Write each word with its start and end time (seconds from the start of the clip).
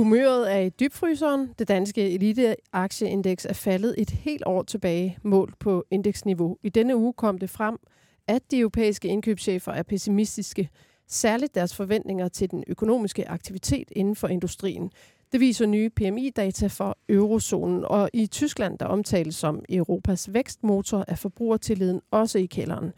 Humøret 0.00 0.52
er 0.52 0.58
i 0.58 0.68
dybfryseren. 0.68 1.50
Det 1.58 1.68
danske 1.68 2.10
eliteaktieindeks 2.10 3.44
er 3.44 3.52
faldet 3.52 3.94
et 3.98 4.10
helt 4.10 4.42
år 4.46 4.62
tilbage, 4.62 5.18
målt 5.22 5.58
på 5.58 5.84
indeksniveau. 5.90 6.56
I 6.62 6.68
denne 6.68 6.96
uge 6.96 7.12
kom 7.12 7.38
det 7.38 7.50
frem, 7.50 7.76
at 8.28 8.50
de 8.50 8.58
europæiske 8.58 9.08
indkøbschefer 9.08 9.72
er 9.72 9.82
pessimistiske, 9.82 10.68
særligt 11.08 11.54
deres 11.54 11.76
forventninger 11.76 12.28
til 12.28 12.50
den 12.50 12.64
økonomiske 12.66 13.28
aktivitet 13.28 13.88
inden 13.92 14.16
for 14.16 14.28
industrien. 14.28 14.90
Det 15.32 15.40
viser 15.40 15.66
nye 15.66 15.90
PMI-data 15.90 16.66
for 16.66 16.98
eurozonen, 17.08 17.84
og 17.84 18.10
i 18.12 18.26
Tyskland, 18.26 18.78
der 18.78 18.86
omtales 18.86 19.36
som 19.36 19.64
Europas 19.68 20.32
vækstmotor, 20.32 21.04
er 21.08 21.16
forbrugertilliden 21.16 22.00
også 22.10 22.38
i 22.38 22.46
kælderen. 22.46 22.92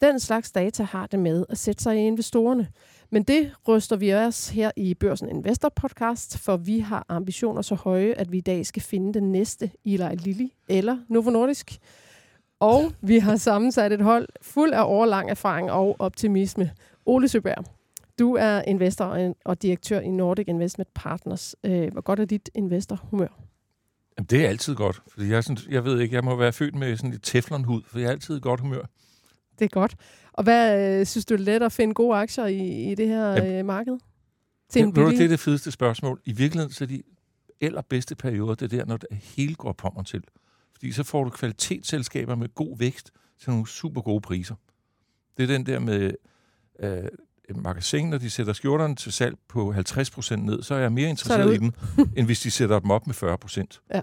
Den 0.00 0.20
slags 0.20 0.52
data 0.52 0.82
har 0.82 1.06
det 1.06 1.18
med 1.18 1.44
at 1.48 1.58
sætte 1.58 1.82
sig 1.82 1.96
i 1.96 2.06
investorerne. 2.06 2.68
Men 3.10 3.22
det 3.22 3.52
ryster 3.68 3.96
vi 3.96 4.14
os 4.14 4.48
her 4.48 4.70
i 4.76 4.94
Børsen 4.94 5.28
Investor 5.28 5.68
Podcast, 5.68 6.38
for 6.38 6.56
vi 6.56 6.78
har 6.78 7.06
ambitioner 7.08 7.62
så 7.62 7.74
høje, 7.74 8.14
at 8.16 8.32
vi 8.32 8.38
i 8.38 8.40
dag 8.40 8.66
skal 8.66 8.82
finde 8.82 9.14
den 9.14 9.32
næste 9.32 9.70
Eli 9.84 10.14
Lilly 10.14 10.48
eller 10.68 10.98
Novo 11.08 11.30
Nordisk. 11.30 11.78
Og 12.60 12.92
vi 13.00 13.18
har 13.18 13.36
sammensat 13.36 13.92
et 13.92 14.00
hold 14.00 14.28
fuld 14.42 14.72
af 14.72 14.84
årlang 14.84 15.30
erfaring 15.30 15.70
og 15.70 15.96
optimisme. 15.98 16.70
Ole 17.06 17.28
Søberg, 17.28 17.64
du 18.18 18.34
er 18.34 18.62
investor 18.66 19.34
og 19.44 19.62
direktør 19.62 20.00
i 20.00 20.10
Nordic 20.10 20.44
Investment 20.48 20.94
Partners. 20.94 21.56
Øh, 21.64 21.92
hvor 21.92 22.00
godt 22.00 22.20
er 22.20 22.24
dit 22.24 22.50
investorhumør? 22.54 23.28
Jamen, 24.18 24.26
det 24.26 24.44
er 24.44 24.48
altid 24.48 24.74
godt, 24.74 25.02
fordi 25.08 25.30
jeg, 25.30 25.44
sådan, 25.44 25.72
jeg 25.72 25.84
ved 25.84 26.00
ikke, 26.00 26.14
jeg 26.14 26.24
må 26.24 26.36
være 26.36 26.52
født 26.52 26.74
med 26.74 26.96
sådan 26.96 27.12
et 27.12 27.22
teflonhud, 27.22 27.82
for 27.86 27.98
jeg 27.98 28.06
er 28.06 28.10
altid 28.10 28.36
i 28.36 28.40
godt 28.40 28.60
humør. 28.60 28.82
Det 29.58 29.64
er 29.64 29.68
godt. 29.68 29.96
Og 30.38 30.44
hvad 30.44 30.98
øh, 31.00 31.06
synes 31.06 31.24
du 31.24 31.34
er 31.34 31.38
let 31.38 31.62
at 31.62 31.72
finde 31.72 31.94
gode 31.94 32.16
aktier 32.16 32.46
i, 32.46 32.92
i 32.92 32.94
det 32.94 33.08
her 33.08 33.44
øh, 33.44 33.64
marked? 33.64 33.98
Til 34.68 34.86
det, 34.86 34.94
det 34.94 35.20
er 35.20 35.28
det 35.28 35.40
fedeste 35.40 35.70
spørgsmål. 35.70 36.20
I 36.24 36.32
virkeligheden 36.32 36.72
så 36.72 36.84
er 36.84 36.88
de 36.88 37.02
allerbedste 37.60 38.14
perioder, 38.14 38.54
det 38.54 38.72
er 38.72 38.76
der, 38.76 38.84
når 38.84 38.96
det 38.96 39.08
hele 39.12 39.54
går 39.54 39.72
på 39.72 39.92
mig 39.96 40.06
til. 40.06 40.24
Fordi 40.72 40.92
så 40.92 41.04
får 41.04 41.24
du 41.24 41.30
kvalitetsselskaber 41.30 42.34
med 42.34 42.54
god 42.54 42.78
vækst 42.78 43.10
til 43.40 43.50
nogle 43.50 43.68
super 43.68 44.00
gode 44.00 44.20
priser. 44.20 44.54
Det 45.36 45.42
er 45.42 45.46
den 45.46 45.66
der 45.66 45.78
med 45.78 46.12
øh, 46.78 47.04
magasin, 47.54 48.10
når 48.10 48.18
de 48.18 48.30
sætter 48.30 48.52
skjorterne 48.52 48.96
til 48.96 49.12
salg 49.12 49.36
på 49.48 49.72
50% 49.72 50.36
ned, 50.36 50.62
så 50.62 50.74
er 50.74 50.78
jeg 50.78 50.92
mere 50.92 51.10
interesseret 51.10 51.54
i 51.54 51.58
dem, 51.58 51.72
end 52.16 52.26
hvis 52.26 52.40
de 52.40 52.50
sætter 52.50 52.78
dem 52.78 52.90
op 52.90 53.06
med 53.06 53.14
40%. 53.14 53.80
Ja. 53.94 54.00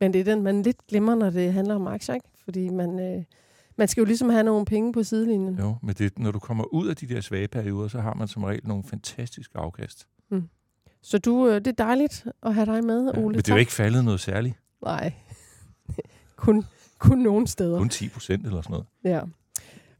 Men 0.00 0.12
det 0.12 0.20
er 0.20 0.24
den, 0.24 0.42
man 0.42 0.62
lidt 0.62 0.86
glemmer, 0.86 1.14
når 1.14 1.30
det 1.30 1.52
handler 1.52 1.74
om 1.74 1.86
aktier, 1.86 2.14
ikke? 2.14 2.28
Fordi 2.44 2.68
man, 2.68 3.00
øh, 3.00 3.24
man 3.80 3.88
skal 3.88 4.00
jo 4.00 4.04
ligesom 4.04 4.28
have 4.28 4.42
nogle 4.42 4.64
penge 4.64 4.92
på 4.92 5.02
sidelinjen. 5.02 5.58
Jo, 5.58 5.76
men 5.82 5.94
det, 5.94 6.18
når 6.18 6.30
du 6.30 6.38
kommer 6.38 6.74
ud 6.74 6.88
af 6.88 6.96
de 6.96 7.06
der 7.06 7.20
svage 7.20 7.48
perioder, 7.48 7.88
så 7.88 8.00
har 8.00 8.14
man 8.14 8.28
som 8.28 8.44
regel 8.44 8.60
nogle 8.64 8.84
fantastiske 8.84 9.58
afkast. 9.58 10.06
Mm. 10.30 10.48
Så 11.02 11.18
du, 11.18 11.48
øh, 11.48 11.54
det 11.54 11.66
er 11.66 11.72
dejligt 11.72 12.26
at 12.42 12.54
have 12.54 12.66
dig 12.66 12.84
med, 12.84 13.12
ja, 13.14 13.20
Ole. 13.20 13.28
Men 13.28 13.36
det 13.36 13.48
er 13.48 13.54
jo 13.54 13.58
ikke 13.58 13.72
faldet 13.72 14.04
noget 14.04 14.20
særligt. 14.20 14.54
Nej, 14.82 15.12
kun, 16.36 16.64
kun 16.98 17.18
nogle 17.18 17.46
steder. 17.46 17.78
Kun 17.78 17.88
10 17.88 18.08
procent 18.08 18.46
eller 18.46 18.62
sådan 18.62 18.72
noget. 18.72 18.86
Ja. 19.04 19.20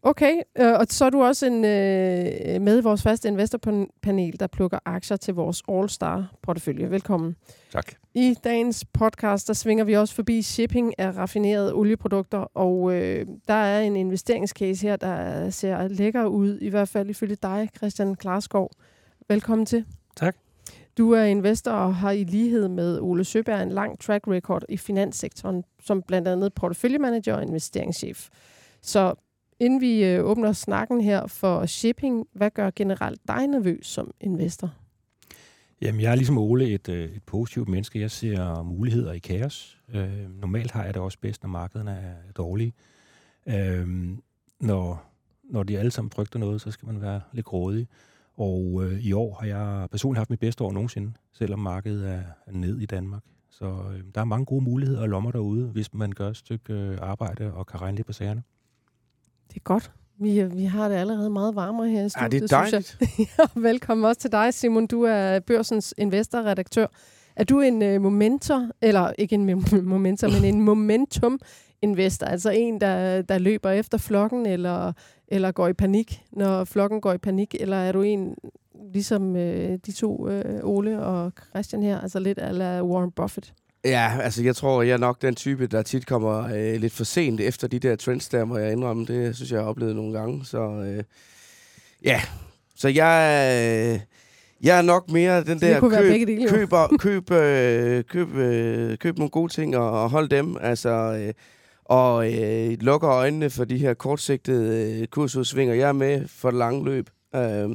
Okay, 0.02 0.40
øh, 0.58 0.72
og 0.72 0.86
så 0.90 1.04
er 1.04 1.10
du 1.10 1.22
også 1.22 1.46
en, 1.46 1.64
øh, 1.64 2.60
med 2.60 2.78
i 2.78 2.82
vores 2.82 3.02
faste 3.02 3.28
investorpanel, 3.28 4.40
der 4.40 4.46
plukker 4.46 4.78
aktier 4.84 5.16
til 5.16 5.34
vores 5.34 5.62
All-Star-portefølje. 5.68 6.90
Velkommen. 6.90 7.36
Tak. 7.72 7.92
I 8.14 8.34
dagens 8.44 8.84
podcast, 8.84 9.48
der 9.48 9.54
svinger 9.54 9.84
vi 9.84 9.96
også 9.96 10.14
forbi 10.14 10.42
shipping 10.42 10.98
af 10.98 11.16
raffinerede 11.16 11.74
olieprodukter, 11.74 12.38
og 12.38 12.92
øh, 12.94 13.26
der 13.48 13.54
er 13.54 13.80
en 13.80 13.96
investeringscase 13.96 14.86
her, 14.86 14.96
der 14.96 15.50
ser 15.50 15.88
lækker 15.88 16.24
ud, 16.24 16.58
i 16.60 16.68
hvert 16.68 16.88
fald 16.88 17.10
ifølge 17.10 17.36
dig, 17.42 17.68
Christian 17.76 18.14
Klarskov. 18.14 18.70
Velkommen 19.28 19.66
til. 19.66 19.84
Tak. 20.16 20.36
Du 20.98 21.12
er 21.12 21.22
investor 21.22 21.70
og 21.70 21.94
har 21.96 22.10
i 22.10 22.24
lighed 22.24 22.68
med 22.68 23.00
Ole 23.00 23.24
Søberg 23.24 23.62
en 23.62 23.72
lang 23.72 24.00
track 24.00 24.28
record 24.28 24.64
i 24.68 24.76
finanssektoren, 24.76 25.64
som 25.82 26.02
blandt 26.02 26.28
andet 26.28 26.54
porteføljemanager 26.54 27.34
og 27.34 27.42
investeringschef. 27.42 28.28
Så 28.82 29.14
Inden 29.60 29.80
vi 29.80 30.04
øh, 30.04 30.24
åbner 30.24 30.52
snakken 30.52 31.00
her 31.00 31.26
for 31.26 31.66
shipping, 31.66 32.26
hvad 32.32 32.50
gør 32.50 32.70
generelt 32.76 33.20
dig 33.28 33.46
nervøs 33.46 33.86
som 33.86 34.10
investor? 34.20 34.74
Jamen, 35.82 36.00
jeg 36.00 36.10
er 36.10 36.14
ligesom 36.14 36.38
Ole 36.38 36.70
et, 36.70 36.88
øh, 36.88 37.10
et 37.10 37.22
positivt 37.22 37.68
menneske. 37.68 38.00
Jeg 38.00 38.10
ser 38.10 38.62
muligheder 38.62 39.12
i 39.12 39.18
kaos. 39.18 39.78
Øh, 39.88 40.40
normalt 40.40 40.70
har 40.70 40.84
jeg 40.84 40.94
det 40.94 41.02
også 41.02 41.18
bedst, 41.18 41.42
når 41.42 41.50
markederne 41.50 41.90
er 41.90 42.32
dårlige. 42.36 42.72
Øh, 43.46 43.88
når, 44.60 45.04
når 45.44 45.62
de 45.62 45.78
alle 45.78 45.90
sammen 45.90 46.10
frygter 46.10 46.38
noget, 46.38 46.60
så 46.60 46.70
skal 46.70 46.86
man 46.86 47.00
være 47.00 47.20
lidt 47.32 47.46
grådig. 47.46 47.88
Og 48.36 48.84
øh, 48.84 49.00
i 49.00 49.12
år 49.12 49.34
har 49.40 49.46
jeg 49.46 49.88
personligt 49.90 50.18
haft 50.18 50.30
mit 50.30 50.40
bedste 50.40 50.64
år 50.64 50.72
nogensinde, 50.72 51.12
selvom 51.32 51.58
markedet 51.58 52.08
er 52.10 52.22
ned 52.52 52.78
i 52.78 52.86
Danmark. 52.86 53.22
Så 53.50 53.64
øh, 53.66 54.04
der 54.14 54.20
er 54.20 54.24
mange 54.24 54.46
gode 54.46 54.64
muligheder 54.64 55.00
og 55.00 55.08
lommer 55.08 55.30
derude, 55.30 55.66
hvis 55.66 55.94
man 55.94 56.12
gør 56.12 56.28
et 56.28 56.36
stykke 56.36 56.72
øh, 56.72 56.98
arbejde 57.00 57.52
og 57.52 57.66
kan 57.66 57.80
regne 57.80 57.96
lidt 57.96 58.06
på 58.06 58.12
sagerne. 58.12 58.42
Det 59.48 59.56
er 59.56 59.60
godt. 59.60 59.92
Vi, 60.20 60.44
vi 60.44 60.64
har 60.64 60.88
det 60.88 60.96
allerede 60.96 61.30
meget 61.30 61.54
varmere 61.54 61.88
her 61.88 62.04
i 62.04 62.08
studiet, 62.08 62.32
ja, 62.32 62.38
det 62.38 62.52
er 62.52 62.56
dejligt. 62.56 62.98
ja, 63.38 63.60
velkommen 63.60 64.04
også 64.04 64.20
til 64.20 64.32
dig, 64.32 64.54
Simon. 64.54 64.86
Du 64.86 65.02
er 65.02 65.40
Børsens 65.40 65.94
investorredaktør. 65.98 66.86
Er 67.36 67.44
du 67.44 67.60
en 67.60 67.82
uh, 67.82 68.02
momentor, 68.02 68.70
eller 68.82 69.12
ikke 69.18 69.34
en 69.34 69.64
momentor, 69.94 70.28
men 70.28 70.44
en 70.54 70.60
momentum 70.60 71.40
investor, 71.82 72.26
altså 72.26 72.50
en, 72.50 72.80
der, 72.80 73.22
der 73.22 73.38
løber 73.38 73.70
efter 73.70 73.98
flokken, 73.98 74.46
eller, 74.46 74.92
eller 75.28 75.52
går 75.52 75.68
i 75.68 75.72
panik, 75.72 76.22
når 76.32 76.64
flokken 76.64 77.00
går 77.00 77.12
i 77.12 77.18
panik, 77.18 77.54
eller 77.60 77.76
er 77.76 77.92
du 77.92 78.02
en, 78.02 78.34
ligesom 78.92 79.30
uh, 79.30 79.40
de 79.86 79.92
to, 79.96 80.28
uh, 80.28 80.34
Ole 80.62 81.02
og 81.02 81.32
Christian 81.50 81.82
her, 81.82 82.00
altså 82.00 82.18
lidt 82.18 82.38
ala 82.38 82.82
Warren 82.82 83.10
Buffett? 83.10 83.52
Ja, 83.84 84.18
altså 84.22 84.42
jeg 84.42 84.56
tror, 84.56 84.82
jeg 84.82 84.92
er 84.92 84.98
nok 84.98 85.22
den 85.22 85.34
type, 85.34 85.66
der 85.66 85.82
tit 85.82 86.06
kommer 86.06 86.44
øh, 86.54 86.80
lidt 86.80 86.92
for 86.92 87.04
sent 87.04 87.40
efter 87.40 87.68
de 87.68 87.78
der 87.78 87.96
trends 87.96 88.28
der, 88.28 88.44
må 88.44 88.58
jeg 88.58 88.72
indrømme. 88.72 89.06
Det 89.06 89.36
synes 89.36 89.50
jeg, 89.50 89.56
jeg 89.56 89.64
har 89.64 89.70
oplevet 89.70 89.96
nogle 89.96 90.18
gange. 90.18 90.44
Så 90.44 90.58
øh, 90.58 91.04
ja, 92.04 92.22
så 92.76 92.88
jeg, 92.88 93.48
øh, 93.94 94.00
jeg 94.62 94.78
er 94.78 94.82
nok 94.82 95.10
mere 95.10 95.44
den 95.44 95.60
der 95.60 95.80
køb, 95.80 95.90
dele, 96.28 96.48
køber, 96.48 96.96
køb, 96.98 97.30
øh, 97.30 98.04
køb, 98.04 98.34
øh, 98.34 98.98
køb 98.98 99.18
nogle 99.18 99.30
gode 99.30 99.52
ting 99.52 99.76
og, 99.76 100.02
og 100.02 100.10
hold 100.10 100.28
dem. 100.28 100.56
Altså, 100.60 100.90
øh, 100.90 101.32
og 101.84 102.32
øh, 102.32 102.76
lukker 102.80 103.10
øjnene 103.10 103.50
for 103.50 103.64
de 103.64 103.78
her 103.78 103.94
kortsigtede 103.94 105.00
øh, 105.00 105.06
kursudsvinger. 105.06 105.74
Jeg 105.74 105.88
er 105.88 105.92
med 105.92 106.28
for 106.28 106.50
det 106.50 106.58
lange 106.58 106.84
løb. 106.84 107.10
Øh, 107.34 107.68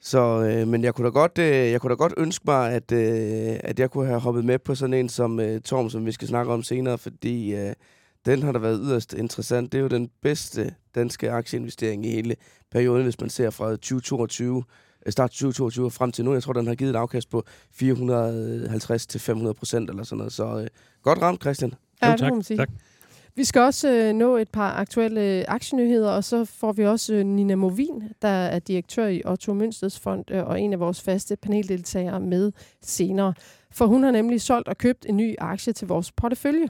så, 0.00 0.18
øh, 0.18 0.68
men 0.68 0.84
jeg 0.84 0.94
kunne 0.94 1.04
da 1.04 1.10
godt, 1.10 1.38
øh, 1.38 1.70
jeg 1.70 1.80
kunne 1.80 1.90
da 1.90 1.94
godt 1.94 2.14
ønske 2.16 2.42
mig, 2.46 2.72
at, 2.72 2.92
øh, 2.92 3.60
at 3.64 3.78
jeg 3.78 3.90
kunne 3.90 4.06
have 4.06 4.20
hoppet 4.20 4.44
med 4.44 4.58
på 4.58 4.74
sådan 4.74 4.94
en 4.94 5.08
som 5.08 5.40
øh, 5.40 5.60
Torm, 5.60 5.90
som 5.90 6.06
vi 6.06 6.12
skal 6.12 6.28
snakke 6.28 6.52
om 6.52 6.62
senere, 6.62 6.98
fordi 6.98 7.54
øh, 7.54 7.72
den 8.26 8.42
har 8.42 8.52
da 8.52 8.58
været 8.58 8.80
yderst 8.82 9.14
interessant. 9.14 9.72
Det 9.72 9.78
er 9.78 9.82
jo 9.82 9.88
den 9.88 10.10
bedste 10.22 10.74
danske 10.94 11.30
aktieinvestering 11.30 12.06
i 12.06 12.10
hele 12.10 12.36
perioden, 12.70 13.02
hvis 13.02 13.20
man 13.20 13.30
ser 13.30 13.50
fra 13.50 13.70
2022, 13.70 14.64
øh, 15.06 15.12
start 15.12 15.30
2022 15.30 15.90
frem 15.90 16.12
til 16.12 16.24
nu. 16.24 16.32
Jeg 16.32 16.42
tror, 16.42 16.52
den 16.52 16.66
har 16.66 16.74
givet 16.74 16.90
et 16.90 16.96
afkast 16.96 17.30
på 17.30 17.44
450-500 17.82 19.52
procent 19.52 19.90
eller 19.90 20.02
sådan 20.02 20.18
noget. 20.18 20.32
Så 20.32 20.58
øh, 20.58 20.66
godt 21.02 21.22
ramt, 21.22 21.40
Christian. 21.40 21.74
Ja, 22.02 22.16
tak. 22.18 22.32
tak. 22.56 22.68
Vi 23.34 23.44
skal 23.44 23.60
også 23.60 23.90
øh, 23.90 24.12
nå 24.12 24.36
et 24.36 24.48
par 24.48 24.72
aktuelle 24.72 25.20
øh, 25.20 25.44
aktienyheder, 25.48 26.10
og 26.10 26.24
så 26.24 26.44
får 26.44 26.72
vi 26.72 26.84
også 26.86 27.14
øh, 27.14 27.26
Nina 27.26 27.54
Movin, 27.54 28.02
der 28.22 28.28
er 28.28 28.58
direktør 28.58 29.06
i 29.06 29.22
Otto 29.24 29.54
Mønsteds 29.54 29.98
Fond 29.98 30.30
øh, 30.30 30.46
og 30.46 30.60
en 30.60 30.72
af 30.72 30.80
vores 30.80 31.02
faste 31.02 31.36
paneldeltagere 31.36 32.20
med 32.20 32.52
senere. 32.82 33.34
For 33.72 33.86
hun 33.86 34.02
har 34.02 34.10
nemlig 34.10 34.40
solgt 34.40 34.68
og 34.68 34.78
købt 34.78 35.06
en 35.08 35.16
ny 35.16 35.34
aktie 35.38 35.72
til 35.72 35.88
vores 35.88 36.12
portefølje. 36.12 36.68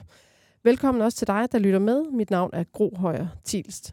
Velkommen 0.63 1.01
også 1.01 1.17
til 1.17 1.27
dig, 1.27 1.47
der 1.51 1.59
lytter 1.59 1.79
med. 1.79 2.03
Mit 2.11 2.31
navn 2.31 2.49
er 2.53 2.63
Gro 2.63 2.95
Højer 2.97 3.27
Tilst. 3.43 3.91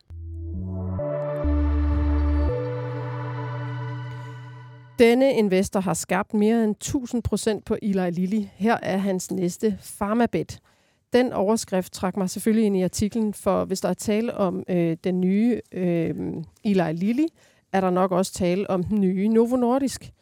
Denne 4.98 5.34
investor 5.34 5.80
har 5.80 5.94
skabt 5.94 6.34
mere 6.34 6.64
end 6.64 6.76
1000 6.76 7.22
procent 7.22 7.64
på 7.64 7.76
Eli 7.82 8.10
Lilly. 8.10 8.44
Her 8.54 8.76
er 8.82 8.96
hans 8.96 9.30
næste 9.30 9.78
farmabet 9.80 10.60
den 11.12 11.32
overskrift 11.32 11.92
trak 11.92 12.16
mig 12.16 12.30
selvfølgelig 12.30 12.66
ind 12.66 12.76
i 12.76 12.82
artiklen, 12.82 13.34
for 13.34 13.64
hvis 13.64 13.80
der 13.80 13.88
er 13.88 13.94
tale 13.94 14.34
om 14.34 14.64
øh, 14.68 14.96
den 15.04 15.20
nye 15.20 15.60
øh, 15.72 16.14
Eli 16.64 16.92
Lilly, 16.92 17.26
er 17.72 17.80
der 17.80 17.90
nok 17.90 18.12
også 18.12 18.32
tale 18.32 18.70
om 18.70 18.84
den 18.84 19.00
nye 19.00 19.28
Novo 19.28 19.56
Nordisk. 19.56 20.12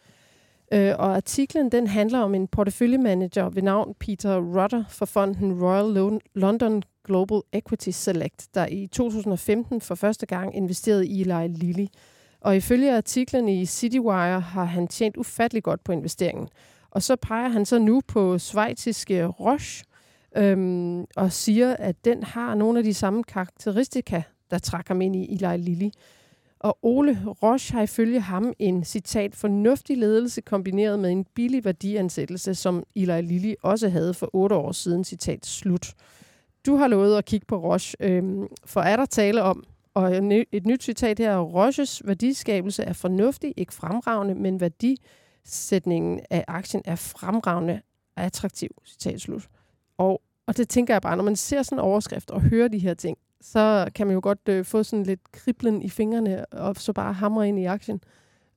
Øh, 0.72 0.94
og 0.98 1.16
artiklen 1.16 1.72
den 1.72 1.86
handler 1.86 2.18
om 2.18 2.34
en 2.34 2.48
porteføljemanager 2.48 3.48
ved 3.48 3.62
navn 3.62 3.94
Peter 4.00 4.36
Rutter 4.36 4.84
for 4.88 5.06
fonden 5.06 5.62
Royal 5.62 6.20
London 6.34 6.82
Global 7.04 7.40
Equity 7.52 7.90
Select, 7.90 8.48
der 8.54 8.66
i 8.66 8.86
2015 8.86 9.80
for 9.80 9.94
første 9.94 10.26
gang 10.26 10.56
investerede 10.56 11.06
i 11.06 11.20
Eli 11.20 11.48
Lilly. 11.48 11.86
Og 12.40 12.56
ifølge 12.56 12.96
artiklen 12.96 13.48
i 13.48 13.66
CityWire 13.66 14.40
har 14.40 14.64
han 14.64 14.88
tjent 14.88 15.16
ufattelig 15.16 15.62
godt 15.62 15.84
på 15.84 15.92
investeringen. 15.92 16.48
Og 16.90 17.02
så 17.02 17.16
peger 17.16 17.48
han 17.48 17.64
så 17.64 17.78
nu 17.78 18.00
på 18.08 18.38
svejtiske 18.38 19.26
Roche, 19.26 19.84
øhm, 20.36 21.04
og 21.16 21.32
siger, 21.32 21.76
at 21.76 22.04
den 22.04 22.22
har 22.22 22.54
nogle 22.54 22.78
af 22.78 22.84
de 22.84 22.94
samme 22.94 23.24
karakteristika, 23.24 24.22
der 24.50 24.58
trækker 24.58 24.94
ham 24.94 25.00
ind 25.00 25.16
i 25.16 25.34
Eli 25.34 25.56
Lilly. 25.56 25.90
Og 26.60 26.78
Ole 26.82 27.18
Roche 27.42 27.74
har 27.74 27.82
ifølge 27.82 28.20
ham 28.20 28.52
en 28.58 28.84
citat 28.84 29.34
fornuftig 29.36 29.96
ledelse 29.96 30.40
kombineret 30.40 30.98
med 30.98 31.10
en 31.10 31.26
billig 31.34 31.64
værdiansættelse, 31.64 32.54
som 32.54 32.84
Eli 32.94 33.20
Lilly 33.20 33.54
også 33.62 33.88
havde 33.88 34.14
for 34.14 34.30
otte 34.32 34.56
år 34.56 34.72
siden, 34.72 35.04
citat 35.04 35.46
slut. 35.46 35.94
Du 36.66 36.76
har 36.76 36.88
lovet 36.88 37.18
at 37.18 37.24
kigge 37.24 37.46
på 37.46 37.56
Roche, 37.56 37.96
øhm, 38.00 38.46
for 38.64 38.80
er 38.80 38.96
der 38.96 39.04
tale 39.06 39.42
om, 39.42 39.64
og 39.94 40.26
et 40.52 40.66
nyt 40.66 40.82
citat 40.82 41.18
her, 41.18 41.38
Roches 41.38 42.02
værdiskabelse 42.04 42.82
er 42.82 42.92
fornuftig, 42.92 43.54
ikke 43.56 43.74
fremragende, 43.74 44.34
men 44.34 44.60
værdisætningen 44.60 46.20
af 46.30 46.44
aktien 46.48 46.82
er 46.84 46.96
fremragende 46.96 47.80
attraktiv, 48.16 48.70
citat 48.84 49.20
slut. 49.20 49.48
Og, 49.98 50.22
og 50.46 50.56
det 50.56 50.68
tænker 50.68 50.94
jeg 50.94 51.02
bare, 51.02 51.16
når 51.16 51.24
man 51.24 51.36
ser 51.36 51.62
sådan 51.62 51.78
en 51.78 51.82
overskrift 51.82 52.30
og 52.30 52.40
hører 52.42 52.68
de 52.68 52.78
her 52.78 52.94
ting, 52.94 53.18
så 53.40 53.90
kan 53.94 54.06
man 54.06 54.14
jo 54.14 54.20
godt 54.22 54.48
øh, 54.48 54.64
få 54.64 54.82
sådan 54.82 55.02
lidt 55.02 55.32
kriblen 55.32 55.82
i 55.82 55.88
fingrene, 55.88 56.46
og 56.46 56.76
så 56.76 56.92
bare 56.92 57.12
hamre 57.12 57.48
ind 57.48 57.58
i 57.58 57.64
aktien. 57.64 58.00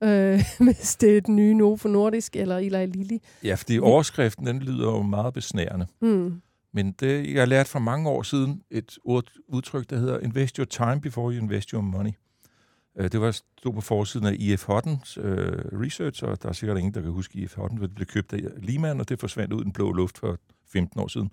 Øh, 0.04 0.44
hvis 0.66 0.96
det 0.96 1.18
er 1.18 1.22
den 1.22 1.36
nye 1.36 1.54
Novo 1.54 1.90
Nordisk 1.90 2.36
eller 2.36 2.58
Eli 2.58 2.86
Lilly. 2.86 3.18
Ja, 3.44 3.56
fordi 3.56 3.80
overskriften, 3.80 4.46
den 4.46 4.60
lyder 4.60 4.92
jo 4.92 5.02
meget 5.02 5.34
besnærende. 5.34 5.88
Mm. 6.02 6.42
Men 6.74 6.92
det, 6.92 7.34
jeg 7.34 7.42
har 7.42 7.46
lært 7.46 7.68
for 7.68 7.80
mange 7.80 8.10
år 8.10 8.24
siden 8.24 8.64
et 8.72 8.98
udtryk, 9.48 9.90
der 9.90 9.98
hedder 9.98 10.20
invest 10.20 10.56
your 10.56 10.66
time 10.66 11.02
before 11.02 11.34
you 11.34 11.42
invest 11.42 11.70
your 11.70 11.82
money. 11.82 12.12
Øh, 12.98 13.12
det 13.12 13.22
var 13.22 13.32
stod 13.32 13.74
på 13.74 13.82
forsiden 13.82 14.28
af 14.28 14.36
IF 14.40 14.66
Hottens 14.66 15.18
øh, 15.22 15.52
research, 15.82 16.24
og 16.24 16.44
der 16.44 16.50
er 16.50 16.54
sikkert 16.54 16.78
ingen, 16.78 16.94
der 16.94 17.02
kan 17.02 17.12
huske 17.12 17.40
IF 17.40 17.56
Hotten, 17.56 17.80
for 17.80 17.86
det 17.86 17.96
blev 17.96 18.08
købt 18.08 18.34
af 18.34 18.42
Lehman, 18.58 19.00
og 19.00 19.10
det 19.10 19.20
forsvandt 19.20 19.54
ud 19.54 19.62
i 19.62 19.64
den 19.64 19.74
blå 19.74 19.92
luft 19.92 20.18
for 20.18 20.38
15 20.72 21.00
år 21.00 21.08
siden. 21.08 21.32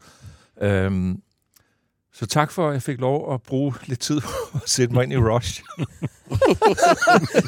Øhm, 0.62 1.22
så 2.12 2.26
tak 2.26 2.50
for, 2.50 2.68
at 2.68 2.72
jeg 2.72 2.82
fik 2.82 3.00
lov 3.00 3.34
at 3.34 3.42
bruge 3.42 3.74
lidt 3.86 4.00
tid 4.00 4.20
på 4.20 4.28
at 4.54 4.68
sætte 4.68 4.94
mig 4.94 5.04
ind 5.04 5.12
i 5.12 5.16
Rush. 5.16 5.62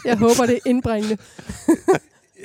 jeg 0.05 0.19
håber, 0.19 0.47
det 0.47 0.55
er 0.55 0.71
indbringende. 0.71 1.19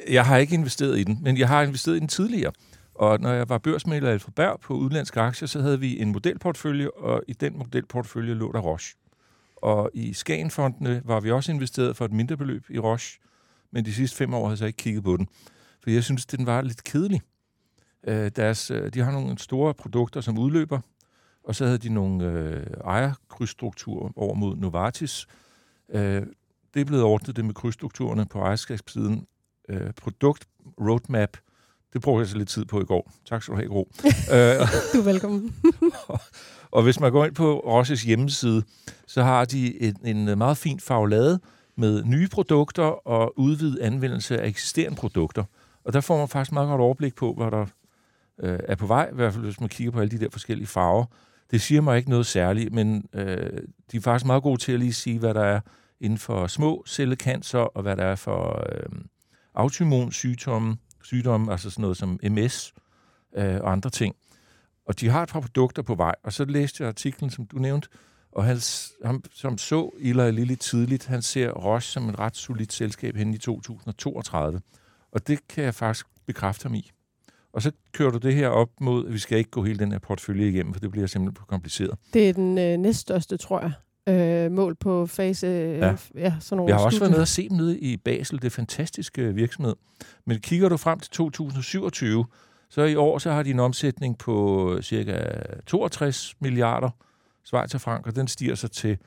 jeg 0.09 0.25
har 0.25 0.37
ikke 0.37 0.53
investeret 0.53 0.99
i 0.99 1.03
den, 1.03 1.19
men 1.21 1.37
jeg 1.37 1.47
har 1.47 1.61
investeret 1.61 1.95
i 1.95 1.99
den 1.99 2.07
tidligere. 2.07 2.51
Og 2.95 3.19
når 3.19 3.31
jeg 3.31 3.49
var 3.49 3.57
børsmælder 3.57 4.09
i 4.09 4.11
Alfa 4.11 4.55
på 4.61 4.73
udenlandske 4.73 5.19
aktier, 5.21 5.47
så 5.47 5.61
havde 5.61 5.79
vi 5.79 5.99
en 5.99 6.11
modelportfølje, 6.11 6.89
og 6.89 7.23
i 7.27 7.33
den 7.33 7.57
modelportfølje 7.57 8.33
lå 8.33 8.51
der 8.51 8.59
Roche. 8.59 8.97
Og 9.55 9.91
i 9.93 10.13
Skagenfondene 10.13 11.01
var 11.05 11.19
vi 11.19 11.31
også 11.31 11.51
investeret 11.51 11.97
for 11.97 12.05
et 12.05 12.11
mindre 12.11 12.37
beløb 12.37 12.65
i 12.69 12.79
Roche, 12.79 13.19
men 13.71 13.85
de 13.85 13.93
sidste 13.93 14.17
fem 14.17 14.33
år 14.33 14.43
har 14.43 14.51
jeg 14.51 14.57
så 14.57 14.65
ikke 14.65 14.77
kigget 14.77 15.03
på 15.03 15.17
den, 15.17 15.27
for 15.83 15.89
jeg 15.89 16.03
synes, 16.03 16.25
den 16.25 16.45
var 16.45 16.61
lidt 16.61 16.83
kedelig. 16.83 17.21
Øh, 18.07 18.31
deres, 18.35 18.71
øh, 18.71 18.93
de 18.93 18.99
har 18.99 19.11
nogle 19.11 19.37
store 19.37 19.73
produkter, 19.73 20.21
som 20.21 20.37
udløber, 20.37 20.79
og 21.43 21.55
så 21.55 21.65
havde 21.65 21.77
de 21.77 21.89
nogle 21.89 22.25
øh, 22.25 22.65
ejerkrydsstrukturer 22.85 24.09
over 24.15 24.35
mod 24.35 24.55
Novartis. 24.55 25.27
Øh, 25.89 26.21
det 26.73 26.81
er 26.81 26.85
blevet 26.85 27.03
ordnet 27.03 27.35
det 27.35 27.45
med 27.45 27.53
krydsstrukturerne 27.53 28.25
på 28.25 28.39
ejerskabssiden. 28.39 29.27
Øh, 29.69 29.93
produkt 29.93 30.47
roadmap, 30.81 31.37
det 31.93 32.01
brugte 32.01 32.19
jeg 32.19 32.27
så 32.27 32.37
lidt 32.37 32.49
tid 32.49 32.65
på 32.65 32.81
i 32.81 32.85
går. 32.85 33.11
Tak 33.25 33.43
skal 33.43 33.51
du 33.51 33.57
have, 33.57 33.69
Gro. 33.69 33.89
Øh, 34.33 34.59
du 34.93 34.99
er 34.99 35.03
velkommen. 35.03 35.55
og 36.71 36.83
hvis 36.83 36.99
man 36.99 37.11
går 37.11 37.25
ind 37.25 37.35
på 37.35 37.59
Rosses 37.59 38.03
hjemmeside, 38.03 38.63
så 39.07 39.23
har 39.23 39.45
de 39.45 39.81
en, 39.81 39.95
en 40.03 40.37
meget 40.37 40.57
fin 40.57 40.79
faglade 40.79 41.39
med 41.75 42.03
nye 42.03 42.27
produkter 42.27 43.07
og 43.07 43.39
udvidet 43.39 43.79
anvendelse 43.79 44.41
af 44.41 44.47
eksisterende 44.47 44.95
produkter. 44.95 45.43
Og 45.83 45.93
der 45.93 46.01
får 46.01 46.17
man 46.17 46.27
faktisk 46.27 46.51
meget 46.51 46.67
godt 46.67 46.81
overblik 46.81 47.15
på, 47.15 47.33
hvad 47.33 47.51
der 47.51 47.65
øh, 48.39 48.59
er 48.63 48.75
på 48.75 48.87
vej, 48.87 49.09
i 49.11 49.15
hvert 49.15 49.33
fald 49.33 49.43
hvis 49.43 49.59
man 49.59 49.69
kigger 49.69 49.91
på 49.91 49.99
alle 49.99 50.11
de 50.11 50.19
der 50.19 50.29
forskellige 50.31 50.67
farver. 50.67 51.05
Det 51.51 51.61
siger 51.61 51.81
mig 51.81 51.97
ikke 51.97 52.09
noget 52.09 52.25
særligt, 52.25 52.73
men 52.73 53.05
øh, 53.13 53.61
de 53.91 53.97
er 53.97 54.01
faktisk 54.01 54.25
meget 54.25 54.43
gode 54.43 54.61
til 54.61 54.71
at 54.71 54.79
lige 54.79 54.93
sige, 54.93 55.19
hvad 55.19 55.33
der 55.33 55.43
er 55.43 55.59
inden 56.01 56.19
for 56.19 56.47
små 56.47 56.83
cellekancer, 56.87 57.59
og 57.59 57.81
hvad 57.81 57.97
der 57.97 58.05
er 58.05 58.15
for 58.15 58.65
øh, 58.71 59.01
autoimmun 59.55 60.11
sygdomme, 60.11 60.77
sygdomme, 61.03 61.51
altså 61.51 61.69
sådan 61.69 61.81
noget 61.81 61.97
som 61.97 62.19
MS 62.23 62.73
øh, 63.35 63.55
og 63.61 63.71
andre 63.71 63.89
ting. 63.89 64.15
Og 64.85 64.99
de 64.99 65.09
har 65.09 65.23
et 65.23 65.29
par 65.29 65.39
produkter 65.39 65.81
på 65.81 65.95
vej, 65.95 66.15
og 66.23 66.33
så 66.33 66.45
læste 66.45 66.83
jeg 66.83 66.87
artiklen, 66.87 67.29
som 67.29 67.45
du 67.45 67.57
nævnte, 67.57 67.89
og 68.31 68.43
han, 68.43 68.57
ham, 69.05 69.23
som 69.33 69.57
så 69.57 69.91
Eli 69.99 70.31
Lilly 70.31 70.55
tidligt, 70.55 71.05
han 71.05 71.21
ser 71.21 71.51
Roche 71.51 71.91
som 71.91 72.09
et 72.09 72.19
ret 72.19 72.37
solidt 72.37 72.73
selskab 72.73 73.15
hen 73.15 73.33
i 73.33 73.37
2032. 73.37 74.61
Og 75.11 75.27
det 75.27 75.47
kan 75.47 75.63
jeg 75.63 75.75
faktisk 75.75 76.05
bekræfte 76.25 76.63
ham 76.63 76.73
i. 76.73 76.91
Og 77.53 77.61
så 77.61 77.71
kører 77.91 78.11
du 78.11 78.17
det 78.17 78.35
her 78.35 78.47
op 78.47 78.69
mod, 78.81 79.05
at 79.05 79.13
vi 79.13 79.17
skal 79.17 79.37
ikke 79.37 79.49
gå 79.49 79.63
hele 79.63 79.79
den 79.79 79.91
her 79.91 79.99
portfølje 79.99 80.47
igennem, 80.47 80.73
for 80.73 80.79
det 80.79 80.91
bliver 80.91 81.07
simpelthen 81.07 81.35
for 81.35 81.45
kompliceret. 81.45 81.97
Det 82.13 82.29
er 82.29 82.33
den 82.33 82.57
øh, 82.57 82.77
næststørste, 82.77 83.37
tror 83.37 83.61
jeg, 83.61 83.71
øh, 84.45 84.51
mål 84.51 84.75
på 84.75 85.05
fase. 85.05 85.47
Øh, 85.47 85.77
ja. 85.77 85.95
ja 86.15 86.33
sådan 86.39 86.57
nogle 86.57 86.69
jeg 86.69 86.77
har 86.77 86.85
også 86.85 86.99
været 86.99 87.11
nede 87.11 87.21
og 87.21 87.27
set 87.27 87.51
nede 87.51 87.79
i 87.79 87.97
Basel, 87.97 88.41
det 88.41 88.51
fantastiske 88.51 89.21
øh, 89.21 89.35
virksomhed. 89.35 89.75
Men 90.25 90.39
kigger 90.39 90.69
du 90.69 90.77
frem 90.77 90.99
til 90.99 91.11
2027, 91.11 92.25
så 92.69 92.81
i 92.83 92.95
år 92.95 93.17
så 93.17 93.31
har 93.31 93.43
de 93.43 93.49
en 93.49 93.59
omsætning 93.59 94.17
på 94.17 94.73
øh, 94.73 94.83
cirka 94.83 95.23
62 95.65 96.35
milliarder 96.39 96.89
Schweizer 97.43 97.77
frank, 97.77 98.07
og 98.07 98.15
den 98.15 98.27
stiger 98.27 98.55
så 98.55 98.67
til 98.67 98.97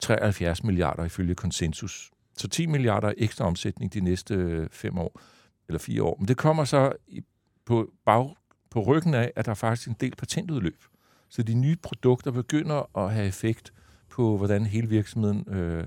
73 0.00 0.64
milliarder 0.64 1.04
ifølge 1.04 1.34
konsensus. 1.34 2.10
Så 2.38 2.48
10 2.48 2.66
milliarder 2.66 3.12
ekstra 3.16 3.44
omsætning 3.44 3.94
de 3.94 4.00
næste 4.00 4.68
fem 4.72 4.98
år, 4.98 5.20
eller 5.68 5.78
fire 5.78 6.02
år. 6.02 6.16
Men 6.18 6.28
det 6.28 6.36
kommer 6.36 6.64
så 6.64 6.92
i, 7.08 7.22
på, 7.66 7.90
bag, 8.06 8.36
på 8.70 8.80
ryggen 8.80 9.14
af, 9.14 9.32
at 9.36 9.44
der 9.44 9.50
er 9.50 9.54
faktisk 9.54 9.88
en 9.88 9.96
del 10.00 10.16
patentudløb. 10.16 10.84
Så 11.28 11.42
de 11.42 11.54
nye 11.54 11.76
produkter 11.76 12.30
begynder 12.30 12.98
at 12.98 13.12
have 13.12 13.26
effekt 13.26 13.72
på, 14.08 14.36
hvordan 14.36 14.66
hele 14.66 14.88
virksomheden 14.88 15.48
øh, 15.48 15.86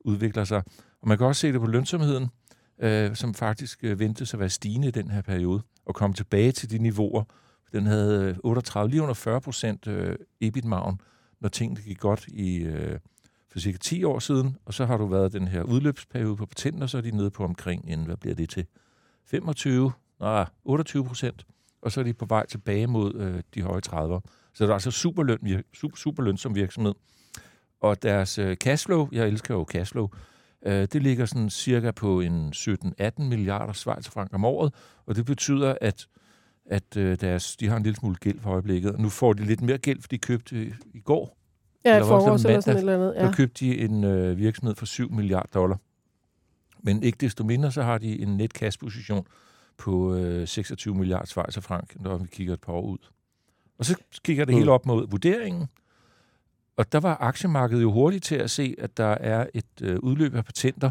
udvikler 0.00 0.44
sig. 0.44 0.62
Og 1.02 1.08
man 1.08 1.18
kan 1.18 1.26
også 1.26 1.40
se 1.40 1.52
det 1.52 1.60
på 1.60 1.66
lønsomheden, 1.66 2.28
øh, 2.78 3.16
som 3.16 3.34
faktisk 3.34 3.84
øh, 3.84 3.98
ventes 3.98 4.34
at 4.34 4.40
være 4.40 4.48
stigende 4.48 4.88
i 4.88 4.90
den 4.90 5.10
her 5.10 5.22
periode, 5.22 5.62
og 5.86 5.94
komme 5.94 6.14
tilbage 6.14 6.52
til 6.52 6.70
de 6.70 6.78
niveauer. 6.78 7.24
Den 7.72 7.86
havde 7.86 8.24
øh, 8.24 8.36
38, 8.44 8.90
lige 8.90 9.02
under 9.02 9.14
40 9.14 9.40
procent 9.40 9.86
øh, 9.86 10.16
EBIT-maven, 10.40 11.00
når 11.40 11.48
tingene 11.48 11.80
gik 11.80 11.98
godt 11.98 12.26
i 12.28 12.56
øh, 12.58 12.98
for 13.52 13.58
cirka 13.58 13.78
10 13.78 14.04
år 14.04 14.18
siden, 14.18 14.56
og 14.64 14.74
så 14.74 14.86
har 14.86 14.96
du 14.96 15.06
været 15.06 15.32
den 15.32 15.48
her 15.48 15.62
udløbsperiode 15.62 16.36
på 16.36 16.46
patenter, 16.46 16.86
så 16.86 16.98
er 16.98 17.02
de 17.02 17.10
nede 17.10 17.30
på 17.30 17.44
omkring 17.44 17.84
en, 17.88 18.04
hvad 18.04 18.16
bliver 18.16 18.34
det 18.34 18.50
til, 18.50 18.66
25, 19.24 19.92
nej, 20.20 20.46
28 20.64 21.04
procent, 21.04 21.46
og 21.82 21.92
så 21.92 22.00
er 22.00 22.04
de 22.04 22.14
på 22.14 22.26
vej 22.26 22.46
tilbage 22.46 22.86
mod 22.86 23.14
øh, 23.14 23.42
de 23.54 23.62
høje 23.62 23.80
30'er. 23.88 24.20
Så 24.54 24.64
det 24.64 24.70
er 24.70 24.74
altså 24.74 24.90
super, 24.90 25.22
løn, 25.22 25.62
super, 25.74 25.96
super 25.96 26.22
lønsom 26.22 26.54
virksomhed. 26.54 26.94
Og 27.80 28.02
deres 28.02 28.38
øh, 28.38 28.56
cashflow, 28.56 29.08
jeg 29.12 29.28
elsker 29.28 29.54
jo 29.54 29.66
cashflow, 29.70 30.08
øh, 30.66 30.88
det 30.92 31.02
ligger 31.02 31.26
sådan 31.26 31.50
cirka 31.50 31.90
på 31.90 32.20
en 32.20 32.52
17-18 32.56 33.22
milliarder 33.22 33.72
schweizerfranc 33.72 34.30
om 34.32 34.44
året, 34.44 34.74
og 35.06 35.16
det 35.16 35.26
betyder, 35.26 35.74
at 35.80 36.06
at 36.70 36.96
øh, 36.96 37.16
deres, 37.20 37.56
de 37.56 37.68
har 37.68 37.76
en 37.76 37.82
lille 37.82 37.96
smule 37.96 38.16
gæld 38.16 38.40
for 38.40 38.50
øjeblikket, 38.50 38.92
og 38.92 39.00
nu 39.00 39.08
får 39.08 39.32
de 39.32 39.44
lidt 39.44 39.62
mere 39.62 39.78
gæld, 39.78 40.00
for 40.00 40.08
de 40.08 40.18
købte 40.18 40.56
øh, 40.56 40.72
i 40.94 41.00
går. 41.00 41.38
Ja, 41.84 41.98
i 41.98 42.00
forårs 42.00 42.44
eller 42.44 42.60
sådan 42.60 42.76
et 42.76 42.80
eller 42.80 42.94
andet. 42.94 43.14
Ja. 43.16 43.24
Der 43.24 43.32
købte 43.32 43.64
de 43.64 43.78
en 43.78 44.04
øh, 44.04 44.38
virksomhed 44.38 44.74
for 44.74 44.86
7 44.86 45.12
milliarder 45.12 45.48
dollar. 45.54 45.78
Men 46.82 47.02
ikke 47.02 47.18
desto 47.20 47.44
mindre, 47.44 47.72
så 47.72 47.82
har 47.82 47.98
de 47.98 48.22
en 48.22 48.36
net 48.36 48.50
cash 48.50 48.78
position 48.78 49.26
på 49.78 50.14
øh, 50.14 50.48
26 50.48 50.94
milliarder 50.94 51.26
schweizerfranc, 51.26 51.90
når 52.00 52.16
vi 52.18 52.26
kigger 52.26 52.54
et 52.54 52.60
par 52.60 52.72
år 52.72 52.82
ud. 52.82 52.98
Og 53.78 53.84
så 53.84 53.96
kigger 54.24 54.44
det 54.44 54.54
mm. 54.54 54.58
hele 54.58 54.70
op 54.70 54.86
mod 54.86 55.08
vurderingen, 55.10 55.68
og 56.76 56.92
der 56.92 57.00
var 57.00 57.16
aktiemarkedet 57.20 57.82
jo 57.82 57.92
hurtigt 57.92 58.24
til 58.24 58.34
at 58.34 58.50
se, 58.50 58.74
at 58.78 58.96
der 58.96 59.04
er 59.20 59.46
et 59.54 59.82
øh, 59.82 59.98
udløb 59.98 60.34
af 60.34 60.44
patenter 60.44 60.90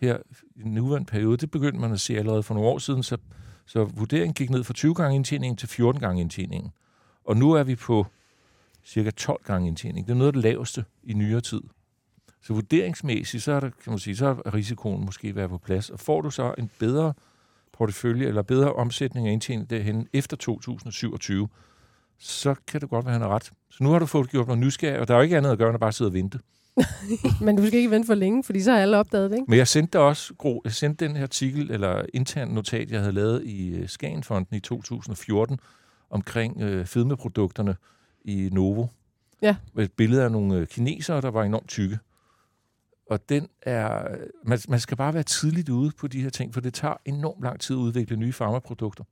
her 0.00 0.18
i 0.56 0.62
den 0.62 0.74
nuværende 0.74 1.06
periode. 1.06 1.36
Det 1.36 1.50
begyndte 1.50 1.80
man 1.80 1.92
at 1.92 2.00
se 2.00 2.18
allerede 2.18 2.42
for 2.42 2.54
nogle 2.54 2.68
år 2.68 2.78
siden, 2.78 3.02
så, 3.02 3.16
så 3.66 3.84
vurderingen 3.84 4.34
gik 4.34 4.50
ned 4.50 4.64
fra 4.64 4.74
20 4.74 4.94
gange 4.94 5.16
indtjeningen 5.16 5.56
til 5.56 5.68
14 5.68 6.00
gange 6.00 6.20
indtjeningen. 6.20 6.72
Og 7.24 7.36
nu 7.36 7.52
er 7.52 7.62
vi 7.62 7.74
på 7.74 8.06
cirka 8.84 9.10
12 9.10 9.42
gange 9.44 9.68
indtjening. 9.68 10.06
Det 10.06 10.12
er 10.12 10.16
noget 10.16 10.28
af 10.28 10.32
det 10.32 10.42
laveste 10.42 10.84
i 11.02 11.12
nyere 11.12 11.40
tid. 11.40 11.60
Så 12.42 12.52
vurderingsmæssigt, 12.52 13.42
så 13.42 13.52
er, 13.52 13.60
der, 13.60 13.70
kan 13.70 13.92
man 13.92 13.98
sige, 13.98 14.16
så 14.16 14.26
er 14.26 14.54
risikoen 14.54 15.04
måske 15.04 15.34
være 15.34 15.48
på 15.48 15.58
plads. 15.58 15.90
Og 15.90 16.00
får 16.00 16.20
du 16.20 16.30
så 16.30 16.54
en 16.58 16.70
bedre 16.78 17.14
portefølje 17.78 18.26
eller 18.26 18.42
bedre 18.42 18.72
omsætning 18.72 19.28
af 19.28 19.32
indtjening 19.32 19.70
derhen 19.70 20.08
efter 20.12 20.36
2027, 20.36 21.48
så 22.18 22.54
kan 22.66 22.80
det 22.80 22.90
godt 22.90 23.04
være, 23.04 23.14
at 23.14 23.20
han 23.20 23.28
har 23.28 23.34
ret. 23.34 23.50
Så 23.70 23.84
nu 23.84 23.90
har 23.90 23.98
du 23.98 24.06
fået 24.06 24.30
gjort 24.30 24.46
mig 24.46 24.56
nysgerrig, 24.56 25.00
og 25.00 25.08
der 25.08 25.14
er 25.14 25.18
jo 25.18 25.22
ikke 25.22 25.36
andet 25.36 25.50
at 25.50 25.58
gøre, 25.58 25.68
end 25.68 25.74
at 25.74 25.80
bare 25.80 25.92
sidde 25.92 26.08
og 26.08 26.14
vente. 26.14 26.38
Men 27.44 27.56
du 27.56 27.66
skal 27.66 27.78
ikke 27.78 27.90
vente 27.90 28.06
for 28.06 28.14
længe, 28.14 28.44
fordi 28.44 28.60
så 28.60 28.72
har 28.72 28.78
alle 28.78 28.96
opdaget 28.96 29.30
det, 29.30 29.36
ikke? 29.36 29.50
Men 29.50 29.58
jeg 29.58 29.68
sendte 29.68 30.00
også, 30.00 30.34
Gro, 30.34 30.60
jeg 30.64 30.72
sendte 30.72 31.04
den 31.06 31.16
her 31.16 31.22
artikel, 31.22 31.70
eller 31.70 32.02
intern 32.14 32.48
notat, 32.48 32.90
jeg 32.90 33.00
havde 33.00 33.12
lavet 33.12 33.44
i 33.44 33.74
øh, 33.74 33.88
Skagenfonden 33.88 34.56
i 34.56 34.60
2014, 34.60 35.60
omkring 36.10 36.62
øh, 36.62 36.86
fedmeprodukterne 36.86 37.76
i 38.24 38.48
Novo. 38.52 38.86
Ja. 39.42 39.56
Med 39.74 39.84
et 39.84 39.92
billede 39.92 40.22
af 40.22 40.32
nogle 40.32 40.56
øh, 40.56 40.66
kinesere, 40.66 41.20
der 41.20 41.30
var 41.30 41.42
enormt 41.42 41.68
tykke. 41.68 41.98
Og 43.10 43.28
den 43.28 43.48
er, 43.62 44.08
man, 44.44 44.58
man 44.68 44.80
skal 44.80 44.96
bare 44.96 45.14
være 45.14 45.22
tidligt 45.22 45.68
ude 45.68 45.90
på 45.98 46.06
de 46.06 46.22
her 46.22 46.30
ting, 46.30 46.54
for 46.54 46.60
det 46.60 46.74
tager 46.74 46.94
enormt 47.04 47.42
lang 47.42 47.60
tid 47.60 47.76
at 47.76 47.80
udvikle 47.80 48.16
nye 48.16 48.32
farmaprodukter. 48.32 49.04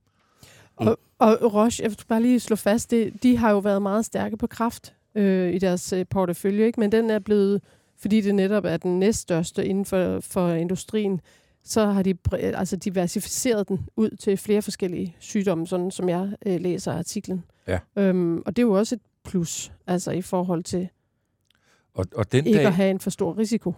Og, 0.77 0.99
og 1.19 1.55
Roche, 1.55 1.83
jeg 1.83 1.91
vil 1.91 1.99
bare 2.09 2.23
lige 2.23 2.41
slå 2.41 2.57
fast, 2.57 2.91
det, 2.91 3.23
de 3.23 3.37
har 3.37 3.51
jo 3.51 3.59
været 3.59 3.83
meget 3.83 4.05
stærke 4.05 4.37
på 4.37 4.47
kraft 4.47 4.95
øh, 5.15 5.55
i 5.55 5.59
deres 5.59 5.93
øh, 5.93 6.07
portefølje, 6.11 6.67
ikke? 6.67 6.81
men 6.81 6.93
den 6.93 7.11
er 7.11 7.19
blevet 7.19 7.63
fordi 7.99 8.21
det 8.21 8.35
netop 8.35 8.65
er 8.65 8.77
den 8.77 8.99
næststørste 8.99 9.67
inden 9.67 9.85
for, 9.85 10.21
for 10.21 10.49
industrien, 10.53 11.21
så 11.63 11.87
har 11.87 12.03
de 12.03 12.15
altså 12.41 12.77
diversificeret 12.77 13.69
den 13.69 13.87
ud 13.97 14.11
til 14.11 14.37
flere 14.37 14.63
forskellige 14.63 15.17
sygdomme, 15.19 15.67
sådan 15.67 15.91
som 15.91 16.09
jeg 16.09 16.33
øh, 16.47 16.61
læser 16.61 16.93
artiklen. 16.93 17.45
Ja. 17.69 17.79
Øhm, 17.97 18.43
og 18.47 18.57
det 18.57 18.63
er 18.63 18.67
jo 18.67 18.73
også 18.73 18.95
et 18.95 19.01
plus, 19.25 19.73
altså 19.87 20.11
i 20.11 20.23
forhold 20.23 20.65
til 20.65 20.89
og, 21.95 22.07
og 22.15 22.33
den 22.33 22.47
ikke 22.47 22.59
dag, 22.59 22.67
at 22.67 22.75
have 22.75 22.91
en 22.91 23.01
for 23.01 23.11
stor 23.11 23.39
risiko. 23.39 23.75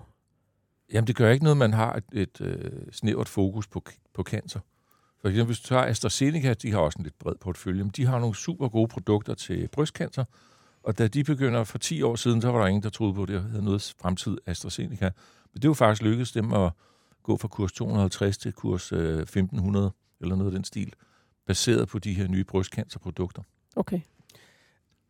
Jamen, 0.92 1.06
det 1.06 1.16
gør 1.16 1.30
ikke 1.30 1.44
noget, 1.44 1.56
man 1.56 1.72
har 1.72 1.94
et, 1.94 2.04
et 2.12 2.40
øh, 2.40 2.92
snævert 2.92 3.28
fokus 3.28 3.66
på, 3.66 3.84
på 4.14 4.22
cancer. 4.22 4.60
For 5.20 5.28
eksempel, 5.28 5.46
hvis 5.46 5.60
du 5.60 5.68
tager 5.68 5.82
AstraZeneca, 5.82 6.54
de 6.54 6.72
har 6.72 6.78
også 6.78 6.98
en 6.98 7.02
lidt 7.02 7.18
bred 7.18 7.34
portfølje, 7.40 7.82
men 7.82 7.90
de 7.96 8.06
har 8.06 8.18
nogle 8.18 8.36
super 8.36 8.68
gode 8.68 8.88
produkter 8.88 9.34
til 9.34 9.68
brystcancer, 9.68 10.24
og 10.82 10.98
da 10.98 11.08
de 11.08 11.24
begynder 11.24 11.64
for 11.64 11.78
10 11.78 12.02
år 12.02 12.16
siden, 12.16 12.42
så 12.42 12.50
var 12.50 12.60
der 12.60 12.66
ingen, 12.66 12.82
der 12.82 12.88
troede 12.88 13.14
på, 13.14 13.22
at 13.22 13.28
det 13.28 13.42
havde 13.42 13.64
noget 13.64 13.94
fremtid 14.00 14.38
AstraZeneca. 14.46 15.10
Men 15.52 15.62
det 15.62 15.64
er 15.64 15.68
jo 15.68 15.74
faktisk 15.74 16.02
lykkedes 16.02 16.32
dem 16.32 16.52
at 16.52 16.72
gå 17.22 17.36
fra 17.36 17.48
kurs 17.48 17.72
250 17.72 18.38
til 18.38 18.52
kurs 18.52 18.92
øh, 18.92 19.20
1500, 19.20 19.92
eller 20.20 20.36
noget 20.36 20.50
af 20.50 20.54
den 20.54 20.64
stil, 20.64 20.92
baseret 21.46 21.88
på 21.88 21.98
de 21.98 22.14
her 22.14 22.28
nye 22.28 22.44
brystcancerprodukter. 22.44 23.42
Okay. 23.76 24.00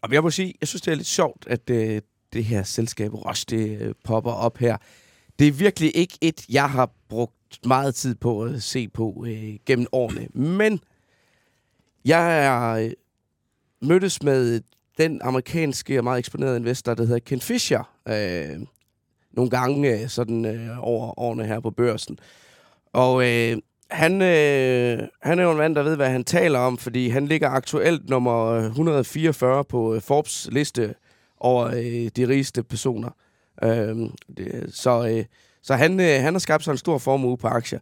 Og 0.02 0.12
jeg 0.12 0.22
må 0.22 0.30
sige, 0.30 0.54
jeg 0.60 0.68
synes, 0.68 0.82
det 0.82 0.92
er 0.92 0.96
lidt 0.96 1.06
sjovt, 1.06 1.46
at 1.46 1.70
øh, 1.70 2.02
det 2.37 2.45
her 2.45 2.62
selskab 2.62 3.14
Roche, 3.14 3.45
det 3.50 3.81
øh, 3.81 3.95
popper 4.05 4.33
op 4.33 4.59
her. 4.59 4.76
Det 5.38 5.49
er 5.49 5.52
virkelig 5.52 5.97
ikke 5.97 6.19
et, 6.21 6.47
jeg 6.49 6.71
har 6.71 6.90
brugt 7.09 7.66
meget 7.66 7.95
tid 7.95 8.14
på 8.14 8.43
at 8.43 8.62
se 8.62 8.88
på 8.88 9.25
øh, 9.28 9.55
gennem 9.66 9.87
årene. 9.93 10.28
Men 10.35 10.81
jeg 12.05 12.45
er 12.47 12.71
øh, 12.73 12.90
mødtes 13.83 14.23
med 14.23 14.61
den 14.99 15.21
amerikanske 15.23 15.99
og 15.99 16.05
meget 16.05 16.19
eksponerede 16.19 16.57
investor, 16.57 16.95
der 16.95 17.05
hedder 17.05 17.19
Ken 17.19 17.40
Fisher, 17.40 17.90
øh, 18.09 18.61
nogle 19.33 19.50
gange 19.50 20.00
øh, 20.00 20.09
sådan 20.09 20.45
øh, 20.45 20.87
over 20.87 21.21
årene 21.21 21.47
her 21.47 21.61
på 21.61 21.71
børsen. 21.71 22.19
Og 22.93 23.26
øh, 23.26 23.57
han, 23.90 24.23
øh, 24.23 25.09
han 25.23 25.38
er 25.38 25.43
jo 25.43 25.50
en 25.50 25.57
mand, 25.57 25.75
der 25.75 25.83
ved, 25.83 25.97
hvad 25.97 26.11
han 26.11 26.25
taler 26.25 26.59
om, 26.59 26.78
fordi 26.78 27.09
han 27.09 27.26
ligger 27.26 27.49
aktuelt 27.49 28.09
nummer 28.09 28.45
øh, 28.45 28.64
144 28.64 29.64
på 29.64 29.95
øh, 29.95 30.00
Forbes 30.00 30.49
liste 30.52 30.95
over 31.40 31.66
øh, 31.66 32.11
de 32.16 32.28
rigeste 32.28 32.62
personer. 32.62 33.11
Øh, 33.62 33.97
det, 34.37 34.71
så 34.71 35.09
øh, 35.09 35.25
så 35.66 35.75
han, 35.75 36.00
øh, 36.00 36.23
han 36.23 36.35
har 36.35 36.38
skabt 36.38 36.64
sig 36.64 36.73
en 36.73 36.78
stor 36.78 36.99
formue 36.99 37.37
på 37.37 37.49
aktier. 37.49 37.78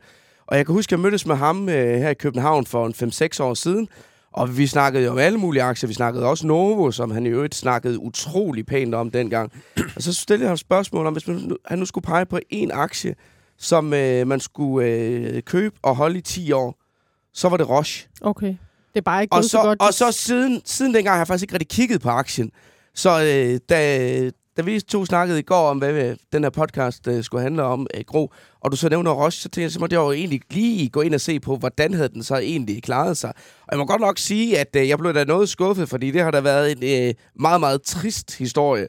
Og 0.46 0.56
jeg 0.56 0.66
kan 0.66 0.72
huske, 0.74 0.88
at 0.88 0.92
jeg 0.92 1.00
mødtes 1.00 1.26
med 1.26 1.36
ham 1.36 1.68
øh, 1.68 1.98
her 1.98 2.10
i 2.10 2.14
København 2.14 2.66
for 2.66 2.86
en 2.86 2.94
5-6 3.38 3.42
år 3.42 3.54
siden, 3.54 3.88
og 4.32 4.58
vi 4.58 4.66
snakkede 4.66 5.04
jo 5.04 5.10
om 5.10 5.18
alle 5.18 5.38
mulige 5.38 5.62
aktier. 5.62 5.88
Vi 5.88 5.94
snakkede 5.94 6.26
også 6.26 6.46
Novo, 6.46 6.90
som 6.90 7.10
han 7.10 7.26
i 7.26 7.28
øvrigt 7.28 7.54
snakkede 7.54 7.98
utrolig 7.98 8.66
pænt 8.66 8.94
om 8.94 9.10
dengang. 9.10 9.52
Og 9.96 10.02
så 10.02 10.12
stillede 10.12 10.44
jeg 10.44 10.50
ham 10.50 10.56
spørgsmål 10.56 11.06
om, 11.06 11.12
hvis 11.12 11.28
man, 11.28 11.56
han 11.66 11.78
nu 11.78 11.84
skulle 11.84 12.04
pege 12.04 12.26
på 12.26 12.38
en 12.50 12.70
aktie, 12.70 13.14
som 13.58 13.94
øh, 13.94 14.26
man 14.26 14.40
skulle 14.40 14.88
øh, 14.88 15.42
købe 15.42 15.76
og 15.82 15.96
holde 15.96 16.18
i 16.18 16.22
10 16.22 16.52
år, 16.52 16.80
så 17.32 17.48
var 17.48 17.56
det 17.56 17.68
Roche. 17.68 18.08
Okay. 18.20 18.56
Det 18.94 19.00
er 19.00 19.00
bare 19.00 19.22
ikke 19.22 19.34
og 19.34 19.44
så, 19.44 19.50
så 19.50 19.62
godt. 19.62 19.80
Og 19.82 19.94
så 19.94 20.12
siden, 20.12 20.62
siden 20.64 20.94
dengang 20.94 21.14
har 21.14 21.20
jeg 21.20 21.26
faktisk 21.26 21.42
ikke 21.42 21.54
rigtig 21.54 21.68
kigget 21.68 22.00
på 22.00 22.08
aktien. 22.08 22.50
Så 22.94 23.10
øh, 23.10 23.60
da, 23.68 24.30
da 24.56 24.62
vi 24.62 24.80
to 24.80 25.04
snakkede 25.04 25.38
i 25.38 25.42
går 25.42 25.68
om, 25.70 25.78
hvad 25.78 26.16
den 26.32 26.42
her 26.42 26.50
podcast 26.50 27.08
øh, 27.08 27.24
skulle 27.24 27.42
handle 27.42 27.62
om, 27.62 27.86
øh, 27.94 28.04
Gro, 28.06 28.32
og 28.60 28.72
du 28.72 28.76
så 28.76 28.88
nævner 28.88 29.10
Roche, 29.10 29.40
så 29.40 29.48
tænkte 29.48 29.62
jeg, 29.62 29.70
så 29.70 29.80
måtte 29.80 29.94
jeg 29.94 30.00
jo 30.00 30.12
egentlig 30.12 30.40
lige 30.50 30.88
gå 30.88 31.00
ind 31.00 31.14
og 31.14 31.20
se 31.20 31.40
på, 31.40 31.56
hvordan 31.56 31.94
havde 31.94 32.08
den 32.08 32.22
så 32.22 32.36
egentlig 32.36 32.82
klaret 32.82 33.16
sig. 33.16 33.32
Og 33.62 33.68
jeg 33.70 33.78
må 33.78 33.86
godt 33.86 34.00
nok 34.00 34.18
sige, 34.18 34.58
at 34.58 34.76
øh, 34.76 34.88
jeg 34.88 34.98
blev 34.98 35.14
da 35.14 35.24
noget 35.24 35.48
skuffet, 35.48 35.88
fordi 35.88 36.10
det 36.10 36.22
har 36.22 36.30
da 36.30 36.40
været 36.40 36.72
en 36.72 37.08
øh, 37.08 37.14
meget, 37.34 37.60
meget 37.60 37.82
trist 37.82 38.38
historie. 38.38 38.88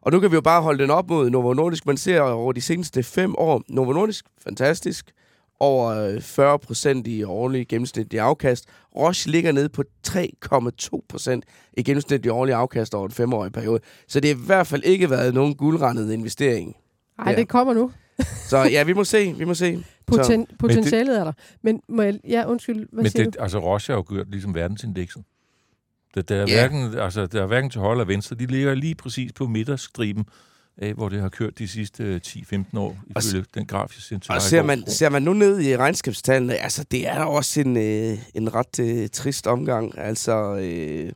Og 0.00 0.12
nu 0.12 0.20
kan 0.20 0.30
vi 0.30 0.34
jo 0.34 0.40
bare 0.40 0.62
holde 0.62 0.82
den 0.82 0.90
op 0.90 1.08
mod 1.08 1.30
Novo 1.30 1.52
Nordisk. 1.52 1.86
Man 1.86 1.96
ser 1.96 2.20
over 2.20 2.52
de 2.52 2.60
seneste 2.60 3.02
fem 3.02 3.34
år, 3.38 3.62
Novo 3.68 3.92
Nordisk, 3.92 4.24
fantastisk 4.44 5.12
over 5.60 6.20
40 6.20 6.52
øh, 6.52 6.58
procent 6.58 7.06
i 7.06 7.22
årlig 7.22 7.68
gennemsnitlig 7.68 8.20
afkast. 8.20 8.64
Roche 8.96 9.30
ligger 9.30 9.52
nede 9.52 9.68
på 9.68 9.84
3,2 10.08 11.06
procent 11.08 11.44
i 11.76 11.82
gennemsnitlig 11.82 12.32
årlig 12.32 12.54
afkast 12.54 12.94
over 12.94 13.06
en 13.06 13.12
femårig 13.12 13.52
periode. 13.52 13.80
Så 14.08 14.20
det 14.20 14.30
har 14.30 14.36
i 14.36 14.46
hvert 14.46 14.66
fald 14.66 14.82
ikke 14.84 15.10
været 15.10 15.34
nogen 15.34 15.54
guldrendet 15.54 16.12
investering. 16.12 16.76
Nej, 17.18 17.34
det 17.34 17.48
kommer 17.48 17.74
nu. 17.74 17.92
Så 18.50 18.58
ja, 18.58 18.82
vi 18.82 18.92
må 18.92 19.04
se, 19.04 19.34
vi 19.38 19.44
må 19.44 19.54
se. 19.54 19.84
Poten, 20.06 20.46
potentialet 20.58 21.14
det, 21.14 21.20
er 21.20 21.24
der. 21.24 21.32
Men 21.62 21.80
må 21.88 22.02
jeg, 22.02 22.20
ja, 22.28 22.44
undskyld, 22.46 22.88
hvad 22.92 23.02
men 23.02 23.10
siger 23.10 23.24
det, 23.24 23.34
du? 23.34 23.42
Altså, 23.42 23.58
Roche 23.58 23.92
har 23.92 23.98
jo 23.98 24.04
gjort 24.08 24.30
ligesom 24.30 24.54
verdensindekset. 24.54 25.22
Det, 26.14 26.28
der, 26.28 26.36
er 26.36 26.48
yeah. 26.48 26.70
hverken, 26.70 26.98
altså, 26.98 27.26
der 27.26 27.42
er 27.42 27.46
hverken 27.46 27.70
til 27.70 27.80
højre 27.80 27.92
eller 27.92 28.04
venstre. 28.04 28.36
De 28.36 28.46
ligger 28.46 28.74
lige 28.74 28.94
præcis 28.94 29.32
på 29.32 29.46
midterstriben 29.46 30.24
af, 30.78 30.94
hvor 30.94 31.08
det 31.08 31.20
har 31.20 31.28
kørt 31.28 31.58
de 31.58 31.68
sidste 31.68 32.20
10-15 32.26 32.54
øh, 32.54 32.64
år, 32.74 32.98
ifølge 33.06 33.40
og, 33.40 33.46
den 33.54 33.66
grafiske 33.66 34.02
center. 34.02 34.34
Og 34.34 34.42
ser 34.42 34.62
man, 34.62 34.86
ser 34.86 35.08
man 35.08 35.22
nu 35.22 35.32
ned 35.32 35.60
i 35.60 35.76
regnskabstallene, 35.76 36.56
altså 36.56 36.84
det 36.84 37.08
er 37.08 37.20
også 37.20 37.60
en, 37.60 37.76
øh, 37.76 38.18
en 38.34 38.54
ret 38.54 38.80
øh, 38.80 39.08
trist 39.08 39.46
omgang. 39.46 39.98
Altså 39.98 40.54
øh, 40.54 41.12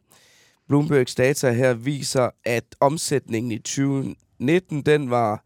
Bloombergs 0.68 1.14
data 1.14 1.50
her 1.50 1.74
viser, 1.74 2.30
at 2.44 2.64
omsætningen 2.80 3.52
i 3.52 3.58
2019, 3.58 4.82
den 4.82 5.10
var 5.10 5.44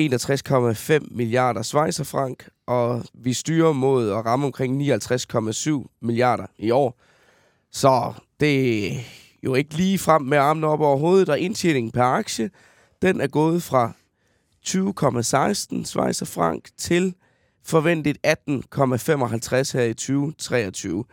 61,5 0.00 0.98
milliarder 1.10 1.62
schweizerfrank, 1.62 2.48
og 2.66 3.04
vi 3.14 3.32
styrer 3.32 3.72
mod 3.72 4.10
at 4.10 4.26
ramme 4.26 4.46
omkring 4.46 4.94
59,7 4.94 5.98
milliarder 6.02 6.46
i 6.58 6.70
år. 6.70 7.00
Så 7.72 8.12
det 8.40 8.86
er 8.92 8.98
jo 9.44 9.54
ikke 9.54 9.74
lige 9.76 9.98
frem 9.98 10.22
med 10.22 10.38
armene 10.38 10.66
op 10.66 10.80
over 10.80 10.96
hovedet, 10.96 11.28
og 11.28 11.38
indtjeningen 11.38 11.92
per 11.92 12.02
aktie, 12.02 12.50
den 13.02 13.20
er 13.20 13.26
gået 13.26 13.62
fra 13.62 13.92
20,16 14.66 15.84
Schweizer 15.84 16.26
frank 16.26 16.68
til 16.76 17.14
forventet 17.64 18.18
18,55 18.26 19.78
her 19.78 19.82
i 19.82 19.94
2023. 19.94 21.04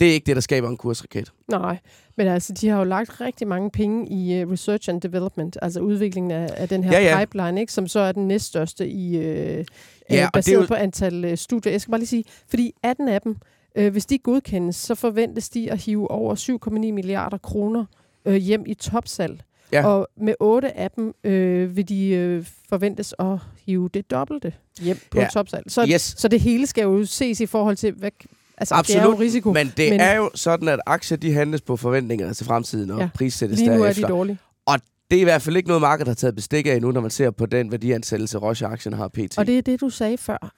Det 0.00 0.08
er 0.08 0.12
ikke 0.12 0.26
det, 0.26 0.36
der 0.36 0.42
skaber 0.42 0.68
en 0.68 0.76
kursraket. 0.76 1.32
Nej, 1.48 1.78
men 2.16 2.26
altså, 2.26 2.52
de 2.52 2.68
har 2.68 2.78
jo 2.78 2.84
lagt 2.84 3.20
rigtig 3.20 3.48
mange 3.48 3.70
penge 3.70 4.08
i 4.08 4.42
uh, 4.42 4.52
research 4.52 4.90
and 4.90 5.00
development, 5.00 5.56
altså 5.62 5.80
udviklingen 5.80 6.30
af, 6.30 6.48
af 6.56 6.68
den 6.68 6.84
her 6.84 7.00
ja, 7.00 7.18
ja. 7.18 7.24
pipeline, 7.24 7.60
ikke, 7.60 7.72
som 7.72 7.88
så 7.88 8.00
er 8.00 8.12
den 8.12 8.28
næststørste 8.28 8.88
i, 8.88 9.18
uh, 9.18 9.64
ja, 10.10 10.28
baseret 10.32 10.62
jo... 10.62 10.66
på 10.66 10.74
antal 10.74 11.24
uh, 11.24 11.34
studier. 11.34 11.72
Jeg 11.72 11.80
skal 11.80 11.90
bare 11.90 12.00
lige 12.00 12.08
sige, 12.08 12.24
fordi 12.48 12.72
18 12.82 13.08
af 13.08 13.20
dem, 13.20 13.36
uh, 13.78 13.88
hvis 13.88 14.06
de 14.06 14.18
godkendes, 14.18 14.76
så 14.76 14.94
forventes 14.94 15.48
de 15.48 15.72
at 15.72 15.78
hive 15.78 16.10
over 16.10 16.34
7,9 16.68 16.92
milliarder 16.92 17.38
kroner 17.38 17.84
uh, 18.24 18.34
hjem 18.34 18.64
i 18.66 18.74
topsalg. 18.74 19.42
Ja. 19.72 19.86
Og 19.86 20.08
med 20.16 20.34
otte 20.40 20.78
af 20.78 20.90
dem 20.90 21.14
øh, 21.24 21.76
vil 21.76 21.88
de 21.88 22.08
øh, 22.08 22.46
forventes 22.68 23.14
at 23.18 23.38
hive 23.66 23.90
det 23.94 24.10
dobbelte 24.10 24.52
hjem 24.80 24.98
på 25.10 25.20
ja. 25.20 25.28
topsalg. 25.32 25.64
Så, 25.68 25.86
yes. 25.88 26.14
så 26.18 26.28
det 26.28 26.40
hele 26.40 26.66
skal 26.66 26.82
jo 26.82 27.04
ses 27.04 27.40
i 27.40 27.46
forhold 27.46 27.76
til, 27.76 27.92
hvad, 27.92 28.10
altså 28.58 28.74
Absolut, 28.74 29.02
det 29.02 29.08
er 29.08 29.10
jo 29.10 29.20
risiko. 29.20 29.52
men 29.52 29.72
det 29.76 29.90
men, 29.90 30.00
er 30.00 30.16
jo 30.16 30.30
sådan, 30.34 30.68
at 30.68 30.80
aktier 30.86 31.18
de 31.18 31.32
handles 31.32 31.60
på 31.60 31.76
forventninger 31.76 32.32
til 32.32 32.46
fremtiden 32.46 32.90
og 32.90 33.00
ja. 33.00 33.08
prissættes 33.14 33.58
Lige 33.58 33.70
nu 33.70 33.82
derefter. 33.82 34.02
er 34.02 34.06
de 34.06 34.12
dårlige. 34.12 34.38
Og 34.66 34.78
det 35.10 35.16
er 35.16 35.20
i 35.20 35.24
hvert 35.24 35.42
fald 35.42 35.56
ikke 35.56 35.68
noget, 35.68 35.80
markedet 35.80 36.08
har 36.08 36.14
taget 36.14 36.34
bestik 36.34 36.66
af 36.66 36.74
endnu, 36.74 36.92
når 36.92 37.00
man 37.00 37.10
ser 37.10 37.30
på 37.30 37.46
den 37.46 37.72
værdiansættelse, 37.72 38.38
Roche-aktien 38.38 38.92
har 38.92 39.08
pt. 39.08 39.38
Og 39.38 39.46
det 39.46 39.58
er 39.58 39.62
det, 39.62 39.80
du 39.80 39.90
sagde 39.90 40.18
før 40.18 40.52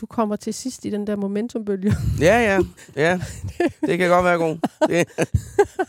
du 0.00 0.06
kommer 0.06 0.36
til 0.36 0.54
sidst 0.54 0.84
i 0.84 0.90
den 0.90 1.06
der 1.06 1.16
momentumbølge. 1.16 1.92
ja, 2.20 2.38
ja, 2.38 2.60
ja. 2.96 3.20
Det 3.86 3.98
kan 3.98 4.08
godt 4.08 4.24
være 4.24 4.38
god. 4.38 4.58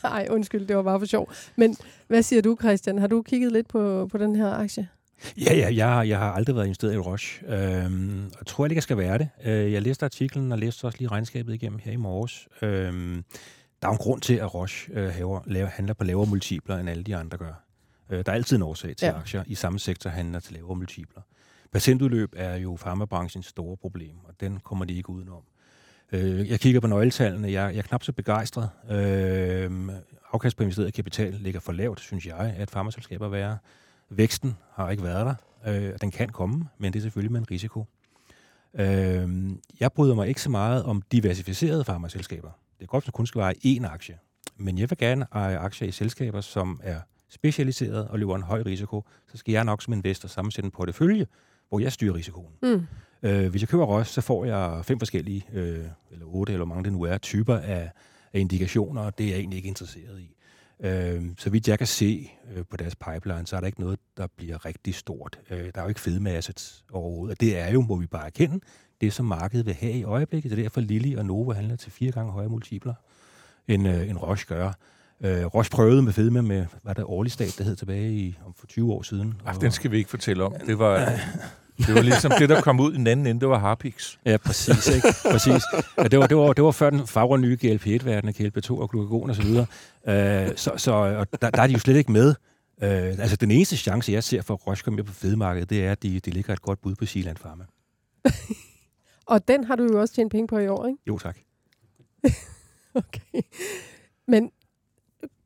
Nej, 0.04 0.28
undskyld, 0.36 0.68
det 0.68 0.76
var 0.76 0.84
bare 0.84 1.00
for 1.00 1.06
sjov. 1.06 1.32
Men 1.56 1.78
hvad 2.08 2.24
siger 2.24 2.42
du, 2.42 2.58
Christian? 2.62 2.98
Har 3.00 3.08
du 3.08 3.22
kigget 3.22 3.52
lidt 3.52 3.68
på, 3.68 4.08
på 4.12 4.18
den 4.18 4.36
her 4.36 4.54
aktie? 4.54 4.88
Ja, 5.38 5.56
ja 5.56 5.76
jeg, 5.76 6.10
jeg 6.10 6.20
har 6.20 6.32
aldrig 6.32 6.56
været 6.56 6.66
investeret 6.66 6.94
i 6.94 6.98
Roche. 6.98 7.48
Øhm, 7.48 8.24
jeg 8.24 8.48
tror 8.48 8.66
ikke, 8.66 8.76
jeg 8.76 8.84
skal 8.84 8.98
være 8.98 9.18
det. 9.18 9.30
Øh, 9.46 9.74
jeg 9.74 9.82
læste 9.82 10.06
artiklen 10.06 10.52
og 10.52 10.60
læste 10.60 10.86
også 10.86 10.98
lige 10.98 11.08
regnskabet 11.08 11.54
igennem 11.54 11.80
her 11.84 11.92
i 11.92 11.96
morges. 11.96 12.48
Øhm, 12.62 13.24
der 13.82 13.88
er 13.88 13.92
en 13.92 13.98
grund 13.98 14.22
til, 14.22 14.34
at 14.34 14.54
Roche 14.54 14.94
øh, 14.94 15.10
haver, 15.10 15.40
laver, 15.46 15.68
handler 15.68 15.94
på 15.94 16.04
lavere 16.04 16.28
multipler, 16.28 16.78
end 16.78 16.90
alle 16.90 17.04
de 17.04 17.16
andre 17.16 17.38
gør. 17.38 17.64
Øh, 18.10 18.26
der 18.26 18.32
er 18.32 18.36
altid 18.36 18.58
en 18.58 18.64
årsag 18.64 18.96
til, 18.96 19.06
ja. 19.06 19.18
aktier 19.18 19.44
i 19.48 19.56
samme 19.56 19.80
sektor 19.80 20.10
handler 20.10 20.40
til 20.40 20.54
lavere 20.54 20.76
multipler. 20.76 21.22
Patientudløb 21.74 22.34
er 22.36 22.56
jo 22.56 22.76
farmabranchens 22.76 23.46
store 23.46 23.78
problem, 23.78 24.16
og 24.24 24.34
den 24.40 24.60
kommer 24.60 24.86
de 24.86 24.94
ikke 24.94 25.10
udenom. 25.10 25.44
Øh, 26.12 26.50
jeg 26.50 26.60
kigger 26.60 26.80
på 26.80 26.88
nøgletallene. 26.88 27.52
Jeg, 27.52 27.72
jeg 27.74 27.78
er 27.78 27.82
knap 27.82 28.04
så 28.04 28.12
begejstret. 28.12 28.70
Øh, 28.92 29.72
afkast 30.32 30.58
på 30.58 30.64
investeret 30.64 30.94
kapital 30.94 31.34
ligger 31.34 31.60
for 31.60 31.72
lavt, 31.72 32.00
synes 32.00 32.26
jeg, 32.26 32.56
at 32.58 32.72
farmaselskaber 32.72 33.28
være. 33.28 33.58
Væksten 34.10 34.58
har 34.72 34.90
ikke 34.90 35.04
været 35.04 35.26
der. 35.26 35.36
Øh, 35.68 35.94
den 36.02 36.12
kan 36.12 36.30
komme, 36.30 36.70
men 36.78 36.94
det 36.94 37.00
er 37.00 37.02
selvfølgelig 37.02 37.32
med 37.32 37.40
en 37.40 37.52
risiko. 37.52 37.86
Øh, 38.74 39.52
jeg 39.80 39.92
bryder 39.92 40.16
mig 40.16 40.28
ikke 40.28 40.42
så 40.42 40.50
meget 40.50 40.84
om 40.84 41.02
diversificerede 41.12 41.84
farmaselskaber. 41.84 42.52
Det 42.80 42.84
er 42.84 42.88
godt, 42.88 43.04
at 43.04 43.08
man 43.08 43.12
kun 43.12 43.28
skal 43.28 43.42
være 43.42 43.54
én 43.66 43.94
aktie. 43.94 44.18
Men 44.58 44.78
jeg 44.78 44.90
vil 44.90 44.98
gerne 44.98 45.26
eje 45.32 45.58
aktier 45.58 45.88
i 45.88 45.92
selskaber, 45.92 46.42
som 46.42 46.80
er 46.84 47.00
specialiseret 47.30 48.08
og 48.08 48.20
løber 48.20 48.36
en 48.36 48.44
høj 48.44 48.62
risiko. 48.66 49.06
Så 49.32 49.38
skal 49.38 49.52
jeg 49.52 49.64
nok 49.64 49.82
som 49.82 49.94
investor 49.94 50.28
sammensætte 50.28 50.66
en 50.66 50.72
portefølje, 50.72 51.26
hvor 51.74 51.80
jeg 51.80 51.92
styrer 51.92 52.16
risikoen. 52.16 52.54
Mm. 52.64 52.86
Øh, 53.24 53.50
hvis 53.50 53.62
jeg 53.62 53.70
køber 53.70 53.86
Roche, 53.86 54.14
så 54.14 54.22
får 54.22 54.46
jeg 54.46 54.86
fem 54.86 55.00
forskellige, 55.00 55.46
øh, 55.54 55.86
eller 56.12 56.26
otte, 56.26 56.54
eller 56.54 56.66
hvor 56.66 56.76
mange 56.76 56.84
det 56.84 56.94
nu 56.94 57.04
er, 57.04 57.18
typer 57.18 57.58
af, 57.58 57.92
af 58.34 58.40
indikationer, 58.40 59.02
og 59.02 59.18
det 59.18 59.26
er 59.26 59.30
jeg 59.30 59.40
egentlig 59.40 59.58
ikke 59.58 59.68
interesseret 59.68 60.20
i. 60.20 60.36
Øh, 60.84 61.24
så 61.38 61.50
vidt 61.50 61.68
jeg 61.68 61.78
kan 61.78 61.88
se, 61.88 62.32
øh, 62.56 62.64
på 62.70 62.78
deres 62.78 62.96
pipeline, 62.96 63.48
så 63.48 63.56
er 63.56 63.60
der 63.60 63.68
ikke 63.68 63.80
noget, 63.80 64.00
der 64.18 64.28
bliver 64.38 64.66
rigtig 64.66 64.96
stort. 64.96 65.40
Øh, 65.50 65.58
der 65.58 65.72
er 65.76 65.82
jo 65.82 65.88
ikke 65.88 66.00
fedmasset 66.00 66.84
overhovedet. 66.92 67.32
Og 67.32 67.42
det 67.42 67.58
er 67.58 67.72
jo, 67.72 67.82
må 67.82 67.96
vi 67.96 68.08
bare 68.08 68.26
erkende, 68.26 68.60
det 69.02 69.14
som 69.14 69.26
markedet 69.26 69.66
vil 69.66 69.74
have 69.74 69.94
i 69.94 70.04
øjeblikket. 70.04 70.52
Det 70.52 70.60
er 70.60 70.64
derfor 70.64 70.82
Lilly 70.82 71.16
og 71.16 71.26
Novo 71.26 71.54
handler 71.54 71.76
til 71.76 71.92
fire 71.92 72.12
gange 72.12 72.32
højere 72.32 72.50
multipler, 72.50 72.94
end, 73.68 73.88
øh, 73.88 74.10
end 74.10 74.18
Roche 74.18 74.46
gør. 74.48 74.72
Øh, 75.22 75.46
Roche 75.46 75.72
prøvede 75.72 76.02
med 76.02 76.14
fedme 76.14 76.42
med, 76.42 76.66
hvad 76.84 76.96
der 76.96 77.10
årlig 77.10 77.32
stat, 77.32 77.56
der 77.58 77.64
hed 77.64 77.76
tilbage 77.76 78.12
i, 78.14 78.38
om 78.46 78.54
for 78.54 78.68
20 78.68 78.94
år 78.94 79.02
siden. 79.02 79.42
Ach, 79.46 79.62
den 79.62 79.72
skal 79.72 79.92
vi 79.92 79.98
ikke 79.98 80.10
fortælle 80.10 80.44
om. 80.44 80.54
Det 80.68 80.80
var, 80.80 81.10
det 81.78 81.96
var 81.96 82.02
ligesom 82.02 82.32
det, 82.40 82.50
der 82.50 82.62
kom 82.62 82.80
ud 82.80 82.94
i 82.94 82.98
den 82.98 83.08
anden 83.08 83.28
ende, 83.28 83.42
det 83.42 83.50
var 83.50 83.60
Harpix. 83.60 84.18
Ja, 84.26 84.38
præcis. 84.38 84.88
Ikke? 84.88 85.08
præcis. 85.32 85.64
Ja, 85.98 86.04
det, 86.04 86.20
var, 86.20 86.28
det, 86.28 86.38
var, 86.38 86.54
det 86.54 86.64
var 86.64 86.72
før 86.72 86.90
den 86.90 87.08
fagre 87.08 87.40
nye 87.40 87.58
GLP-1-verden, 87.64 88.30
GLP-2 88.30 88.72
og 88.72 88.90
glukagon 88.90 89.30
og 89.30 89.36
så 89.36 89.42
videre. 89.42 89.66
Øh, 90.08 90.52
så 90.56 90.72
så 90.78 90.92
og 90.92 91.42
der, 91.42 91.50
der 91.50 91.62
er 91.62 91.68
de 91.68 91.74
jo 91.74 91.80
slet 91.80 91.96
ikke 91.96 92.12
med. 92.12 92.36
Øh, 92.84 92.90
altså, 92.90 93.36
den 93.36 93.52
eneste 93.52 93.78
chance, 93.78 94.12
jeg 94.12 94.24
ser 94.24 94.42
for 94.42 94.54
at 94.54 94.68
Roche 94.68 94.84
komme 94.84 94.96
med 94.96 95.04
på 95.04 95.14
fedemarkedet, 95.14 95.70
det 95.70 95.86
er, 95.86 95.92
at 95.92 96.04
de, 96.04 96.20
de 96.20 96.32
ligger 96.32 96.54
et 96.54 96.62
godt 96.62 96.82
bud 96.82 96.96
på 96.96 97.06
Siland 97.06 97.38
Pharma. 97.38 97.66
og 99.34 99.48
den 99.48 99.64
har 99.64 99.76
du 99.76 99.84
jo 99.84 100.02
også 100.02 100.14
tjent 100.14 100.32
penge 100.32 100.48
på 100.48 100.58
i 100.58 100.68
år, 100.68 100.88
ikke? 100.88 101.00
Jo, 101.08 101.18
tak. 101.18 101.38
okay. 102.96 103.42
Men 104.28 104.52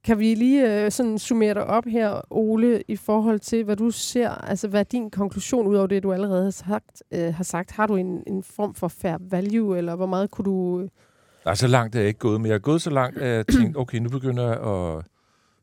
kan 0.07 0.19
vi 0.19 0.35
lige 0.35 0.85
øh, 0.85 0.91
sådan 0.91 1.19
summere 1.19 1.53
dig 1.53 1.65
op 1.65 1.85
her, 1.85 2.21
Ole, 2.33 2.83
i 2.87 2.95
forhold 2.95 3.39
til, 3.39 3.63
hvad 3.63 3.75
du 3.75 3.91
ser, 3.91 4.29
altså 4.29 4.67
hvad 4.67 4.79
er 4.79 4.83
din 4.83 5.09
konklusion 5.11 5.67
ud 5.67 5.75
over 5.75 5.87
det, 5.87 6.03
du 6.03 6.13
allerede 6.13 6.43
har 6.43 6.51
sagt? 6.51 7.03
Øh, 7.11 7.33
har 7.33 7.43
sagt? 7.43 7.71
Har 7.71 7.87
du 7.87 7.95
en, 7.95 8.23
en 8.27 8.43
form 8.43 8.73
for 8.73 8.87
fair 8.87 9.17
value, 9.19 9.77
eller 9.77 9.95
hvor 9.95 10.05
meget 10.05 10.31
kunne 10.31 10.45
du... 10.45 10.81
Øh... 10.81 10.89
Nej, 11.45 11.55
så 11.55 11.67
langt 11.67 11.95
er 11.95 11.99
jeg 11.99 12.07
ikke 12.07 12.19
gået, 12.19 12.41
men 12.41 12.47
jeg 12.47 12.55
er 12.55 12.59
gået 12.59 12.81
så 12.81 12.89
langt, 12.89 13.17
at 13.17 13.35
jeg 13.35 13.47
tænkte, 13.47 13.77
okay, 13.83 13.97
nu 13.97 14.09
begynder 14.09 14.43
jeg 14.43 14.97
at 14.97 15.05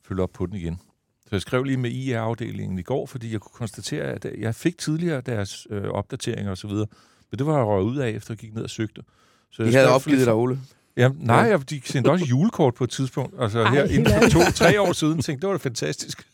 følge 0.02 0.22
op 0.22 0.30
på 0.32 0.46
den 0.46 0.54
igen. 0.54 0.80
Så 1.22 1.28
jeg 1.32 1.40
skrev 1.40 1.64
lige 1.64 1.76
med 1.76 1.90
IR-afdelingen 1.90 2.78
i 2.78 2.82
går, 2.82 3.06
fordi 3.06 3.32
jeg 3.32 3.40
kunne 3.40 3.58
konstatere, 3.58 4.04
at 4.04 4.26
jeg 4.38 4.54
fik 4.54 4.78
tidligere 4.78 5.20
deres 5.20 5.66
øh, 5.70 5.84
opdateringer 5.84 6.50
og 6.50 6.58
så 6.58 6.68
videre, 6.68 6.86
men 7.30 7.38
det 7.38 7.46
var 7.46 7.56
jeg 7.56 7.66
røget 7.66 7.84
ud 7.84 7.96
af, 7.96 8.10
efter 8.10 8.34
jeg 8.34 8.38
gik 8.38 8.54
ned 8.54 8.62
og 8.62 8.70
søgte. 8.70 9.02
Så 9.50 9.62
jeg 9.62 9.72
havde 9.72 9.94
opgivet 9.94 10.26
dig, 10.26 10.34
Ole. 10.34 10.58
Ja, 10.96 11.10
nej, 11.18 11.36
ja. 11.36 11.56
de 11.56 11.80
sendte 11.84 12.10
også 12.10 12.24
julekort 12.24 12.74
på 12.74 12.84
et 12.84 12.90
tidspunkt. 12.90 13.34
Altså 13.38 13.60
Ej, 13.60 13.70
her 13.70 13.84
inden 13.84 14.12
for 14.12 14.28
to-tre 14.28 14.80
år 14.80 14.92
siden, 14.92 15.22
tænkte 15.22 15.40
det 15.40 15.48
var 15.48 15.58
da 15.58 15.68
fantastisk. 15.68 16.26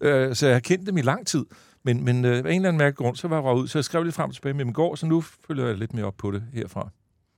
Uh, 0.00 0.08
så 0.32 0.46
jeg 0.46 0.54
har 0.54 0.60
kendt 0.60 0.86
dem 0.86 0.98
i 0.98 1.02
lang 1.02 1.26
tid. 1.26 1.44
Men, 1.84 2.04
men 2.04 2.24
uh, 2.24 2.30
af 2.30 2.38
en 2.38 2.46
eller 2.46 2.54
anden 2.54 2.78
mærke 2.78 2.96
grund, 2.96 3.16
så 3.16 3.28
var 3.28 3.42
jeg 3.42 3.56
ud. 3.56 3.68
Så 3.68 3.78
jeg 3.78 3.84
skrev 3.84 4.02
lidt 4.02 4.14
frem 4.14 4.28
og 4.28 4.34
tilbage 4.34 4.54
med 4.54 4.64
dem 4.64 4.70
i 4.70 4.72
går, 4.72 4.94
så 4.94 5.06
nu 5.06 5.20
følger 5.20 5.66
jeg 5.66 5.76
lidt 5.76 5.94
mere 5.94 6.04
op 6.04 6.16
på 6.18 6.30
det 6.30 6.42
herfra. 6.52 6.88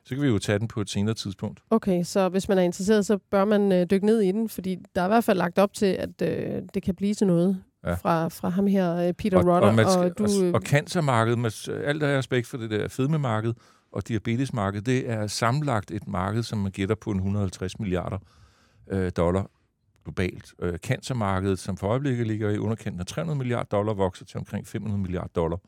Så 0.04 0.14
kan 0.14 0.22
vi 0.22 0.28
jo 0.28 0.38
tage 0.38 0.58
den 0.58 0.68
på 0.68 0.80
et 0.80 0.90
senere 0.90 1.14
tidspunkt. 1.14 1.60
Okay, 1.70 2.02
så 2.04 2.28
hvis 2.28 2.48
man 2.48 2.58
er 2.58 2.62
interesseret, 2.62 3.06
så 3.06 3.18
bør 3.30 3.44
man 3.44 3.72
øh, 3.72 3.86
dykke 3.90 4.06
ned 4.06 4.20
i 4.20 4.32
den, 4.32 4.48
fordi 4.48 4.76
der 4.94 5.02
er 5.02 5.06
i 5.06 5.08
hvert 5.08 5.24
fald 5.24 5.38
lagt 5.38 5.58
op 5.58 5.72
til, 5.72 5.86
at 5.86 6.22
øh, 6.22 6.62
det 6.74 6.82
kan 6.82 6.94
blive 6.94 7.14
til 7.14 7.26
noget 7.26 7.62
ja. 7.84 7.94
fra, 7.94 8.28
fra 8.28 8.48
ham 8.48 8.66
her, 8.66 8.96
øh, 8.96 9.12
Peter 9.12 9.38
og, 9.38 9.44
Rodder. 9.44 9.84
Og, 9.84 10.04
og, 10.04 10.18
du, 10.18 10.24
og, 10.24 10.54
og 10.54 10.60
cancermarkedet, 10.60 11.38
med 11.38 11.68
alt 11.84 12.00
der 12.00 12.18
respekt 12.18 12.46
for 12.46 12.56
det 12.56 12.70
der 12.70 12.88
fedmemarked, 12.88 13.54
og 13.92 14.08
diabetesmarkedet, 14.08 14.86
det 14.86 15.10
er 15.10 15.26
sammenlagt 15.26 15.90
et 15.90 16.08
marked, 16.08 16.42
som 16.42 16.58
man 16.58 16.72
gætter 16.72 16.94
på 16.94 17.10
en 17.10 17.16
150 17.16 17.78
milliarder 17.78 18.18
øh, 18.90 19.12
dollar 19.16 19.50
globalt. 20.04 20.54
Øh, 20.62 20.78
cancermarkedet, 20.78 21.58
som 21.58 21.76
for 21.76 21.86
øjeblikket 21.86 22.26
ligger 22.26 22.50
i 22.50 22.58
underkanten 22.58 23.00
af 23.00 23.06
300 23.06 23.38
milliarder 23.38 23.64
dollar, 23.64 23.94
vokser 23.94 24.24
til 24.24 24.38
omkring 24.38 24.66
500 24.66 25.00
milliarder 25.00 25.28
dollar 25.28 25.58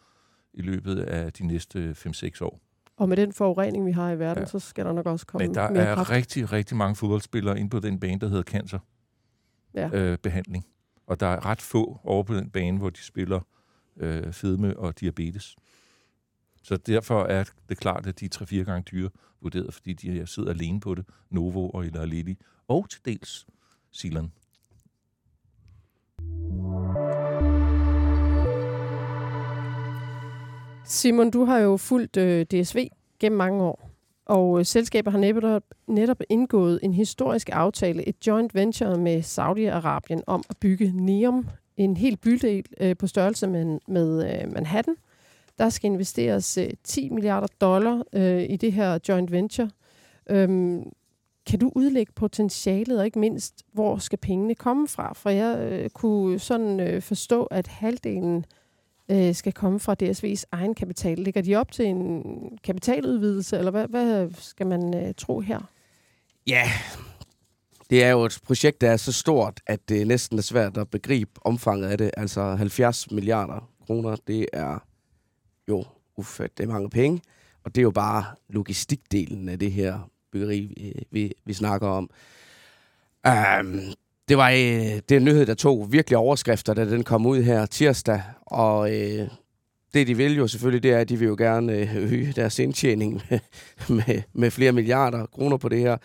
i 0.55 0.63
løbet 0.63 1.01
af 1.01 1.33
de 1.33 1.47
næste 1.47 1.97
5-6 1.99 2.45
år. 2.45 2.61
Og 2.97 3.09
med 3.09 3.17
den 3.17 3.33
forurening, 3.33 3.87
vi 3.87 3.93
har 3.93 4.11
i 4.11 4.19
verden, 4.19 4.43
ja. 4.43 4.49
så 4.49 4.59
skal 4.59 4.85
der 4.85 4.93
nok 4.93 5.07
også 5.07 5.27
komme 5.27 5.47
Men 5.47 5.55
der 5.55 5.71
mere 5.71 5.83
er 5.83 5.95
kraft. 5.95 6.11
rigtig, 6.11 6.53
rigtig 6.53 6.77
mange 6.77 6.97
fodboldspillere 6.97 7.59
inde 7.59 7.71
på 7.71 7.81
den 7.81 8.01
bane, 8.01 8.21
der 8.21 8.29
hedder 8.29 8.43
cancerbehandling. 8.43 9.95
Ja. 9.95 10.13
Øh, 10.13 10.19
behandling. 10.19 10.67
og 11.07 11.21
der 11.21 11.27
er 11.27 11.47
ret 11.47 11.63
få 11.63 12.01
over 12.05 12.23
på 12.23 12.35
den 12.35 12.51
bane, 12.51 12.79
hvor 12.79 12.91
de 12.91 13.03
spiller 13.03 13.41
øh, 13.97 14.33
fedme 14.33 14.79
og 14.79 15.01
diabetes. 15.01 15.57
Så 16.63 16.77
derfor 16.77 17.25
er 17.25 17.45
det 17.69 17.79
klart, 17.79 18.07
at 18.07 18.21
de 18.21 18.25
er 18.25 18.39
3-4 18.43 18.57
gange 18.57 18.83
dyre 18.93 19.11
vurderet, 19.41 19.75
fordi 19.75 19.93
de 19.93 20.27
sidder 20.27 20.51
alene 20.51 20.81
på 20.81 20.95
det, 20.95 21.05
Novo 21.31 21.69
og 21.69 21.87
Eli 21.87 22.07
Lilly, 22.07 22.35
og 22.69 22.91
til 22.91 23.01
dels 23.05 23.47
Silan. 23.93 24.33
Simon, 30.85 31.31
du 31.31 31.45
har 31.45 31.59
jo 31.59 31.77
fulgt 31.77 32.17
øh, 32.17 32.47
DSV 32.47 32.89
gennem 33.19 33.37
mange 33.37 33.63
år, 33.63 33.91
og 34.27 34.59
øh, 34.59 34.65
selskabet 34.65 35.13
har 35.13 35.21
netop, 35.21 35.63
netop 35.87 36.21
indgået 36.29 36.81
en 36.83 36.95
historisk 36.95 37.51
aftale, 37.53 38.09
et 38.09 38.27
joint 38.27 38.55
venture 38.55 38.99
med 38.99 39.21
Saudi-Arabien 39.21 40.23
om 40.27 40.43
at 40.49 40.57
bygge 40.57 40.93
NEOM, 40.95 41.49
en 41.77 41.97
helt 41.97 42.21
bydel 42.21 42.65
øh, 42.81 42.97
på 42.97 43.07
størrelse 43.07 43.47
med, 43.47 43.79
med 43.89 44.25
øh, 44.25 44.53
Manhattan, 44.53 44.97
der 45.61 45.69
skal 45.69 45.91
investeres 45.91 46.59
øh, 46.59 46.71
10 46.85 47.09
milliarder 47.09 47.47
dollar 47.61 48.03
øh, 48.13 48.43
i 48.51 48.57
det 48.57 48.73
her 48.73 48.99
joint 49.09 49.33
venture. 49.33 49.71
Øhm, 50.31 50.83
kan 51.47 51.59
du 51.59 51.73
udlægge 51.75 52.13
potentialet, 52.13 52.99
og 52.99 53.05
ikke 53.05 53.19
mindst, 53.19 53.63
hvor 53.73 53.99
skal 53.99 54.19
pengene 54.19 54.55
komme 54.55 54.89
fra? 54.89 55.13
For 55.13 55.31
jeg 55.31 55.59
øh, 55.59 55.91
kunne 55.91 56.39
sådan 56.39 56.81
øh, 56.81 57.03
forstå, 57.03 57.45
at 57.45 57.67
halvdelen 57.67 58.45
øh, 59.11 59.35
skal 59.35 59.53
komme 59.53 59.81
fra 59.81 59.97
DSV's 60.03 60.45
egen 60.53 60.75
kapital. 60.75 61.19
Ligger 61.19 61.43
de 61.43 61.57
op 61.57 61.73
til 61.73 61.87
en 61.87 62.23
kapitaludvidelse, 62.65 63.59
eller 63.59 63.71
hvad, 63.71 63.89
hvad 63.89 64.31
skal 64.39 64.67
man 64.67 64.95
øh, 64.95 65.15
tro 65.17 65.41
her? 65.41 65.61
Ja, 66.47 66.63
det 67.91 68.05
er 68.05 68.11
jo 68.11 68.25
et 68.25 68.39
projekt, 68.45 68.81
der 68.81 68.91
er 68.91 68.97
så 68.97 69.13
stort, 69.13 69.61
at 69.67 69.89
det 69.89 70.07
næsten 70.07 70.39
er 70.39 70.43
svært 70.43 70.77
at 70.77 70.91
begribe 70.91 71.31
omfanget 71.43 71.89
af 71.89 71.99
det. 71.99 72.11
Altså 72.17 72.55
70 72.55 73.11
milliarder 73.11 73.71
kroner, 73.87 74.17
det 74.27 74.47
er 74.53 74.90
jo 75.71 75.85
ufattelig 76.17 76.69
mange 76.69 76.91
penge. 76.91 77.21
Og 77.65 77.75
det 77.75 77.81
er 77.81 77.83
jo 77.83 77.91
bare 77.91 78.25
logistikdelen 78.49 79.49
af 79.49 79.59
det 79.59 79.73
her 79.73 80.11
byggeri, 80.33 80.75
vi, 80.77 81.07
vi, 81.11 81.33
vi 81.45 81.53
snakker 81.53 81.89
om. 81.89 82.11
Um, 83.29 83.81
det 84.29 84.37
var 84.39 84.51
øh, 84.51 85.01
det 85.09 85.13
en 85.13 85.25
nyhed, 85.25 85.47
der 85.47 85.55
tog 85.55 85.93
virkelig 85.93 86.17
overskrifter, 86.17 86.75
da 86.75 86.85
den 86.85 87.05
kom 87.05 87.27
ud 87.27 87.43
her 87.43 87.67
tirsdag. 87.67 88.23
Og 88.47 88.95
øh, 88.95 89.29
det, 89.95 90.07
de 90.07 90.17
vil 90.17 90.37
jo 90.37 90.47
selvfølgelig, 90.47 90.83
det 90.83 90.93
er, 90.93 90.99
at 90.99 91.09
de 91.09 91.19
vil 91.19 91.29
jo 91.29 91.37
gerne 91.39 91.73
øh, 91.73 91.97
øge 91.97 92.33
deres 92.37 92.59
indtjening 92.59 93.23
med, 93.31 93.39
med, 93.97 94.23
med 94.33 94.51
flere 94.51 94.73
milliarder 94.73 95.27
kroner 95.27 95.57
på 95.57 95.69
det 95.69 95.79
her. 95.79 95.97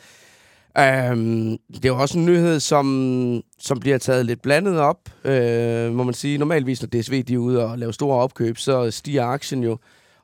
Øhm, 0.77 1.57
det 1.73 1.85
er 1.85 1.89
jo 1.89 1.97
også 1.97 2.17
en 2.17 2.25
nyhed, 2.25 2.59
som, 2.59 3.41
som 3.59 3.79
bliver 3.79 3.97
taget 3.97 4.25
lidt 4.25 4.41
blandet 4.41 4.79
op, 4.79 5.09
øh, 5.25 5.93
må 5.93 6.03
man 6.03 6.13
sige. 6.13 6.37
Normalvis, 6.37 6.81
når 6.81 7.01
DSV 7.01 7.23
de 7.23 7.33
er 7.33 7.37
ude 7.37 7.65
og 7.65 7.77
lave 7.77 7.93
store 7.93 8.17
opkøb, 8.17 8.57
så 8.57 8.91
stiger 8.91 9.25
aktien 9.25 9.63
jo, 9.63 9.77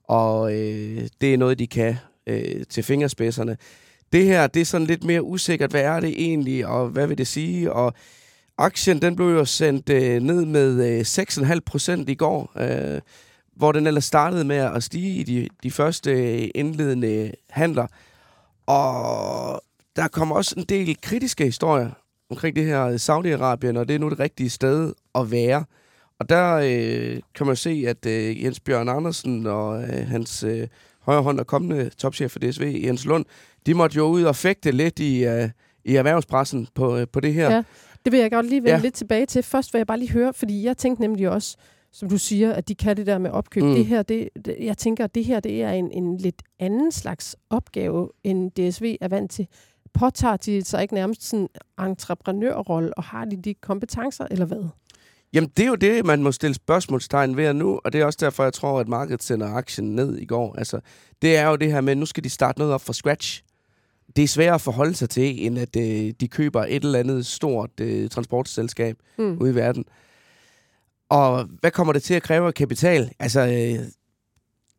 og 0.04 0.54
øh, 0.54 1.08
det 1.22 1.34
er 1.34 1.38
noget, 1.38 1.60
de 1.60 1.68
kan 1.68 1.98
øh, 2.28 2.64
til 2.70 2.84
fingerspidserne. 2.84 3.58
Det 4.14 4.26
her, 4.26 4.48
det 4.48 4.62
er 4.62 4.66
sådan 4.66 4.88
lidt 4.88 5.04
mere 5.04 5.24
usikkert. 5.24 5.72
Hvad 5.72 5.82
er 5.82 6.00
det 6.00 6.10
egentlig, 6.10 6.68
og 6.68 6.88
hvad 6.88 7.08
vil 7.08 7.18
det 7.18 7.28
sige? 7.28 7.74
Og 7.74 7.94
aktien, 8.58 9.02
den 9.02 9.16
blev 9.16 9.28
jo 9.28 9.46
sendt 9.46 9.90
øh, 9.90 10.22
ned 10.22 10.46
med 10.46 10.98
øh, 10.98 11.02
6,5 11.02 11.60
procent 11.66 12.10
i 12.10 12.16
går, 12.16 12.52
øh, 12.58 13.02
hvor 13.56 13.72
den 13.72 13.88
ellers 13.88 14.06
startede 14.06 14.44
med 14.44 14.58
at 14.58 14.84
stige 14.84 15.16
i 15.16 15.24
de, 15.24 15.48
de 15.64 15.72
første 15.72 16.12
øh, 16.12 16.48
indledende 16.56 17.32
handler. 17.50 17.88
Og 18.66 19.64
der 20.02 20.08
kommer 20.08 20.36
også 20.36 20.56
en 20.58 20.64
del 20.64 21.02
kritiske 21.02 21.46
historier 21.46 21.90
omkring 22.30 22.56
det 22.56 22.66
her 22.66 22.98
Saudi-Arabien, 22.98 23.80
og 23.80 23.88
det 23.88 23.96
er 23.96 24.00
nu 24.00 24.10
det 24.10 24.20
rigtige 24.20 24.50
sted 24.50 24.94
at 25.16 25.32
være. 25.32 25.66
Og 26.20 26.30
der 26.30 26.54
øh, 26.54 27.20
kan 27.36 27.48
man 27.48 27.56
se, 27.56 27.86
at 27.88 28.06
øh, 28.06 28.44
Jens 28.44 28.60
Bjørn 28.60 28.90
Andersen 28.90 29.48
og 29.48 29.84
øh, 29.84 30.08
hans 30.08 30.44
øh, 30.44 30.68
højre 31.02 31.22
hånd 31.22 31.40
og 31.40 31.48
kommende 31.48 31.90
topchef 31.90 32.32
for 32.32 32.40
DSV, 32.40 32.82
Jens 32.84 33.06
Lund, 33.06 33.26
de 33.66 33.74
måtte 33.74 33.98
jo 33.98 34.06
ud 34.06 34.24
og 34.24 34.36
fægte 34.36 34.72
lidt 34.72 35.00
i, 35.00 35.26
øh, 35.26 35.50
i 35.86 35.96
erhvervspressen 35.96 36.68
på, 36.76 36.98
øh, 36.98 37.08
på 37.14 37.20
det 37.20 37.34
her. 37.34 37.52
Ja, 37.52 37.64
det 38.06 38.12
vil 38.12 38.20
jeg 38.20 38.32
godt 38.32 38.46
lige 38.46 38.62
vende 38.62 38.76
ja. 38.76 38.82
lidt 38.82 38.94
tilbage 38.94 39.26
til. 39.26 39.44
Først 39.44 39.74
vil 39.74 39.80
jeg 39.80 39.88
bare 39.88 40.00
lige 40.00 40.12
høre, 40.12 40.34
fordi 40.34 40.64
jeg 40.64 40.78
tænkte 40.78 41.02
nemlig 41.02 41.30
også, 41.30 41.58
som 41.92 42.10
du 42.10 42.18
siger, 42.18 42.54
at 42.54 42.68
de 42.68 42.76
kan 42.76 42.98
det 42.98 43.06
der 43.06 43.18
med 43.18 43.32
opkøb. 43.32 43.64
Mm. 43.64 43.74
Det 43.74 43.86
her, 43.86 44.02
det, 44.02 44.30
det, 44.46 44.56
jeg 44.60 44.78
tænker, 44.78 45.04
at 45.04 45.16
det 45.16 45.26
her 45.26 45.40
det 45.40 45.64
er 45.64 45.72
en, 45.72 45.92
en 45.92 46.18
lidt 46.18 46.42
anden 46.60 46.92
slags 46.92 47.36
opgave, 47.50 48.10
end 48.24 48.52
DSV 48.52 48.96
er 49.02 49.08
vant 49.08 49.32
til 49.32 49.48
påtager 49.94 50.38
de 50.38 50.66
sig 50.66 50.82
ikke 50.82 50.94
nærmest 50.94 51.24
sådan 51.24 51.40
en 51.80 51.86
entreprenørrolle, 51.86 52.98
og 52.98 53.04
har 53.04 53.26
de 53.26 53.36
de 53.36 53.54
kompetencer, 53.54 54.28
eller 54.32 54.46
hvad? 54.46 54.64
Jamen, 55.34 55.50
det 55.58 55.64
er 55.64 55.70
jo 55.70 55.76
det, 55.76 56.06
man 56.06 56.24
må 56.24 56.32
stille 56.32 56.54
spørgsmålstegn 56.54 57.38
ved 57.38 57.54
nu, 57.54 57.80
og 57.84 57.94
det 57.94 58.02
er 58.02 58.06
også 58.06 58.18
derfor, 58.22 58.44
jeg 58.44 58.54
tror, 58.54 58.80
at 58.80 58.88
markedet 58.88 59.24
sender 59.24 59.54
aktien 59.54 59.96
ned 59.96 60.18
i 60.18 60.26
går. 60.26 60.56
Altså, 60.58 60.80
det 61.22 61.38
er 61.38 61.48
jo 61.48 61.56
det 61.56 61.72
her 61.72 61.82
med, 61.82 61.92
at 61.92 61.98
nu 61.98 62.06
skal 62.06 62.24
de 62.24 62.30
starte 62.30 62.60
noget 62.60 62.74
op 62.74 62.82
fra 62.82 62.94
scratch. 62.94 63.44
Det 64.16 64.24
er 64.24 64.28
sværere 64.28 64.56
at 64.56 64.62
forholde 64.62 64.94
sig 64.94 65.10
til, 65.10 65.46
end 65.46 65.60
at 65.60 65.76
øh, 65.76 66.14
de 66.20 66.28
køber 66.28 66.66
et 66.66 66.84
eller 66.84 67.00
andet 67.00 67.26
stort 67.26 67.70
øh, 67.82 68.10
transportselskab 68.10 68.98
mm. 69.18 69.38
ude 69.38 69.52
i 69.52 69.56
verden. 69.56 69.86
Og 71.10 71.44
hvad 71.60 71.72
kommer 71.72 71.94
det 71.94 72.04
til 72.04 72.14
at 72.14 72.24
kræve 72.24 72.48
af 72.48 72.54
kapital? 72.54 73.12
Altså, 73.20 73.42
øh, 73.42 73.86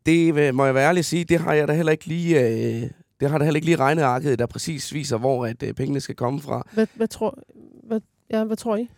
det 0.06 0.54
må 0.54 0.64
jeg 0.64 0.74
være 0.74 0.88
ærlig 0.88 0.98
at 0.98 1.04
sige, 1.04 1.24
det 1.24 1.40
har 1.40 1.52
jeg 1.52 1.68
da 1.68 1.72
heller 1.72 1.92
ikke 1.92 2.06
lige 2.06 2.40
øh, 2.40 2.90
det 3.22 3.30
har 3.30 3.38
der 3.38 3.44
heller 3.44 3.56
ikke 3.56 3.66
lige 3.66 3.76
regnet 3.76 4.02
arket, 4.02 4.38
der 4.38 4.46
præcis 4.46 4.94
viser, 4.94 5.16
hvor 5.16 5.46
at, 5.46 5.62
øh, 5.62 5.74
pengene 5.74 6.00
skal 6.00 6.14
komme 6.14 6.40
fra. 6.40 6.68
Hvad, 6.72 6.86
hvad, 6.94 7.08
tror, 7.08 7.38
hvad, 7.82 8.00
ja, 8.30 8.44
hvad 8.44 8.56
tror 8.56 8.76
I? 8.76 8.88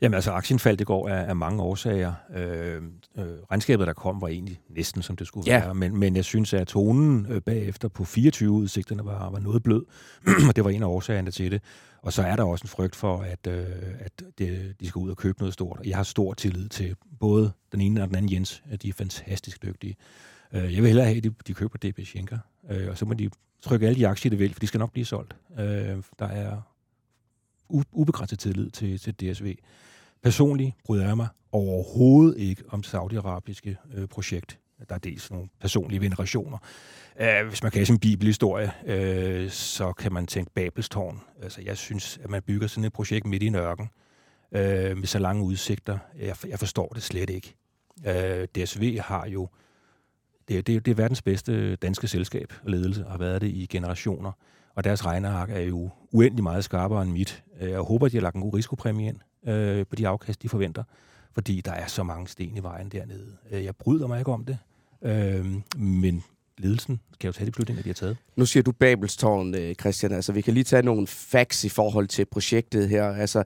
Jamen 0.00 0.14
altså, 0.14 0.30
aktien 0.30 0.58
faldt 0.58 0.80
i 0.80 0.84
går 0.84 1.08
af, 1.08 1.28
af 1.28 1.36
mange 1.36 1.62
årsager. 1.62 2.12
Øh, 2.36 2.82
øh, 3.18 3.24
regnskabet, 3.50 3.86
der 3.86 3.92
kom, 3.92 4.20
var 4.20 4.28
egentlig 4.28 4.60
næsten, 4.68 5.02
som 5.02 5.16
det 5.16 5.26
skulle 5.26 5.52
ja. 5.52 5.60
være. 5.60 5.74
Men, 5.74 5.96
men 5.96 6.16
jeg 6.16 6.24
synes, 6.24 6.54
at 6.54 6.66
tonen 6.66 7.26
øh, 7.30 7.40
bagefter 7.40 7.88
på 7.88 8.04
24 8.04 8.50
udsigterne 8.50 9.04
var, 9.04 9.30
var 9.30 9.38
noget 9.38 9.62
blød. 9.62 9.84
og 10.48 10.56
det 10.56 10.64
var 10.64 10.70
en 10.70 10.82
af 10.82 10.86
årsagerne 10.86 11.30
til 11.30 11.50
det. 11.50 11.62
Og 12.02 12.12
så 12.12 12.22
er 12.22 12.36
der 12.36 12.44
også 12.44 12.64
en 12.64 12.68
frygt 12.68 12.96
for, 12.96 13.18
at, 13.18 13.46
øh, 13.48 13.64
at 13.98 14.22
det, 14.38 14.74
de 14.80 14.88
skal 14.88 14.98
ud 14.98 15.10
og 15.10 15.16
købe 15.16 15.38
noget 15.38 15.54
stort. 15.54 15.80
Jeg 15.84 15.96
har 15.96 16.02
stor 16.02 16.34
tillid 16.34 16.68
til 16.68 16.96
både 17.20 17.52
den 17.72 17.80
ene 17.80 18.02
og 18.02 18.08
den 18.08 18.16
anden 18.16 18.32
Jens. 18.32 18.62
At 18.70 18.82
de 18.82 18.88
er 18.88 18.92
fantastisk 18.92 19.62
dygtige. 19.62 19.96
Øh, 20.52 20.74
jeg 20.74 20.82
vil 20.82 20.86
hellere 20.86 21.06
have, 21.06 21.16
at 21.16 21.24
de, 21.24 21.30
de 21.46 21.54
køber 21.54 21.78
DB 21.78 22.00
Schenker. 22.04 22.38
Øh, 22.70 22.88
og 22.88 22.98
så 22.98 23.04
må 23.04 23.14
de 23.14 23.30
trykke 23.66 23.86
alle 23.86 23.98
de 23.98 24.08
aktier, 24.08 24.30
det 24.30 24.38
vil, 24.38 24.52
for 24.52 24.60
de 24.60 24.66
skal 24.66 24.80
nok 24.80 24.92
blive 24.92 25.04
solgt. 25.04 25.36
Øh, 25.58 26.02
der 26.18 26.26
er 26.26 26.60
ubegrænset 27.92 28.38
tillid 28.38 28.70
til, 28.70 28.98
til 28.98 29.14
DSV. 29.14 29.56
Personligt 30.22 30.74
bryder 30.84 31.06
jeg 31.06 31.16
mig 31.16 31.28
overhovedet 31.52 32.38
ikke 32.38 32.62
om 32.68 32.82
saudiarabiske 32.82 33.76
øh, 33.94 34.08
projekt. 34.08 34.58
Der 34.88 34.94
er 34.94 34.98
dels 34.98 35.30
nogle 35.30 35.48
personlige 35.60 36.00
venerationer. 36.00 36.58
Uh, 37.20 37.48
hvis 37.48 37.62
man 37.62 37.72
kan 37.72 37.86
en 37.90 37.98
bibelhistorie, 37.98 38.72
uh, 39.44 39.50
så 39.50 39.92
kan 39.92 40.12
man 40.12 40.26
tænke 40.26 40.50
Babelstårn. 40.54 41.20
Altså, 41.42 41.62
jeg 41.62 41.76
synes, 41.76 42.18
at 42.22 42.30
man 42.30 42.42
bygger 42.42 42.66
sådan 42.66 42.84
et 42.84 42.92
projekt 42.92 43.26
midt 43.26 43.42
i 43.42 43.48
nørken 43.48 43.90
uh, 44.52 44.60
med 44.98 45.06
så 45.06 45.18
lange 45.18 45.42
udsigter. 45.42 45.98
Jeg, 46.18 46.36
jeg 46.46 46.58
forstår 46.58 46.88
det 46.88 47.02
slet 47.02 47.30
ikke. 47.30 47.54
Uh, 47.98 48.62
DSV 48.62 48.98
har 48.98 49.26
jo 49.26 49.48
det, 50.48 50.66
det, 50.66 50.86
det 50.86 50.90
er 50.90 50.94
verdens 50.94 51.22
bedste 51.22 51.76
danske 51.76 52.08
selskab 52.08 52.52
og 52.64 52.70
ledelse, 52.70 53.04
og 53.06 53.10
har 53.10 53.18
været 53.18 53.40
det 53.40 53.48
i 53.48 53.66
generationer. 53.70 54.32
Og 54.74 54.84
deres 54.84 55.06
regneark 55.06 55.50
er 55.50 55.60
jo 55.60 55.90
uendelig 56.12 56.42
meget 56.42 56.64
skarpere 56.64 57.02
end 57.02 57.10
mit. 57.10 57.44
Øh, 57.60 57.70
jeg 57.70 57.80
håber, 57.80 58.06
at 58.06 58.12
de 58.12 58.16
har 58.16 58.22
lagt 58.22 58.36
en 58.36 58.42
god 58.42 58.54
risikopræmie 58.54 59.08
ind 59.08 59.16
øh, 59.52 59.86
på 59.86 59.96
de 59.96 60.08
afkast, 60.08 60.42
de 60.42 60.48
forventer, 60.48 60.82
fordi 61.34 61.60
der 61.60 61.72
er 61.72 61.86
så 61.86 62.02
mange 62.02 62.28
sten 62.28 62.56
i 62.56 62.62
vejen 62.62 62.88
dernede. 62.88 63.36
Øh, 63.50 63.64
jeg 63.64 63.76
bryder 63.76 64.06
mig 64.06 64.18
ikke 64.18 64.32
om 64.32 64.44
det, 64.44 64.58
øh, 65.02 65.46
men 65.76 66.24
ledelsen 66.58 67.00
kan 67.20 67.28
jo 67.28 67.32
tage 67.32 67.46
de 67.46 67.50
beslutninger, 67.50 67.82
de 67.82 67.88
har 67.88 67.94
taget. 67.94 68.16
Nu 68.36 68.46
siger 68.46 68.62
du 68.62 68.72
Babelstårn, 68.72 69.54
øh, 69.54 69.74
Christian. 69.74 70.12
Altså, 70.12 70.32
vi 70.32 70.40
kan 70.40 70.54
lige 70.54 70.64
tage 70.64 70.82
nogle 70.82 71.06
facts 71.06 71.64
i 71.64 71.68
forhold 71.68 72.06
til 72.06 72.24
projektet 72.24 72.88
her. 72.88 73.04
Altså, 73.04 73.44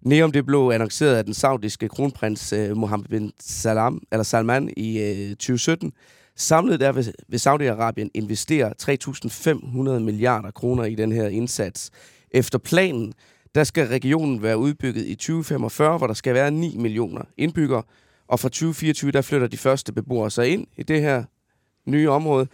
Neom 0.00 0.32
det 0.32 0.46
blev 0.46 0.70
annonceret 0.74 1.16
af 1.16 1.24
den 1.24 1.34
saudiske 1.34 1.88
kronprins 1.88 2.54
Mohammed 2.74 3.08
bin 3.08 3.32
Salam, 3.40 4.02
eller 4.12 4.24
Salman 4.24 4.72
i 4.76 4.98
øh, 4.98 5.30
2017. 5.30 5.92
Samlet 6.38 6.80
der 6.80 6.92
vil, 6.92 7.14
vil 7.28 7.38
Saudi-Arabien 7.38 8.10
investere 8.14 8.72
3.500 8.82 9.98
milliarder 9.98 10.50
kroner 10.50 10.84
i 10.84 10.94
den 10.94 11.12
her 11.12 11.28
indsats. 11.28 11.90
Efter 12.30 12.58
planen, 12.58 13.12
der 13.54 13.64
skal 13.64 13.86
regionen 13.86 14.42
være 14.42 14.58
udbygget 14.58 15.06
i 15.06 15.14
2045, 15.14 15.98
hvor 15.98 16.06
der 16.06 16.14
skal 16.14 16.34
være 16.34 16.50
9 16.50 16.76
millioner 16.76 17.22
indbyggere. 17.36 17.82
Og 18.28 18.40
fra 18.40 18.48
2024, 18.48 19.10
der 19.10 19.22
flytter 19.22 19.46
de 19.46 19.56
første 19.56 19.92
beboere 19.92 20.30
sig 20.30 20.48
ind 20.48 20.66
i 20.76 20.82
det 20.82 21.00
her 21.00 21.24
nye 21.86 22.10
område. 22.10 22.46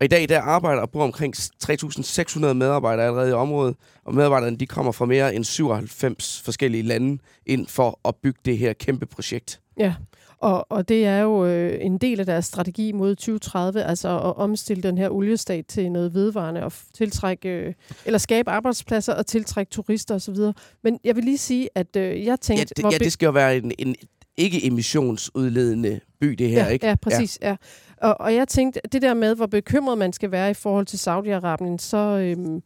Og 0.00 0.04
i 0.04 0.08
dag 0.08 0.28
der 0.28 0.40
arbejder 0.40 0.82
og 0.82 0.90
bor 0.90 1.04
omkring 1.04 1.36
3.600 1.36 2.38
medarbejdere 2.52 3.06
allerede 3.06 3.30
i 3.30 3.32
området, 3.32 3.76
og 4.04 4.14
medarbejderne 4.14 4.56
de 4.56 4.66
kommer 4.66 4.92
fra 4.92 5.06
mere 5.06 5.34
end 5.34 5.44
97 5.44 6.42
forskellige 6.44 6.82
lande 6.82 7.18
ind 7.46 7.66
for 7.66 8.00
at 8.04 8.14
bygge 8.22 8.40
det 8.44 8.58
her 8.58 8.72
kæmpe 8.72 9.06
projekt. 9.06 9.60
Ja, 9.78 9.94
og, 10.40 10.66
og 10.68 10.88
det 10.88 11.06
er 11.06 11.18
jo 11.18 11.46
øh, 11.46 11.78
en 11.80 11.98
del 11.98 12.20
af 12.20 12.26
deres 12.26 12.44
strategi 12.44 12.92
mod 12.92 13.14
2030, 13.14 13.82
altså 13.82 14.08
at 14.08 14.36
omstille 14.36 14.82
den 14.82 14.98
her 14.98 15.10
oliestat 15.10 15.66
til 15.66 15.92
noget 15.92 16.14
vedvarende 16.14 16.64
og 16.64 16.72
tiltrække, 16.94 17.48
øh, 17.48 17.74
eller 18.04 18.18
skabe 18.18 18.50
arbejdspladser 18.50 19.14
og 19.14 19.26
tiltrække 19.26 19.70
turister 19.70 20.14
osv. 20.14 20.36
Men 20.82 20.98
jeg 21.04 21.16
vil 21.16 21.24
lige 21.24 21.38
sige, 21.38 21.68
at 21.74 21.96
øh, 21.96 22.24
jeg 22.24 22.40
tænkte... 22.40 22.74
Ja, 22.82 22.88
det, 22.88 22.92
ja, 22.92 22.98
det 22.98 23.12
skal 23.12 23.26
jo 23.26 23.32
være 23.32 23.56
en, 23.56 23.72
en 23.78 23.96
ikke-emissionsudledende 24.36 26.00
by, 26.20 26.26
det 26.26 26.48
her, 26.48 26.64
ja, 26.64 26.68
ikke? 26.68 26.86
Ja, 26.86 26.94
præcis. 26.94 27.38
Ja. 27.42 27.48
ja. 27.48 27.56
Og, 27.96 28.20
og 28.20 28.34
jeg 28.34 28.48
tænkte, 28.48 28.80
det 28.92 29.02
der 29.02 29.14
med, 29.14 29.34
hvor 29.34 29.46
bekymret 29.46 29.98
man 29.98 30.12
skal 30.12 30.30
være 30.30 30.50
i 30.50 30.54
forhold 30.54 30.86
til 30.86 30.96
Saudi-Arabien, 30.96 31.78
så... 31.78 31.96
Øh, 31.96 32.60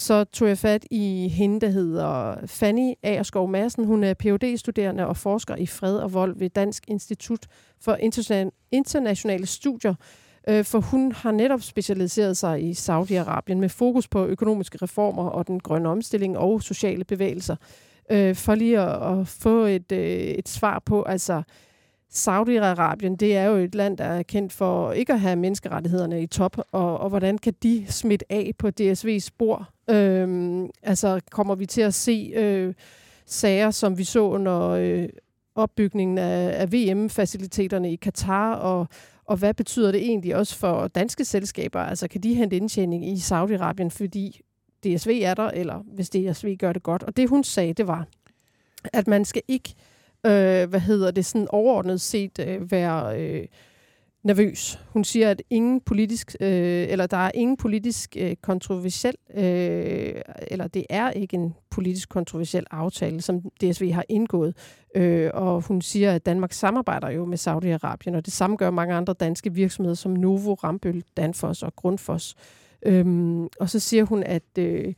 så 0.00 0.24
tog 0.24 0.48
jeg 0.48 0.58
fat 0.58 0.84
i 0.90 1.28
hende, 1.28 1.60
der 1.60 1.68
hedder 1.68 2.36
Fanny 2.46 2.92
Aerskov 3.02 3.48
Madsen. 3.48 3.84
Hun 3.84 4.04
er 4.04 4.14
phd 4.14 4.56
studerende 4.56 5.06
og 5.06 5.16
forsker 5.16 5.56
i 5.56 5.66
fred 5.66 5.96
og 5.96 6.12
vold 6.12 6.38
ved 6.38 6.50
Dansk 6.50 6.84
Institut 6.88 7.46
for 7.80 7.96
Internationale 8.72 9.46
Studier. 9.46 9.94
Øh, 10.48 10.64
for 10.64 10.80
hun 10.80 11.12
har 11.12 11.30
netop 11.30 11.62
specialiseret 11.62 12.36
sig 12.36 12.62
i 12.62 12.72
Saudi-Arabien 12.72 13.54
med 13.54 13.68
fokus 13.68 14.08
på 14.08 14.26
økonomiske 14.26 14.78
reformer 14.82 15.28
og 15.28 15.46
den 15.46 15.60
grønne 15.60 15.88
omstilling 15.88 16.38
og 16.38 16.62
sociale 16.62 17.04
bevægelser. 17.04 17.56
Øh, 18.10 18.34
for 18.34 18.54
lige 18.54 18.80
at, 18.80 19.28
få 19.28 19.64
et, 19.64 19.92
øh, 19.92 20.00
et 20.00 20.48
svar 20.48 20.82
på, 20.86 21.02
altså 21.02 21.42
Saudi-Arabien, 22.12 23.16
det 23.16 23.36
er 23.36 23.44
jo 23.44 23.56
et 23.56 23.74
land, 23.74 23.98
der 23.98 24.04
er 24.04 24.22
kendt 24.22 24.52
for 24.52 24.92
ikke 24.92 25.12
at 25.12 25.20
have 25.20 25.36
menneskerettighederne 25.36 26.22
i 26.22 26.26
top, 26.26 26.56
og, 26.72 27.00
og 27.00 27.08
hvordan 27.08 27.38
kan 27.38 27.54
de 27.62 27.84
smitte 27.88 28.32
af 28.32 28.52
på 28.58 28.70
DSV's 28.80 29.18
spor? 29.18 29.68
Øhm, 29.90 30.70
altså, 30.82 31.20
kommer 31.30 31.54
vi 31.54 31.66
til 31.66 31.80
at 31.80 31.94
se 31.94 32.32
øh, 32.34 32.74
sager, 33.26 33.70
som 33.70 33.98
vi 33.98 34.04
så 34.04 34.20
under 34.20 34.68
øh, 34.68 35.08
opbygningen 35.54 36.18
af, 36.18 36.60
af 36.60 36.72
VM-faciliteterne 36.72 37.92
i 37.92 37.96
Katar, 37.96 38.54
og, 38.54 38.86
og 39.24 39.36
hvad 39.36 39.54
betyder 39.54 39.92
det 39.92 40.00
egentlig 40.00 40.36
også 40.36 40.56
for 40.56 40.88
danske 40.88 41.24
selskaber? 41.24 41.80
Altså, 41.80 42.08
kan 42.08 42.20
de 42.20 42.34
hente 42.34 42.56
indtjening 42.56 43.08
i 43.08 43.14
Saudi-Arabien, 43.14 43.88
fordi 43.88 44.40
DSV 44.84 45.20
er 45.22 45.34
der, 45.34 45.48
eller 45.48 45.82
hvis 45.94 46.10
DSV 46.10 46.56
gør 46.56 46.72
det 46.72 46.82
godt? 46.82 47.02
Og 47.02 47.16
det, 47.16 47.28
hun 47.28 47.44
sagde, 47.44 47.72
det 47.72 47.86
var, 47.86 48.06
at 48.92 49.06
man 49.06 49.24
skal 49.24 49.42
ikke 49.48 49.74
øh, 50.26 50.68
hvad 50.70 50.80
hedder 50.80 51.10
det, 51.10 51.26
sådan 51.26 51.48
overordnet 51.50 52.00
set 52.00 52.38
øh, 52.38 52.70
være 52.70 53.20
øh, 53.20 53.46
nervøs. 54.22 54.78
Hun 54.88 55.04
siger, 55.04 55.30
at 55.30 55.42
ingen 55.50 55.80
politisk, 55.80 56.36
øh, 56.40 56.86
eller 56.88 57.06
der 57.06 57.16
er 57.16 57.30
ingen 57.34 57.56
politisk 57.56 58.16
øh, 58.18 58.36
kontroversiel, 58.42 59.14
øh, 59.34 60.14
eller 60.50 60.66
det 60.66 60.86
er 60.90 61.10
ikke 61.10 61.34
en 61.34 61.54
politisk 61.70 62.08
kontroversiel 62.08 62.66
aftale, 62.70 63.22
som 63.22 63.40
DSV 63.40 63.92
har 63.92 64.04
indgået. 64.08 64.56
Øh, 64.94 65.30
og 65.34 65.60
hun 65.60 65.82
siger, 65.82 66.14
at 66.14 66.26
Danmark 66.26 66.52
samarbejder 66.52 67.10
jo 67.10 67.24
med 67.24 67.38
Saudi-Arabien, 67.38 68.16
og 68.16 68.26
det 68.26 68.32
samme 68.32 68.56
gør 68.56 68.70
mange 68.70 68.94
andre 68.94 69.12
danske 69.12 69.54
virksomheder 69.54 69.94
som 69.94 70.12
Novo, 70.12 70.54
Rambøl, 70.54 71.04
Danfoss 71.16 71.62
og 71.62 71.76
Grundfos. 71.76 72.34
Øhm, 72.82 73.48
og 73.60 73.70
så 73.70 73.78
siger 73.78 74.04
hun, 74.04 74.22
at 74.22 74.58
øh, 74.58 74.94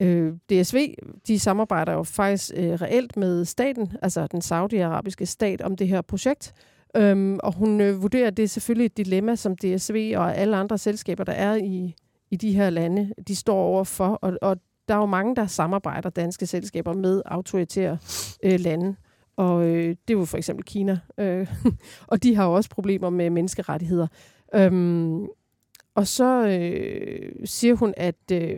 Øh, 0.00 0.32
DSV, 0.50 0.94
de 1.26 1.38
samarbejder 1.38 1.92
jo 1.92 2.02
faktisk 2.02 2.52
øh, 2.56 2.72
reelt 2.72 3.16
med 3.16 3.44
staten, 3.44 3.92
altså 4.02 4.26
den 4.26 4.42
saudiarabiske 4.42 5.26
stat, 5.26 5.62
om 5.62 5.76
det 5.76 5.88
her 5.88 6.02
projekt. 6.02 6.54
Øhm, 6.96 7.38
og 7.42 7.54
hun 7.54 7.80
øh, 7.80 8.02
vurderer, 8.02 8.26
at 8.26 8.36
det 8.36 8.42
er 8.42 8.48
selvfølgelig 8.48 8.86
et 8.86 8.96
dilemma, 8.96 9.36
som 9.36 9.56
DSV 9.56 10.12
og 10.16 10.36
alle 10.36 10.56
andre 10.56 10.78
selskaber, 10.78 11.24
der 11.24 11.32
er 11.32 11.54
i, 11.54 11.94
i 12.30 12.36
de 12.36 12.52
her 12.52 12.70
lande, 12.70 13.12
de 13.28 13.36
står 13.36 13.62
overfor. 13.62 14.06
Og, 14.06 14.38
og 14.42 14.56
der 14.88 14.94
er 14.94 14.98
jo 14.98 15.06
mange, 15.06 15.36
der 15.36 15.46
samarbejder, 15.46 16.10
danske 16.10 16.46
selskaber, 16.46 16.92
med 16.92 17.22
autoritære 17.26 17.98
øh, 18.42 18.60
lande. 18.60 18.96
Og 19.36 19.66
øh, 19.66 19.88
det 19.88 20.14
er 20.14 20.18
jo 20.18 20.24
for 20.24 20.36
eksempel 20.36 20.64
Kina. 20.64 20.98
Øh, 21.18 21.46
og 22.06 22.22
de 22.22 22.34
har 22.34 22.46
jo 22.46 22.52
også 22.52 22.70
problemer 22.70 23.10
med 23.10 23.30
menneskerettigheder. 23.30 24.06
Øhm, 24.54 25.26
og 25.94 26.06
så 26.06 26.46
øh, 26.46 27.32
siger 27.44 27.74
hun, 27.74 27.94
at 27.96 28.32
øh, 28.32 28.56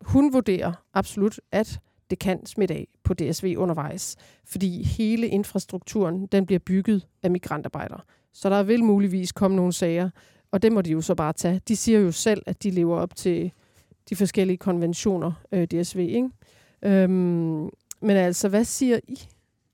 hun 0.00 0.32
vurderer 0.32 0.72
absolut, 0.94 1.40
at 1.52 1.78
det 2.10 2.18
kan 2.18 2.46
smitte 2.46 2.74
af 2.74 2.88
på 3.04 3.14
DSV 3.14 3.54
undervejs, 3.58 4.16
fordi 4.44 4.82
hele 4.82 5.28
infrastrukturen 5.28 6.26
den 6.26 6.46
bliver 6.46 6.58
bygget 6.58 7.06
af 7.22 7.30
migrantarbejdere. 7.30 8.00
Så 8.32 8.50
der 8.50 8.62
vil 8.62 8.84
muligvis 8.84 9.32
komme 9.32 9.56
nogle 9.56 9.72
sager, 9.72 10.10
og 10.50 10.62
det 10.62 10.72
må 10.72 10.82
de 10.82 10.90
jo 10.90 11.00
så 11.00 11.14
bare 11.14 11.32
tage. 11.32 11.60
De 11.68 11.76
siger 11.76 11.98
jo 12.00 12.12
selv, 12.12 12.42
at 12.46 12.62
de 12.62 12.70
lever 12.70 12.96
op 12.96 13.16
til 13.16 13.52
de 14.10 14.16
forskellige 14.16 14.56
konventioner, 14.56 15.32
øh, 15.52 15.64
DSV. 15.64 15.98
Ikke? 15.98 16.30
Øhm, 16.82 17.70
men 18.00 18.16
altså, 18.16 18.48
hvad 18.48 18.64
siger 18.64 19.00
I 19.08 19.18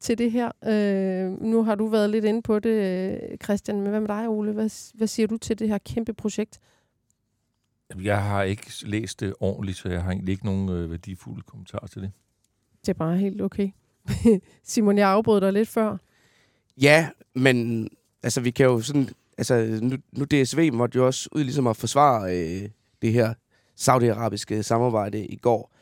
til 0.01 0.19
det 0.19 0.33
her? 0.33 0.51
Øh, 0.65 1.43
nu 1.43 1.63
har 1.63 1.75
du 1.75 1.87
været 1.87 2.11
lidt 2.11 2.25
inde 2.25 2.43
på 2.43 2.59
det, 2.59 2.71
øh, 2.71 3.39
Christian, 3.45 3.81
men 3.81 3.91
hvad 3.91 4.01
med 4.01 4.09
dig, 4.09 4.29
Ole? 4.29 4.53
Hvad, 4.53 4.97
hvad 4.97 5.07
siger 5.07 5.27
du 5.27 5.37
til 5.37 5.59
det 5.59 5.69
her 5.69 5.79
kæmpe 5.79 6.13
projekt? 6.13 6.59
Jeg 8.03 8.23
har 8.23 8.43
ikke 8.43 8.73
læst 8.83 9.21
det 9.21 9.35
ordentligt, 9.41 9.79
så 9.79 9.89
jeg 9.89 10.03
har 10.03 10.11
egentlig 10.11 10.33
ikke 10.33 10.45
nogen 10.45 10.69
øh, 10.69 10.91
værdifulde 10.91 11.43
kommentarer 11.43 11.87
til 11.87 12.03
det. 12.03 12.13
Det 12.81 12.89
er 12.89 12.93
bare 12.93 13.17
helt 13.17 13.41
okay. 13.41 13.69
Simon, 14.65 14.99
jeg 14.99 15.09
afbrød 15.09 15.41
dig 15.41 15.53
lidt 15.53 15.69
før. 15.69 15.97
Ja, 16.81 17.09
men 17.35 17.89
altså, 18.23 18.41
vi 18.41 18.51
kan 18.51 18.67
jo 18.67 18.81
sådan... 18.81 19.09
Altså, 19.39 19.79
nu, 19.83 19.97
nu 20.13 20.25
DSV 20.25 20.73
måtte 20.73 20.97
jo 20.97 21.07
også 21.07 21.29
ud 21.33 21.45
ligesom 21.45 21.67
at 21.67 21.77
forsvare 21.77 22.37
øh, 22.37 22.69
det 23.03 23.13
her 23.13 23.35
saudiarabiske 23.77 24.63
samarbejde 24.63 25.27
i 25.27 25.37
går. 25.37 25.73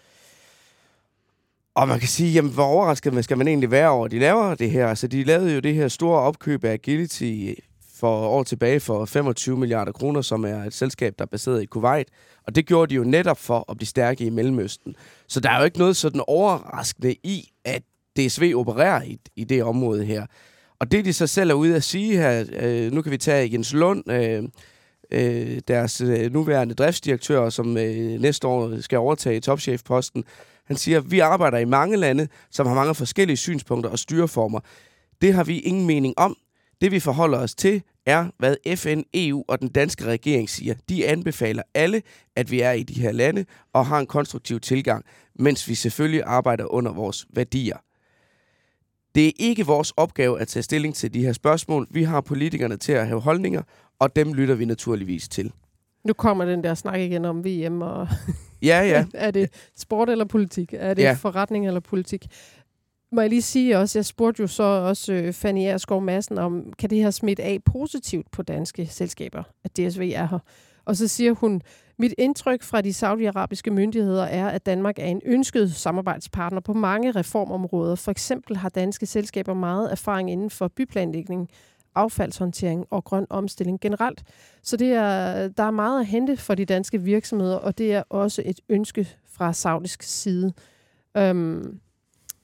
Og 1.75 1.89
man 1.89 1.99
kan 1.99 2.09
sige, 2.09 2.33
jamen, 2.33 2.53
hvor 2.53 2.65
overrasket 2.65 3.25
skal 3.25 3.39
man 3.39 3.49
egentlig 3.49 3.71
være 3.71 3.89
over, 3.89 4.05
at 4.05 4.11
de 4.11 4.19
laver 4.19 4.55
det 4.55 4.71
her? 4.71 4.89
Altså, 4.89 5.07
de 5.07 5.25
lavede 5.25 5.55
jo 5.55 5.61
det 5.61 5.75
her 5.75 5.89
store 5.89 6.21
opkøb 6.21 6.65
af 6.65 6.73
Agility 6.73 7.53
for 7.99 8.27
år 8.27 8.43
tilbage 8.43 8.81
for 8.81 9.05
25 9.05 9.57
milliarder 9.57 9.93
kroner, 9.93 10.23
som 10.23 10.45
er 10.45 10.65
et 10.65 10.75
selskab, 10.75 11.15
der 11.19 11.25
er 11.25 11.29
baseret 11.29 11.63
i 11.63 11.67
Kuwait. 11.67 12.09
Og 12.47 12.55
det 12.55 12.67
gjorde 12.67 12.91
de 12.91 12.95
jo 12.95 13.05
netop 13.05 13.39
for 13.39 13.65
at 13.71 13.77
blive 13.77 13.87
stærke 13.87 14.25
i 14.25 14.31
Mellemøsten. 14.31 14.95
Så 15.29 15.41
der 15.41 15.51
er 15.51 15.59
jo 15.59 15.65
ikke 15.65 15.79
noget 15.79 15.97
sådan 15.97 16.23
overraskende 16.27 17.13
i, 17.13 17.49
at 17.65 17.83
DSV 18.17 18.53
opererer 18.57 19.03
i, 19.03 19.19
i 19.37 19.45
det 19.45 19.63
område 19.63 20.05
her. 20.05 20.27
Og 20.81 20.93
det, 20.93 21.05
de 21.05 21.13
så 21.13 21.27
selv 21.27 21.51
er 21.51 21.55
ude 21.55 21.77
at 21.77 21.83
sige 21.83 22.17
her, 22.17 22.45
øh, 22.53 22.93
nu 22.93 23.03
kan 23.03 23.13
vi 23.13 23.19
tage 23.19 23.53
Jens 23.53 23.73
Lund, 23.73 24.11
øh, 24.11 24.43
øh, 25.11 25.61
deres 25.69 26.01
øh, 26.01 26.33
nuværende 26.33 26.75
driftsdirektør, 26.75 27.51
som 27.51 27.77
øh, 27.77 28.21
næste 28.21 28.47
år 28.47 28.81
skal 28.81 28.99
overtage 28.99 29.41
topchefposten. 29.41 30.25
Han 30.65 30.77
siger, 30.77 31.01
vi 31.01 31.19
arbejder 31.19 31.59
i 31.59 31.65
mange 31.65 31.97
lande, 31.97 32.29
som 32.51 32.67
har 32.67 32.75
mange 32.75 32.95
forskellige 32.95 33.37
synspunkter 33.37 33.91
og 33.91 33.99
styreformer. 33.99 34.61
Det 35.23 35.35
har 35.35 35.45
vi 35.45 35.59
ingen 35.59 35.87
mening 35.87 36.15
om. 36.17 36.37
Det 36.81 36.93
vi 36.93 37.01
forholder 37.01 37.39
os 37.39 37.55
til 37.55 37.83
er, 38.07 38.27
hvad 38.39 38.77
FN, 38.77 39.01
EU 39.15 39.45
og 39.49 39.61
den 39.61 39.69
danske 39.69 40.05
regering 40.05 40.51
siger. 40.51 40.75
De 40.89 41.07
anbefaler 41.07 41.63
alle, 41.75 42.03
at 42.37 42.51
vi 42.51 42.61
er 42.61 42.73
i 42.73 42.83
de 42.83 43.01
her 43.01 43.13
lande 43.13 43.45
og 43.73 43.87
har 43.87 43.99
en 43.99 44.07
konstruktiv 44.07 44.61
tilgang, 44.61 45.05
mens 45.39 45.69
vi 45.69 45.75
selvfølgelig 45.75 46.23
arbejder 46.27 46.65
under 46.75 46.93
vores 46.93 47.27
værdier. 47.35 47.77
Det 49.15 49.27
er 49.29 49.33
ikke 49.39 49.67
vores 49.67 49.91
opgave 49.97 50.41
at 50.41 50.49
tage 50.49 50.63
stilling 50.63 50.95
til 50.95 51.15
de 51.15 51.23
her 51.23 51.33
spørgsmål. 51.33 51.87
Vi 51.91 52.03
har 52.03 52.21
politikerne 52.21 52.77
til 52.77 52.93
at 52.93 53.07
have 53.07 53.21
holdninger, 53.21 53.63
og 53.99 54.17
dem 54.17 54.33
lytter 54.33 54.55
vi 54.55 54.65
naturligvis 54.65 55.29
til. 55.29 55.53
Nu 56.05 56.13
kommer 56.13 56.45
den 56.45 56.65
der 56.65 56.75
snak 56.75 57.01
igen 57.01 57.25
om 57.25 57.45
VM, 57.45 57.83
og 57.83 58.09
Ja, 58.63 58.81
ja. 58.83 59.05
er 59.15 59.31
det 59.31 59.51
sport 59.77 60.11
eller 60.11 60.25
politik? 60.25 60.75
Er 60.77 60.95
det 60.95 61.03
Ja. 61.03 61.13
forretning 61.13 61.67
eller 61.67 61.81
politik? 61.81 62.27
Må 63.13 63.21
jeg 63.21 63.31
lige 63.31 63.43
sige 63.43 63.79
også, 63.79 63.99
jeg 63.99 64.07
spurgte 64.07 64.41
jo 64.41 64.47
så 64.47 64.63
også 64.63 65.13
øh, 65.13 65.33
Fanny 65.33 65.61
Erskov 65.61 66.03
Madsen 66.03 66.39
om, 66.39 66.73
kan 66.79 66.91
det 66.91 66.99
her 66.99 67.11
smitte 67.11 67.43
af 67.43 67.59
positivt 67.65 68.31
på 68.31 68.43
danske 68.43 68.87
selskaber, 68.87 69.43
at 69.65 69.77
DSV 69.77 70.13
er 70.15 70.27
her? 70.27 70.39
Og 70.85 70.97
så 70.97 71.09
siger 71.09 71.33
hun, 71.33 71.63
mit 71.99 72.15
indtryk 72.19 72.63
fra 72.63 72.81
de 72.81 72.93
saudiarabiske 72.93 73.71
myndigheder 73.71 74.25
er, 74.25 74.49
at 74.49 74.67
Danmark 74.67 74.99
er 74.99 75.07
en 75.07 75.21
ønsket 75.25 75.75
samarbejdspartner 75.75 76.61
på 76.61 76.73
mange 76.73 77.11
reformområder. 77.11 77.95
For 77.95 78.11
eksempel 78.11 78.57
har 78.57 78.69
danske 78.69 79.07
selskaber 79.07 79.55
meget 79.55 79.93
erfaring 79.93 80.31
inden 80.31 80.51
for 80.51 80.69
byplanlægning, 80.69 81.49
affaldshåndtering 81.95 82.87
og 82.91 83.05
grøn 83.05 83.27
omstilling 83.31 83.81
generelt. 83.81 84.23
Så 84.63 84.77
det 84.77 84.93
er, 84.93 85.49
der 85.49 85.63
er 85.63 85.71
meget 85.71 86.01
at 86.01 86.07
hente 86.07 86.37
for 86.37 86.55
de 86.55 86.65
danske 86.65 87.03
virksomheder, 87.03 87.57
og 87.57 87.79
det 87.79 87.95
er 87.95 88.03
også 88.11 88.43
et 88.45 88.61
ønske 88.69 89.09
fra 89.27 89.53
saudisk 89.53 90.03
side. 90.03 90.53
Øhm, 91.17 91.81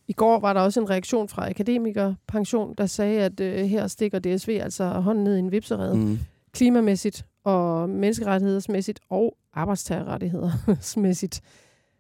i 0.09 0.13
går 0.13 0.41
var 0.41 0.53
der 0.53 0.61
også 0.61 0.81
en 0.81 0.91
reaktion 0.91 1.29
fra 1.29 1.51
Akademikerpension, 1.51 2.75
der 2.79 2.87
sagde, 2.87 3.21
at 3.21 3.41
øh, 3.41 3.65
her 3.65 3.87
stikker 3.87 4.19
DSV 4.19 4.59
altså 4.63 4.85
hånden 4.85 5.25
ned 5.25 5.37
i 5.37 5.39
en 5.39 5.53
vipserede. 5.53 5.97
Mm. 5.97 6.19
Klimamæssigt 6.53 7.27
og 7.45 7.89
menneskerettighedsmæssigt 7.89 9.01
og 9.11 9.37
arbejdstagerrettighedsmæssigt. 9.55 11.41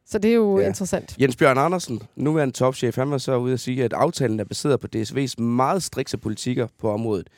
Så 0.07 0.19
det 0.19 0.31
er 0.31 0.35
jo 0.35 0.61
ja. 0.61 0.67
interessant. 0.67 1.17
Jens 1.21 1.37
Bjørn 1.37 1.59
Andersen, 1.59 2.03
nuværende 2.17 2.55
topchef, 2.55 2.97
han 2.97 3.11
var 3.11 3.19
så 3.19 3.37
ude 3.37 3.53
at 3.53 3.61
sige, 3.61 3.85
at 3.85 3.93
aftalen 3.93 4.41
er 4.41 4.45
baseret 4.45 4.81
på 4.81 4.87
DSV's 4.97 5.43
meget 5.43 5.83
strikse 5.83 6.19
politikker 6.19 6.67
på 6.79 6.91
området. 6.91 7.31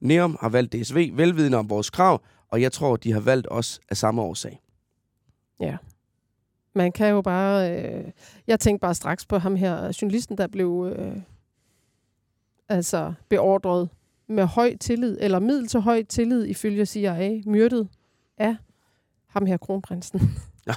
Neom 0.00 0.36
har 0.40 0.48
valgt 0.48 0.72
DSV 0.72 1.10
velvidende 1.14 1.58
om 1.58 1.70
vores 1.70 1.90
krav, 1.90 2.20
og 2.48 2.62
jeg 2.62 2.72
tror, 2.72 2.96
de 2.96 3.12
har 3.12 3.20
valgt 3.20 3.46
os 3.50 3.80
af 3.88 3.96
samme 3.96 4.22
årsag. 4.22 4.60
Ja. 5.60 5.76
Man 6.74 6.92
kan 6.92 7.10
jo 7.10 7.20
bare... 7.22 7.72
Øh, 7.82 8.04
jeg 8.46 8.60
tænkte 8.60 8.80
bare 8.80 8.94
straks 8.94 9.26
på 9.26 9.38
ham 9.38 9.56
her, 9.56 9.98
journalisten, 10.02 10.38
der 10.38 10.46
blev 10.46 10.94
øh, 10.98 11.16
altså 12.68 13.12
beordret 13.28 13.88
med 14.28 14.44
høj 14.44 14.76
tillid, 14.76 15.18
eller 15.20 15.38
middel 15.38 15.68
til 15.68 15.80
høj 15.80 16.02
tillid, 16.02 16.46
ifølge 16.46 16.86
CIA, 16.86 17.40
myrdet 17.46 17.88
af 18.38 18.56
ham 19.26 19.46
her, 19.46 19.56
kronprinsen. 19.56 20.20
Ja. 20.66 20.72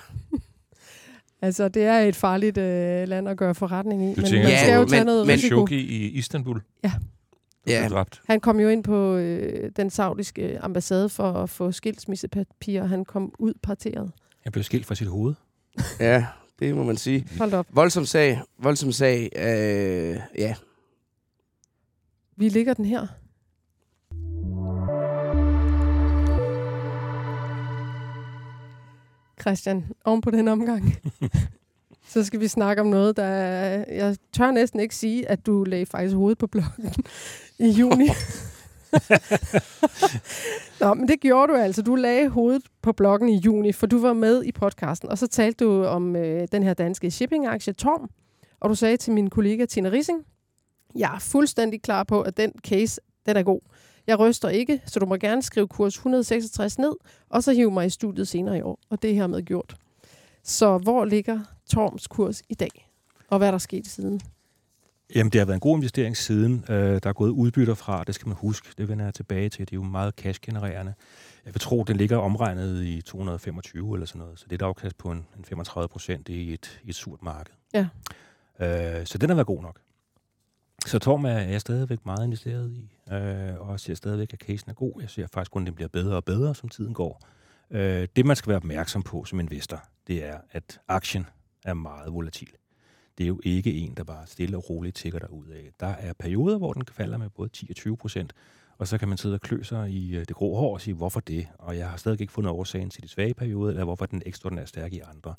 altså, 1.41 1.67
det 1.69 1.83
er 1.83 1.99
et 1.99 2.15
farligt 2.15 2.57
øh, 2.57 3.07
land 3.07 3.29
at 3.29 3.37
gøre 3.37 3.55
forretning 3.55 4.03
i. 4.03 4.15
Du 4.15 4.21
men 4.21 4.25
tænker 4.29 4.43
man 4.43 4.51
Ja, 4.51 4.63
skal 4.63 4.73
jo 4.73 4.79
men- 4.79 4.89
tage 4.89 5.03
noget 5.05 5.27
men- 5.27 5.33
risiko. 5.33 5.67
I 5.71 6.07
Istanbul. 6.09 6.61
Ja. 6.83 6.91
Ja. 7.67 7.87
Dræbt. 7.89 8.21
Han 8.27 8.39
kom 8.39 8.59
jo 8.59 8.67
ind 8.69 8.83
på 8.83 9.15
øh, 9.15 9.71
den 9.75 9.89
saudiske 9.89 10.59
ambassade 10.61 11.09
for 11.09 11.31
at 11.33 11.49
få 11.49 11.71
skilsmissepapirer. 11.71 12.85
Han 12.85 13.05
kom 13.05 13.33
ud 13.39 13.53
parteret. 13.63 14.11
Jeg 14.45 14.51
blev 14.53 14.63
skilt 14.63 14.85
fra 14.85 14.95
sit 14.95 15.07
hoved. 15.07 15.33
Ja, 15.99 16.25
det 16.59 16.75
må 16.75 16.83
man 16.83 16.97
sige. 16.97 17.27
Hold 17.37 17.53
op. 17.53 17.67
Voldsom 17.69 18.05
sag, 18.05 18.41
voldsom 18.57 18.91
sag, 18.91 19.29
øh, 19.35 20.19
ja. 20.37 20.55
Vi 22.37 22.49
ligger 22.49 22.73
den 22.73 22.85
her. 22.85 23.07
Christian, 29.41 29.85
oven 30.05 30.21
på 30.21 30.31
den 30.31 30.47
omgang, 30.47 30.95
så 32.13 32.23
skal 32.23 32.39
vi 32.39 32.47
snakke 32.47 32.81
om 32.81 32.87
noget, 32.87 33.17
der 33.17 33.23
er, 33.23 33.85
jeg 33.95 34.17
tør 34.33 34.51
næsten 34.51 34.79
ikke 34.79 34.95
sige, 34.95 35.29
at 35.29 35.45
du 35.45 35.63
lagde 35.63 35.85
faktisk 35.85 36.15
hovedet 36.15 36.37
på 36.37 36.47
blokken 36.47 36.93
i 37.59 37.69
juni. 37.69 38.09
Nå, 40.81 40.93
men 40.93 41.07
det 41.07 41.21
gjorde 41.21 41.53
du 41.53 41.57
altså. 41.57 41.81
Du 41.81 41.95
lagde 41.95 42.29
hovedet 42.29 42.63
på 42.81 42.91
blokken 42.91 43.29
i 43.29 43.37
juni, 43.37 43.71
for 43.71 43.87
du 43.87 43.99
var 43.99 44.13
med 44.13 44.43
i 44.43 44.51
podcasten, 44.51 45.09
og 45.09 45.17
så 45.17 45.27
talte 45.27 45.65
du 45.65 45.85
om 45.85 46.15
øh, 46.15 46.47
den 46.51 46.63
her 46.63 46.73
danske 46.73 47.11
shipping-aktie 47.11 47.73
Torm, 47.73 48.09
og 48.59 48.69
du 48.69 48.75
sagde 48.75 48.97
til 48.97 49.13
min 49.13 49.29
kollega 49.29 49.65
Tina 49.65 49.89
Rissing, 49.89 50.25
jeg 50.95 51.15
er 51.15 51.19
fuldstændig 51.19 51.81
klar 51.81 52.03
på, 52.03 52.21
at 52.21 52.37
den 52.37 52.51
case, 52.67 53.01
den 53.25 53.37
er 53.37 53.43
god. 53.43 53.59
Jeg 54.07 54.19
ryster 54.19 54.49
ikke, 54.49 54.81
så 54.85 54.99
du 54.99 55.05
må 55.05 55.15
gerne 55.15 55.41
skrive 55.41 55.67
kurs 55.67 55.95
166 55.95 56.79
ned, 56.79 56.93
og 57.29 57.43
så 57.43 57.53
hive 57.53 57.71
mig 57.71 57.85
i 57.85 57.89
studiet 57.89 58.27
senere 58.27 58.57
i 58.57 58.61
år. 58.61 58.79
Og 58.89 59.01
det 59.01 59.09
er 59.09 59.15
hermed 59.15 59.41
gjort. 59.41 59.75
Så 60.43 60.77
hvor 60.77 61.05
ligger 61.05 61.39
Torms 61.69 62.07
kurs 62.07 62.41
i 62.49 62.53
dag? 62.53 62.89
Og 63.29 63.37
hvad 63.37 63.47
er 63.47 63.51
der 63.51 63.57
sket 63.57 63.87
siden? 63.87 64.21
Jamen, 65.15 65.31
det 65.31 65.41
har 65.41 65.45
været 65.45 65.55
en 65.55 65.59
god 65.59 65.77
investering 65.77 66.17
siden. 66.17 66.65
Øh, 66.69 66.99
der 67.03 67.09
er 67.09 67.13
gået 67.13 67.29
udbytter 67.29 67.73
fra, 67.73 68.03
det 68.03 68.15
skal 68.15 68.27
man 68.27 68.37
huske. 68.37 68.67
Det 68.77 68.87
vender 68.87 69.05
jeg 69.05 69.13
tilbage 69.13 69.49
til. 69.49 69.59
Det 69.59 69.73
er 69.73 69.77
jo 69.77 69.83
meget 69.83 70.13
cash-genererende. 70.13 70.93
Jeg 71.45 71.53
vil 71.53 71.61
tro, 71.61 71.83
den 71.83 71.97
ligger 71.97 72.17
omregnet 72.17 72.83
i 72.83 73.01
225 73.01 73.93
eller 73.93 74.05
sådan 74.05 74.19
noget. 74.19 74.39
Så 74.39 74.45
det 74.45 74.51
er 74.51 74.65
et 74.65 74.67
afkast 74.67 74.97
på 74.97 75.11
en, 75.11 75.27
en 75.37 75.45
35 75.45 75.87
procent 75.87 76.29
i 76.29 76.53
et, 76.53 76.81
i 76.83 76.89
et 76.89 76.95
surt 76.95 77.21
marked. 77.21 77.53
Ja. 77.73 77.87
Øh, 78.59 79.05
så 79.05 79.17
den 79.17 79.29
har 79.29 79.35
været 79.35 79.47
god 79.47 79.61
nok. 79.61 79.79
Så 80.85 80.99
Torm 80.99 81.25
er 81.25 81.39
jeg 81.39 81.61
stadigvæk 81.61 82.05
meget 82.05 82.25
investeret 82.25 82.71
i, 82.71 82.91
øh, 83.13 83.59
og 83.59 83.71
jeg 83.71 83.79
ser 83.79 83.95
stadigvæk, 83.95 84.33
at 84.33 84.39
casen 84.39 84.69
er 84.69 84.73
god. 84.73 85.01
Jeg 85.01 85.09
ser 85.09 85.27
faktisk 85.33 85.51
kun, 85.51 85.61
at 85.61 85.67
den 85.67 85.75
bliver 85.75 85.89
bedre 85.89 86.15
og 86.15 86.25
bedre, 86.25 86.55
som 86.55 86.69
tiden 86.69 86.93
går. 86.93 87.21
Øh, 87.71 88.07
det, 88.15 88.25
man 88.25 88.35
skal 88.35 88.49
være 88.49 88.57
opmærksom 88.57 89.03
på 89.03 89.25
som 89.25 89.39
investor, 89.39 89.83
det 90.07 90.25
er, 90.25 90.37
at 90.51 90.79
aktien 90.87 91.25
er 91.65 91.73
meget 91.73 92.13
volatil. 92.13 92.49
Det 93.17 93.23
er 93.23 93.27
jo 93.27 93.39
ikke 93.43 93.73
en, 93.73 93.93
der 93.97 94.03
bare 94.03 94.27
stille 94.27 94.57
og 94.57 94.69
roligt 94.69 94.95
tigger 94.95 95.19
derud 95.19 95.47
af. 95.47 95.71
Der 95.79 95.87
er 95.87 96.13
perioder, 96.13 96.57
hvor 96.57 96.73
den 96.73 96.83
falder 96.91 97.17
med 97.17 97.29
både 97.29 97.49
10 97.49 97.67
og 97.69 97.75
20 97.75 97.97
procent, 97.97 98.33
og 98.77 98.87
så 98.87 98.97
kan 98.97 99.07
man 99.07 99.17
sidde 99.17 99.35
og 99.35 99.41
klø 99.41 99.63
sig 99.63 99.91
i 99.91 100.15
øh, 100.15 100.19
det 100.19 100.35
grå 100.35 100.55
hår 100.55 100.73
og 100.73 100.81
sige, 100.81 100.93
hvorfor 100.93 101.19
det? 101.19 101.47
Og 101.59 101.77
jeg 101.77 101.89
har 101.89 101.97
stadig 101.97 102.21
ikke 102.21 102.33
fundet 102.33 102.51
årsagen 102.51 102.89
til 102.89 103.03
de 103.03 103.07
svage 103.07 103.33
perioder, 103.33 103.69
eller 103.69 103.83
hvorfor 103.83 104.05
den 104.05 104.19
er 104.19 104.23
ekstraordinært 104.25 104.69
stærk 104.69 104.93
i 104.93 104.99
andre. 104.99 105.35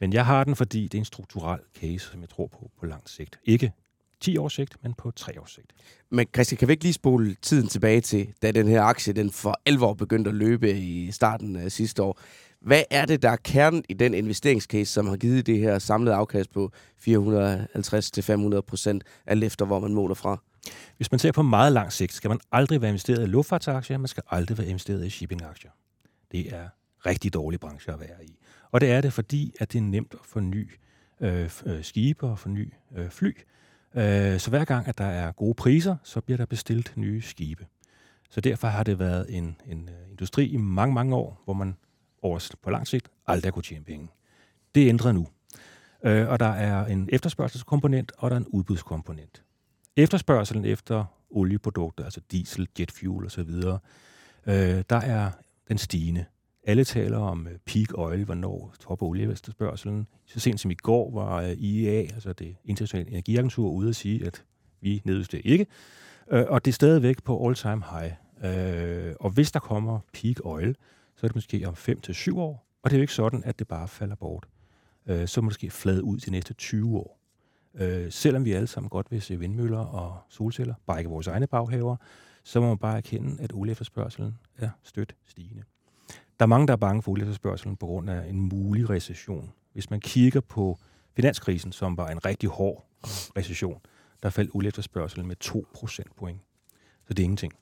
Men 0.00 0.12
jeg 0.12 0.26
har 0.26 0.44
den, 0.44 0.56
fordi 0.56 0.82
det 0.82 0.94
er 0.94 0.98
en 1.00 1.04
strukturel 1.04 1.60
case, 1.80 1.98
som 1.98 2.20
jeg 2.20 2.28
tror 2.28 2.46
på 2.46 2.70
på 2.80 2.86
lang 2.86 3.08
sigt. 3.08 3.38
Ikke 3.44 3.72
10 4.20 4.36
års 4.36 4.52
sigt, 4.52 4.76
men 4.82 4.94
på 4.94 5.10
3 5.10 5.40
års 5.40 5.54
sigt. 5.54 5.72
Men 6.10 6.26
Christian, 6.34 6.58
kan 6.58 6.68
vi 6.68 6.72
ikke 6.72 6.84
lige 6.84 6.92
spole 6.92 7.36
tiden 7.42 7.68
tilbage 7.68 8.00
til, 8.00 8.34
da 8.42 8.52
den 8.52 8.68
her 8.68 8.82
aktie 8.82 9.12
den 9.12 9.30
for 9.30 9.60
alvor 9.66 9.94
begyndte 9.94 10.28
at 10.28 10.34
løbe 10.34 10.78
i 10.78 11.10
starten 11.12 11.56
af 11.56 11.72
sidste 11.72 12.02
år? 12.02 12.18
Hvad 12.64 12.82
er 12.90 13.06
det, 13.06 13.22
der 13.22 13.30
er 13.30 13.36
kernen 13.36 13.84
i 13.88 13.94
den 13.94 14.14
investeringscase, 14.14 14.92
som 14.92 15.06
har 15.06 15.16
givet 15.16 15.46
det 15.46 15.58
her 15.58 15.78
samlede 15.78 16.14
afkast 16.14 16.52
på 16.52 16.72
450-500 17.08 18.60
procent, 18.60 19.04
alt 19.26 19.44
efter 19.44 19.64
hvor 19.64 19.80
man 19.80 19.94
måler 19.94 20.14
fra? 20.14 20.42
Hvis 20.96 21.10
man 21.10 21.18
ser 21.18 21.32
på 21.32 21.42
meget 21.42 21.72
lang 21.72 21.92
sigt, 21.92 22.12
skal 22.12 22.28
man 22.28 22.40
aldrig 22.52 22.80
være 22.80 22.88
investeret 22.88 23.22
i 23.22 23.26
luftfartsaktier, 23.26 23.98
man 23.98 24.08
skal 24.08 24.22
aldrig 24.30 24.58
være 24.58 24.66
investeret 24.66 25.06
i 25.06 25.10
shippingaktier. 25.10 25.70
Det 26.32 26.54
er 26.54 26.68
rigtig 27.06 27.34
dårlig 27.34 27.60
branche 27.60 27.92
at 27.92 28.00
være 28.00 28.24
i. 28.24 28.38
Og 28.70 28.80
det 28.80 28.90
er 28.90 29.00
det, 29.00 29.12
fordi 29.12 29.54
at 29.60 29.72
det 29.72 29.78
er 29.78 29.82
nemt 29.82 30.14
at 30.14 30.20
forny 30.24 30.70
øh, 31.20 31.50
øh, 31.66 31.84
skibe 31.84 32.26
og 32.26 32.38
forny 32.38 32.72
øh, 32.96 33.10
fly. 33.10 33.36
Øh, 33.94 34.38
så 34.38 34.50
hver 34.50 34.64
gang, 34.64 34.88
at 34.88 34.98
der 34.98 35.04
er 35.04 35.32
gode 35.32 35.54
priser, 35.54 35.96
så 36.02 36.20
bliver 36.20 36.36
der 36.36 36.46
bestilt 36.46 36.92
nye 36.96 37.22
skibe. 37.22 37.66
Så 38.30 38.40
derfor 38.40 38.68
har 38.68 38.82
det 38.82 38.98
været 38.98 39.26
en, 39.36 39.56
en 39.66 39.88
øh, 39.88 40.10
industri 40.10 40.46
i 40.46 40.56
mange, 40.56 40.94
mange 40.94 41.16
år, 41.16 41.42
hvor 41.44 41.54
man 41.54 41.76
over, 42.24 42.50
på 42.62 42.70
lang 42.70 42.86
sigt 42.86 43.08
aldrig 43.26 43.52
kunne 43.52 43.62
tjene 43.62 43.84
penge. 43.84 44.08
Det 44.74 44.82
er 44.82 44.88
ændret 44.88 45.14
nu. 45.14 45.26
Øh, 46.04 46.28
og 46.28 46.40
der 46.40 46.46
er 46.46 46.86
en 46.86 47.08
efterspørgselskomponent, 47.12 48.12
og 48.18 48.30
der 48.30 48.36
er 48.36 48.40
en 48.40 48.46
udbudskomponent. 48.46 49.42
Efterspørgselen 49.96 50.64
efter 50.64 51.04
olieprodukter, 51.30 52.04
altså 52.04 52.20
diesel, 52.32 52.68
jet 52.78 52.90
fuel 52.90 53.26
osv., 53.26 53.50
øh, 54.46 54.84
der 54.90 54.96
er 54.96 55.30
den 55.68 55.78
stigende. 55.78 56.24
Alle 56.66 56.84
taler 56.84 57.18
om 57.18 57.46
øh, 57.46 57.58
peak 57.66 57.88
oil, 57.94 58.24
hvornår 58.24 58.74
topper 58.80 59.06
olieefterspørgselen. 59.06 60.06
Så 60.26 60.40
sent 60.40 60.60
som 60.60 60.70
i 60.70 60.74
går 60.74 61.10
var 61.10 61.42
øh, 61.42 61.50
IEA, 61.50 62.00
altså 62.00 62.32
det 62.32 62.56
internationale 62.64 63.10
energiagentur, 63.10 63.70
ude 63.70 63.88
at 63.88 63.96
sige, 63.96 64.26
at 64.26 64.44
vi 64.80 65.02
nedjusterer 65.04 65.42
ikke. 65.44 65.66
Øh, 66.30 66.44
og 66.48 66.64
det 66.64 66.70
er 66.70 66.74
stadigvæk 66.74 67.22
på 67.22 67.46
all-time 67.46 67.82
high. 67.90 68.12
Og 69.20 69.30
hvis 69.30 69.52
der 69.52 69.60
kommer 69.60 69.98
peak 70.12 70.36
oil, 70.44 70.76
så 71.24 71.26
er 71.26 71.28
det 71.28 71.36
måske 71.36 71.68
om 71.68 71.76
5 71.76 72.00
til 72.00 72.14
syv 72.14 72.38
år. 72.38 72.66
Og 72.82 72.90
det 72.90 72.96
er 72.96 72.98
jo 72.98 73.02
ikke 73.02 73.12
sådan, 73.12 73.44
at 73.44 73.58
det 73.58 73.68
bare 73.68 73.88
falder 73.88 74.14
bort. 74.14 74.46
Øh, 75.06 75.28
så 75.28 75.40
måske 75.40 75.70
flade 75.70 76.04
ud 76.04 76.18
de 76.18 76.30
næste 76.30 76.54
20 76.54 76.96
år. 76.96 77.18
Øh, 77.74 78.12
selvom 78.12 78.44
vi 78.44 78.52
alle 78.52 78.66
sammen 78.66 78.88
godt 78.88 79.10
vil 79.10 79.22
se 79.22 79.38
vindmøller 79.38 79.78
og 79.78 80.18
solceller, 80.28 80.74
bare 80.86 80.98
ikke 80.98 81.10
vores 81.10 81.26
egne 81.26 81.46
baghaver, 81.46 81.96
så 82.42 82.60
må 82.60 82.68
man 82.68 82.78
bare 82.78 82.96
erkende, 82.96 83.42
at 83.42 83.52
olieefterspørgselen 83.52 84.38
er 84.58 84.70
stødt 84.82 85.14
stigende. 85.26 85.62
Der 86.08 86.44
er 86.44 86.46
mange, 86.46 86.66
der 86.66 86.72
er 86.72 86.76
bange 86.76 87.02
for 87.02 87.12
olieefterspørgselen 87.12 87.76
på 87.76 87.86
grund 87.86 88.10
af 88.10 88.28
en 88.28 88.40
mulig 88.40 88.90
recession. 88.90 89.52
Hvis 89.72 89.90
man 89.90 90.00
kigger 90.00 90.40
på 90.40 90.78
finanskrisen, 91.16 91.72
som 91.72 91.96
var 91.96 92.08
en 92.08 92.24
rigtig 92.24 92.48
hård 92.48 92.86
recession, 93.36 93.80
der 94.22 94.30
faldt 94.30 94.50
olieefterspørgselen 94.54 95.26
med 95.26 95.36
2 95.36 95.66
procentpoint. 95.74 96.40
Så 97.06 97.14
det 97.14 97.18
er 97.18 97.24
ingenting. 97.24 97.52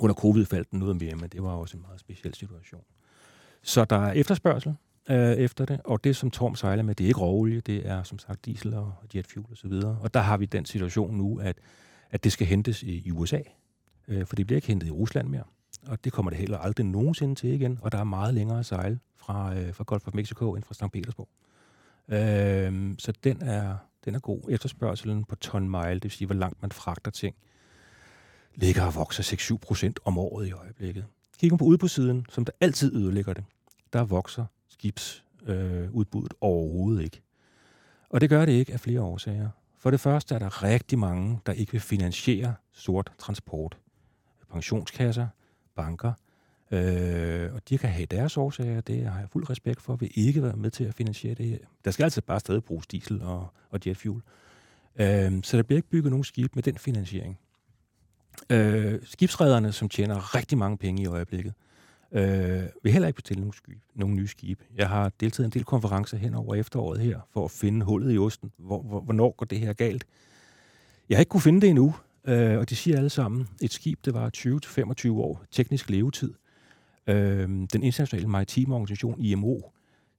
Under 0.00 0.14
covid 0.14 0.46
faldt 0.46 0.70
den 0.70 0.78
noget 0.78 0.96
mere, 0.96 1.14
men 1.14 1.28
det 1.28 1.42
var 1.42 1.50
også 1.50 1.76
en 1.76 1.82
meget 1.82 2.00
speciel 2.00 2.34
situation. 2.34 2.82
Så 3.62 3.84
der 3.84 3.96
er 3.96 4.12
efterspørgsel 4.12 4.74
øh, 5.10 5.32
efter 5.32 5.64
det, 5.64 5.80
og 5.84 6.04
det 6.04 6.16
som 6.16 6.30
Torm 6.30 6.54
sejler 6.54 6.82
med, 6.82 6.94
det 6.94 7.04
er 7.04 7.08
ikke 7.08 7.20
råolie, 7.20 7.60
det 7.60 7.88
er 7.88 8.02
som 8.02 8.18
sagt 8.18 8.44
diesel 8.46 8.74
og 8.74 8.94
jetfuel 9.14 9.46
osv. 9.52 9.72
Og, 9.72 9.98
og 10.00 10.14
der 10.14 10.20
har 10.20 10.36
vi 10.36 10.46
den 10.46 10.64
situation 10.64 11.16
nu, 11.16 11.40
at, 11.40 11.58
at 12.10 12.24
det 12.24 12.32
skal 12.32 12.46
hentes 12.46 12.82
i, 12.82 13.02
i 13.06 13.10
USA, 13.10 13.40
øh, 14.08 14.26
for 14.26 14.36
det 14.36 14.46
bliver 14.46 14.56
ikke 14.56 14.68
hentet 14.68 14.86
i 14.86 14.90
Rusland 14.90 15.28
mere. 15.28 15.44
Og 15.86 16.04
det 16.04 16.12
kommer 16.12 16.30
det 16.30 16.38
heller 16.38 16.58
aldrig 16.58 16.86
nogensinde 16.86 17.34
til 17.34 17.50
igen, 17.50 17.78
og 17.82 17.92
der 17.92 17.98
er 17.98 18.04
meget 18.04 18.34
længere 18.34 18.64
sejl 18.64 18.98
fra, 19.16 19.54
øh, 19.56 19.74
fra 19.74 19.84
Golf 19.84 20.06
of 20.06 20.14
Mexico 20.14 20.54
end 20.54 20.64
fra 20.64 20.74
St. 20.74 20.92
Petersborg. 20.92 21.28
Øh, 22.08 22.94
så 22.98 23.12
den 23.24 23.42
er, 23.42 23.76
den 24.04 24.14
er 24.14 24.18
god. 24.18 24.40
Efterspørgselen 24.48 25.24
på 25.24 25.36
ton 25.36 25.70
mile, 25.70 25.94
det 25.94 26.04
vil 26.04 26.10
sige, 26.10 26.26
hvor 26.26 26.34
langt 26.34 26.62
man 26.62 26.72
fragter 26.72 27.10
ting, 27.10 27.36
ligger 28.54 28.82
og 28.82 28.94
vokser 28.94 29.54
6-7 29.54 29.56
procent 29.56 30.00
om 30.04 30.18
året 30.18 30.46
i 30.46 30.52
øjeblikket. 30.52 31.04
Kigger 31.38 31.56
på 31.56 31.64
udbudssiden, 31.64 32.26
som 32.28 32.44
der 32.44 32.52
altid 32.60 32.96
ødelægger 32.96 33.32
det, 33.32 33.44
der 33.92 34.04
vokser 34.04 34.44
skibsudbuddet 34.68 36.32
øh, 36.32 36.38
overhovedet 36.40 37.02
ikke. 37.02 37.22
Og 38.08 38.20
det 38.20 38.30
gør 38.30 38.44
det 38.44 38.52
ikke 38.52 38.72
af 38.72 38.80
flere 38.80 39.00
årsager. 39.00 39.48
For 39.78 39.90
det 39.90 40.00
første 40.00 40.34
er 40.34 40.38
der 40.38 40.62
rigtig 40.62 40.98
mange, 40.98 41.40
der 41.46 41.52
ikke 41.52 41.72
vil 41.72 41.80
finansiere 41.80 42.54
sort 42.72 43.12
transport. 43.18 43.78
Pensionskasser, 44.52 45.26
banker, 45.76 46.12
øh, 46.70 47.54
og 47.54 47.68
de 47.68 47.78
kan 47.78 47.90
have 47.90 48.06
deres 48.06 48.36
årsager, 48.36 48.80
det 48.80 49.06
har 49.06 49.20
jeg 49.20 49.28
fuld 49.30 49.50
respekt 49.50 49.80
for, 49.80 49.96
vil 49.96 50.10
ikke 50.14 50.42
være 50.42 50.56
med 50.56 50.70
til 50.70 50.84
at 50.84 50.94
finansiere 50.94 51.34
det 51.34 51.46
her. 51.46 51.58
Der 51.84 51.90
skal 51.90 52.04
altså 52.04 52.22
bare 52.22 52.40
stadig 52.40 52.64
bruges 52.64 52.86
diesel 52.86 53.22
og, 53.22 53.46
og 53.70 53.80
jetfuel. 53.86 54.22
Øh, 54.96 55.32
så 55.42 55.56
der 55.56 55.62
bliver 55.62 55.78
ikke 55.78 55.88
bygget 55.88 56.10
nogen 56.10 56.24
skib 56.24 56.54
med 56.54 56.62
den 56.62 56.78
finansiering. 56.78 57.38
Øh, 58.50 59.00
skibsrederne, 59.04 59.72
som 59.72 59.88
tjener 59.88 60.34
rigtig 60.34 60.58
mange 60.58 60.78
penge 60.78 61.02
i 61.02 61.06
øjeblikket, 61.06 61.52
øh, 62.12 62.62
vil 62.82 62.92
heller 62.92 63.08
ikke 63.08 63.16
bestille 63.16 63.40
nogen, 63.40 63.52
skib, 63.52 63.78
nogen 63.94 64.16
nye 64.16 64.28
skibe. 64.28 64.64
Jeg 64.76 64.88
har 64.88 65.12
deltaget 65.20 65.44
i 65.44 65.48
en 65.48 65.52
del 65.52 65.64
konferencer 65.64 66.16
hen 66.16 66.34
over 66.34 66.54
efteråret 66.54 67.00
her, 67.00 67.20
for 67.32 67.44
at 67.44 67.50
finde 67.50 67.86
hullet 67.86 68.14
i 68.14 68.18
osten. 68.18 68.52
Hvor, 68.58 68.82
hvor, 68.82 69.00
hvornår 69.00 69.34
går 69.36 69.46
det 69.46 69.60
her 69.60 69.72
galt? 69.72 70.04
Jeg 71.08 71.16
har 71.16 71.20
ikke 71.20 71.30
kunne 71.30 71.40
finde 71.40 71.60
det 71.60 71.68
endnu, 71.68 71.94
øh, 72.24 72.58
og 72.58 72.70
de 72.70 72.76
siger 72.76 72.96
alle 72.96 73.10
sammen, 73.10 73.48
et 73.62 73.72
skib, 73.72 74.04
det 74.04 74.14
var 74.14 74.30
20-25 74.36 75.10
år 75.10 75.44
teknisk 75.50 75.90
levetid. 75.90 76.34
Øh, 77.06 77.48
den 77.48 77.82
internationale 77.82 78.28
maritime 78.28 78.74
organisation, 78.74 79.20
IMO, 79.20 79.60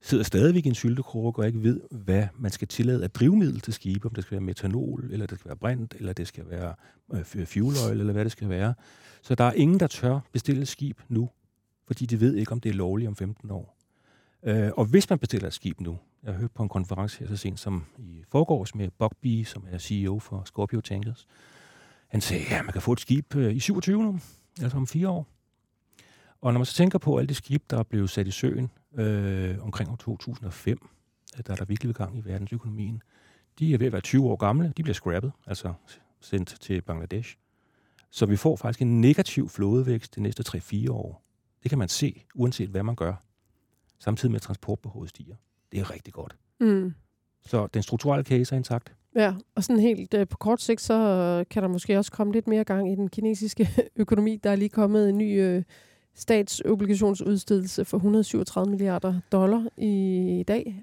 sidder 0.02 0.24
stadigvæk 0.24 0.66
i 0.66 0.68
en 0.68 0.74
syltekrukke 0.74 1.42
og 1.42 1.46
ikke 1.46 1.62
ved, 1.62 1.80
hvad 1.90 2.26
man 2.34 2.50
skal 2.50 2.68
tillade 2.68 3.04
af 3.04 3.10
drivmiddel 3.10 3.60
til 3.60 3.72
skibe, 3.72 4.08
om 4.08 4.14
det 4.14 4.24
skal 4.24 4.34
være 4.34 4.44
metanol, 4.44 5.08
eller 5.12 5.26
det 5.26 5.38
skal 5.38 5.48
være 5.48 5.56
brint, 5.56 5.94
eller 5.94 6.12
det 6.12 6.28
skal 6.28 6.50
være 6.50 6.74
øh, 7.14 7.24
fuel 7.46 7.76
oil, 7.88 8.00
eller 8.00 8.12
hvad 8.12 8.24
det 8.24 8.32
skal 8.32 8.48
være. 8.48 8.74
Så 9.22 9.34
der 9.34 9.44
er 9.44 9.52
ingen, 9.52 9.80
der 9.80 9.86
tør 9.86 10.20
bestille 10.32 10.66
skib 10.66 11.00
nu, 11.08 11.30
fordi 11.86 12.06
de 12.06 12.20
ved 12.20 12.34
ikke, 12.34 12.52
om 12.52 12.60
det 12.60 12.68
er 12.68 12.74
lovligt 12.74 13.08
om 13.08 13.16
15 13.16 13.50
år. 13.50 13.76
Øh, 14.42 14.70
og 14.76 14.84
hvis 14.84 15.10
man 15.10 15.18
bestiller 15.18 15.46
et 15.48 15.54
skib 15.54 15.80
nu, 15.80 15.98
jeg 16.22 16.32
har 16.32 16.40
hørt 16.40 16.50
på 16.50 16.62
en 16.62 16.68
konference 16.68 17.18
her 17.18 17.28
så 17.28 17.36
sent 17.36 17.60
som 17.60 17.84
i 17.98 18.24
forgårs 18.28 18.74
med 18.74 18.88
Bugby, 18.98 19.44
som 19.44 19.66
er 19.70 19.78
CEO 19.78 20.18
for 20.18 20.42
Scorpio 20.44 20.80
Tankers, 20.80 21.26
han 22.08 22.20
sagde, 22.20 22.44
ja, 22.50 22.62
man 22.62 22.72
kan 22.72 22.82
få 22.82 22.92
et 22.92 23.00
skib 23.00 23.36
øh, 23.36 23.54
i 23.54 23.60
27 23.60 24.02
nu, 24.02 24.18
altså 24.62 24.76
om 24.76 24.86
fire 24.86 25.08
år. 25.08 25.26
Og 26.40 26.52
når 26.52 26.58
man 26.58 26.66
så 26.66 26.74
tænker 26.74 26.98
på 26.98 27.18
alle 27.18 27.28
de 27.28 27.34
skibe, 27.34 27.64
der 27.70 27.78
er 27.78 27.82
blevet 27.82 28.10
sat 28.10 28.26
i 28.26 28.30
søen 28.30 28.70
øh, 28.96 29.64
omkring 29.64 29.90
år 29.90 29.96
2005, 29.96 30.88
der 31.46 31.52
er 31.52 31.56
der 31.56 31.64
virkelig 31.64 31.94
gang 31.94 32.18
i 32.18 32.24
verdensøkonomien, 32.24 33.02
de 33.58 33.74
er 33.74 33.78
ved 33.78 33.86
at 33.86 33.92
være 33.92 34.00
20 34.00 34.26
år 34.26 34.36
gamle, 34.36 34.72
de 34.76 34.82
bliver 34.82 34.94
scrappet, 34.94 35.32
altså 35.46 35.72
sendt 36.20 36.56
til 36.60 36.82
Bangladesh. 36.82 37.36
Så 38.10 38.26
vi 38.26 38.36
får 38.36 38.56
faktisk 38.56 38.82
en 38.82 39.00
negativ 39.00 39.48
flådevækst 39.48 40.14
de 40.14 40.22
næste 40.22 40.44
3-4 40.48 40.90
år. 40.90 41.22
Det 41.62 41.68
kan 41.68 41.78
man 41.78 41.88
se, 41.88 42.24
uanset 42.34 42.68
hvad 42.68 42.82
man 42.82 42.94
gør, 42.94 43.14
samtidig 43.98 44.30
med 44.30 44.36
at 44.36 44.42
transportbehovet 44.42 45.08
stiger. 45.08 45.34
Det 45.72 45.80
er 45.80 45.90
rigtig 45.90 46.12
godt. 46.12 46.36
Mm. 46.60 46.94
Så 47.46 47.66
den 47.66 47.82
strukturelle 47.82 48.24
case 48.24 48.54
er 48.54 48.56
intakt. 48.56 48.94
Ja, 49.14 49.34
og 49.54 49.64
sådan 49.64 49.82
helt 49.82 50.14
øh, 50.14 50.28
på 50.28 50.36
kort 50.36 50.62
sigt, 50.62 50.80
så 50.80 50.94
øh, 50.94 51.46
kan 51.50 51.62
der 51.62 51.68
måske 51.68 51.98
også 51.98 52.12
komme 52.12 52.32
lidt 52.32 52.46
mere 52.46 52.64
gang 52.64 52.92
i 52.92 52.94
den 52.94 53.08
kinesiske 53.08 53.68
økonomi. 53.96 54.36
Der 54.36 54.50
er 54.50 54.56
lige 54.56 54.68
kommet 54.68 55.08
en 55.08 55.18
ny 55.18 55.42
øh, 55.42 55.62
statsobligationsudstedelse 56.16 57.84
for 57.84 57.96
137 57.96 58.70
milliarder 58.70 59.20
dollar 59.32 59.66
i, 59.76 60.44
dag. 60.48 60.82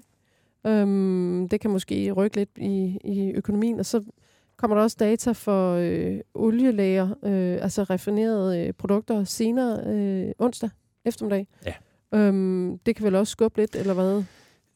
Øhm, 0.66 1.48
det 1.48 1.60
kan 1.60 1.70
måske 1.70 2.12
rykke 2.12 2.36
lidt 2.36 2.50
i, 2.56 2.98
i 3.04 3.32
økonomien, 3.34 3.78
og 3.78 3.86
så 3.86 4.04
kommer 4.56 4.76
der 4.76 4.82
også 4.82 4.96
data 5.00 5.32
for 5.32 5.74
øh, 5.74 6.20
olielager, 6.34 7.08
øh, 7.24 7.58
altså 7.62 7.82
raffinerede 7.82 8.58
øh, 8.66 8.72
produkter, 8.72 9.24
senere 9.24 9.84
øh, 9.86 10.32
onsdag 10.38 10.70
eftermiddag. 11.04 11.46
Ja. 11.66 11.74
Øhm, 12.14 12.78
det 12.78 12.96
kan 12.96 13.04
vel 13.04 13.14
også 13.14 13.30
skubbe 13.30 13.60
lidt, 13.60 13.76
eller 13.76 13.94
hvad? 13.94 14.22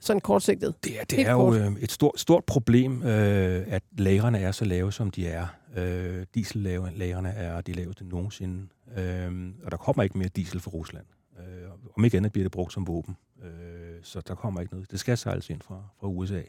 Sådan 0.00 0.20
kortsigtet. 0.20 0.74
Det 0.84 1.00
er, 1.00 1.04
det 1.04 1.20
er 1.26 1.32
jo 1.32 1.54
øh, 1.54 1.72
et 1.80 1.92
stort, 1.92 2.20
stort 2.20 2.44
problem, 2.44 3.02
øh, 3.02 3.64
at 3.68 3.82
lagrene 3.98 4.38
er 4.38 4.52
så 4.52 4.64
lave, 4.64 4.92
som 4.92 5.10
de 5.10 5.26
er. 5.26 5.46
Øh, 5.76 6.26
diesellagrene 6.34 7.28
er 7.28 7.60
de 7.60 7.72
laveste 7.72 8.04
nogensinde. 8.04 8.66
Øh, 8.96 9.52
og 9.64 9.70
der 9.70 9.76
kommer 9.76 10.02
ikke 10.02 10.18
mere 10.18 10.28
diesel 10.28 10.60
fra 10.60 10.70
Rusland. 10.70 11.06
Øh, 11.38 11.70
om 11.96 12.04
ikke 12.04 12.16
andet 12.16 12.32
bliver 12.32 12.44
det 12.44 12.52
brugt 12.52 12.72
som 12.72 12.86
våben. 12.86 13.16
Øh, 13.42 14.02
så 14.02 14.20
der 14.20 14.34
kommer 14.34 14.60
ikke 14.60 14.72
noget. 14.72 14.90
Det 14.90 15.00
skal 15.00 15.18
sejles 15.18 15.50
ind 15.50 15.62
fra, 15.62 15.82
fra 16.00 16.08
USA 16.08 16.42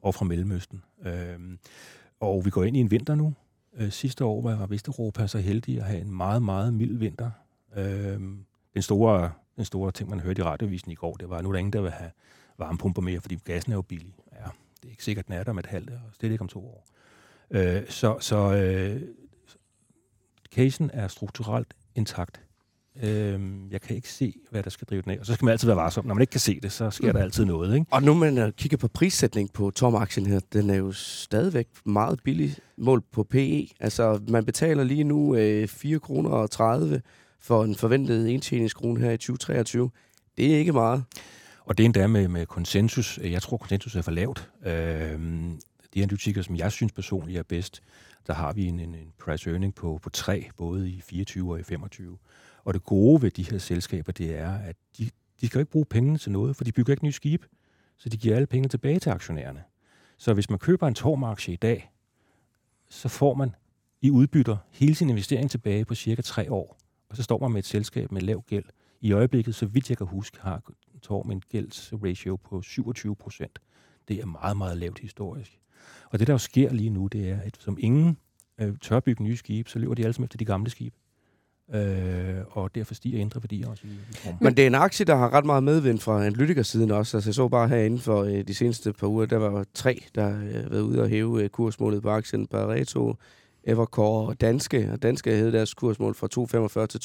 og 0.00 0.14
fra 0.14 0.24
Mellemøsten. 0.24 0.82
Øh, 1.04 1.38
og 2.20 2.44
vi 2.44 2.50
går 2.50 2.64
ind 2.64 2.76
i 2.76 2.80
en 2.80 2.90
vinter 2.90 3.14
nu. 3.14 3.34
Øh, 3.76 3.90
sidste 3.90 4.24
år 4.24 4.42
var 4.42 4.66
Vesteuropa 4.66 5.26
så 5.26 5.38
heldig 5.38 5.78
at 5.78 5.84
have 5.84 6.00
en 6.00 6.10
meget, 6.10 6.42
meget 6.42 6.74
mild 6.74 6.98
vinter. 6.98 7.30
Øh, 7.76 8.20
den, 8.74 8.82
store, 8.82 9.32
den 9.56 9.64
store 9.64 9.92
ting, 9.92 10.10
man 10.10 10.20
hørte 10.20 10.40
i 10.40 10.44
radiovisen 10.44 10.92
i 10.92 10.94
går, 10.94 11.14
det 11.14 11.30
var, 11.30 11.36
at 11.36 11.44
nu 11.44 11.48
er 11.48 11.52
der 11.52 11.58
ingen, 11.58 11.72
der 11.72 11.80
vil 11.80 11.90
have 11.90 12.10
varmepumper 12.58 13.02
mere, 13.02 13.20
fordi 13.20 13.34
gassen 13.44 13.72
er 13.72 13.76
jo 13.76 13.82
billig. 13.82 14.14
Ja, 14.32 14.44
det 14.82 14.86
er 14.86 14.90
ikke 14.90 15.04
sikkert, 15.04 15.26
den 15.26 15.34
er 15.34 15.42
der 15.42 15.52
med 15.52 15.64
et 15.64 15.70
halvt, 15.70 15.90
og 15.90 16.00
det 16.20 16.30
ikke 16.30 16.42
om 16.42 16.48
to 16.48 16.66
år. 16.66 16.86
Øh, 17.50 17.88
så 17.88 18.16
så 18.20 18.54
øh, 18.54 19.02
casen 20.54 20.90
er 20.92 21.08
strukturelt 21.08 21.74
intakt. 21.94 22.40
Øh, 23.02 23.40
jeg 23.70 23.80
kan 23.80 23.96
ikke 23.96 24.08
se, 24.08 24.34
hvad 24.50 24.62
der 24.62 24.70
skal 24.70 24.86
drive 24.90 25.02
den 25.02 25.10
af. 25.10 25.18
Og 25.18 25.26
så 25.26 25.34
skal 25.34 25.44
man 25.44 25.52
altid 25.52 25.68
være 25.68 25.76
varsom. 25.76 26.06
Når 26.06 26.14
man 26.14 26.22
ikke 26.22 26.30
kan 26.30 26.40
se 26.40 26.60
det, 26.60 26.72
så 26.72 26.90
sker 26.90 27.06
mm. 27.06 27.12
der 27.12 27.22
altid 27.22 27.44
noget. 27.44 27.74
Ikke? 27.74 27.86
Og 27.90 28.02
nu 28.02 28.14
man 28.14 28.52
kigger 28.56 28.76
på 28.76 28.88
prissætning 28.88 29.52
på 29.52 29.70
Tom-aktien 29.70 30.26
her, 30.26 30.40
den 30.52 30.70
er 30.70 30.74
jo 30.74 30.92
stadigvæk 30.92 31.68
meget 31.84 32.20
billig 32.24 32.56
mål 32.78 33.02
på 33.12 33.22
PE. 33.22 33.68
Altså, 33.80 34.20
man 34.28 34.44
betaler 34.44 34.84
lige 34.84 35.04
nu 35.04 35.36
øh, 35.36 35.68
4 35.68 35.98
kroner 35.98 36.30
og 36.30 36.50
30 36.50 37.02
for 37.40 37.64
en 37.64 37.74
forventet 37.74 38.26
indtjeningskrone 38.26 39.00
her 39.00 39.10
i 39.10 39.16
2023. 39.16 39.90
Det 40.36 40.54
er 40.54 40.58
ikke 40.58 40.72
meget. 40.72 41.04
Og 41.64 41.78
det 41.78 41.84
er 41.84 41.86
endda 41.86 42.06
med, 42.06 42.28
med 42.28 42.46
konsensus. 42.46 43.18
Jeg 43.22 43.42
tror, 43.42 43.56
konsensus 43.56 43.96
er 43.96 44.02
for 44.02 44.10
lavt. 44.10 44.50
Øh, 44.66 45.18
de 45.94 46.02
analytikere, 46.02 46.44
som 46.44 46.56
jeg 46.56 46.72
synes 46.72 46.92
personligt 46.92 47.38
er 47.38 47.42
bedst, 47.42 47.82
der 48.26 48.34
har 48.34 48.52
vi 48.52 48.66
en, 48.66 48.80
en, 48.80 48.94
en 48.94 49.12
price 49.18 49.50
earning 49.50 49.74
på, 49.74 49.98
på 50.02 50.10
3, 50.10 50.50
både 50.56 50.90
i 50.90 51.00
24 51.00 51.52
og 51.52 51.60
i 51.60 51.62
25. 51.62 52.18
Og 52.64 52.74
det 52.74 52.84
gode 52.84 53.22
ved 53.22 53.30
de 53.30 53.50
her 53.50 53.58
selskaber, 53.58 54.12
det 54.12 54.38
er, 54.38 54.52
at 54.52 54.76
de, 54.98 55.10
de 55.40 55.46
skal 55.46 55.60
ikke 55.60 55.72
bruge 55.72 55.86
pengene 55.86 56.18
til 56.18 56.32
noget, 56.32 56.56
for 56.56 56.64
de 56.64 56.72
bygger 56.72 56.92
ikke 56.92 57.04
nye 57.04 57.12
skib, 57.12 57.44
så 57.98 58.08
de 58.08 58.16
giver 58.16 58.36
alle 58.36 58.46
pengene 58.46 58.68
tilbage 58.68 58.98
til 58.98 59.10
aktionærerne. 59.10 59.62
Så 60.16 60.34
hvis 60.34 60.50
man 60.50 60.58
køber 60.58 60.88
en 60.88 60.94
tormaktie 60.94 61.54
i 61.54 61.56
dag, 61.56 61.90
så 62.88 63.08
får 63.08 63.34
man 63.34 63.54
i 64.00 64.10
udbytter 64.10 64.56
hele 64.70 64.94
sin 64.94 65.10
investering 65.10 65.50
tilbage 65.50 65.84
på 65.84 65.94
cirka 65.94 66.22
tre 66.22 66.52
år. 66.52 66.78
Og 67.08 67.16
så 67.16 67.22
står 67.22 67.38
man 67.38 67.52
med 67.52 67.58
et 67.58 67.66
selskab 67.66 68.12
med 68.12 68.22
lav 68.22 68.44
gæld. 68.46 68.64
I 69.00 69.12
øjeblikket, 69.12 69.54
så 69.54 69.66
vidt 69.66 69.90
jeg 69.90 69.98
kan 69.98 70.06
huske, 70.06 70.40
har 70.40 70.62
Torm 71.02 71.30
en 71.30 71.42
gældsratio 71.48 72.36
på 72.36 72.62
27 72.62 73.16
procent. 73.16 73.58
Det 74.08 74.20
er 74.20 74.26
meget, 74.26 74.56
meget 74.56 74.76
lavt 74.76 74.98
historisk. 74.98 75.60
Og 76.10 76.18
det, 76.18 76.26
der 76.26 76.34
jo 76.34 76.38
sker 76.38 76.72
lige 76.72 76.90
nu, 76.90 77.06
det 77.06 77.30
er, 77.30 77.38
at 77.44 77.56
som 77.58 77.76
ingen 77.80 78.16
øh, 78.60 78.72
tør 78.82 79.00
bygge 79.00 79.22
nye 79.22 79.36
skibe, 79.36 79.70
så 79.70 79.78
løber 79.78 79.94
de 79.94 80.02
alle 80.02 80.12
sammen 80.12 80.24
efter 80.24 80.38
de 80.38 80.44
gamle 80.44 80.70
skibe. 80.70 80.96
Øh, 81.74 82.40
og 82.50 82.74
derfor 82.74 82.94
stiger 82.94 83.20
indre 83.20 83.42
værdier 83.42 83.68
også 83.68 83.82
i, 83.86 83.90
i 83.90 84.32
Men 84.40 84.56
det 84.56 84.62
er 84.62 84.66
en 84.66 84.74
aktie, 84.74 85.06
der 85.06 85.16
har 85.16 85.32
ret 85.32 85.44
meget 85.44 85.62
medvind 85.62 85.98
fra 85.98 86.24
analytikersiden 86.26 86.90
også. 86.90 87.16
Altså, 87.16 87.30
jeg 87.30 87.34
så 87.34 87.48
bare 87.48 87.68
herinde 87.68 87.98
for 87.98 88.22
øh, 88.22 88.42
de 88.48 88.54
seneste 88.54 88.92
par 88.92 89.06
uger, 89.06 89.26
der 89.26 89.36
var 89.36 89.64
tre, 89.74 90.02
der 90.14 90.28
har 90.28 90.44
øh, 90.44 90.70
været 90.70 90.80
ude 90.80 91.02
og 91.02 91.08
hæve 91.08 91.42
øh, 91.42 91.48
kursmålet 91.48 92.02
på 92.02 92.10
aktien. 92.10 92.46
Pareto, 92.46 93.16
Evercore 93.64 94.28
og 94.28 94.40
Danske. 94.40 94.88
Og 94.92 95.02
Danske 95.02 95.36
havde 95.36 95.52
deres 95.52 95.74
kursmål 95.74 96.14
fra 96.14 96.28
2,45 96.82 96.86
til 96.86 97.00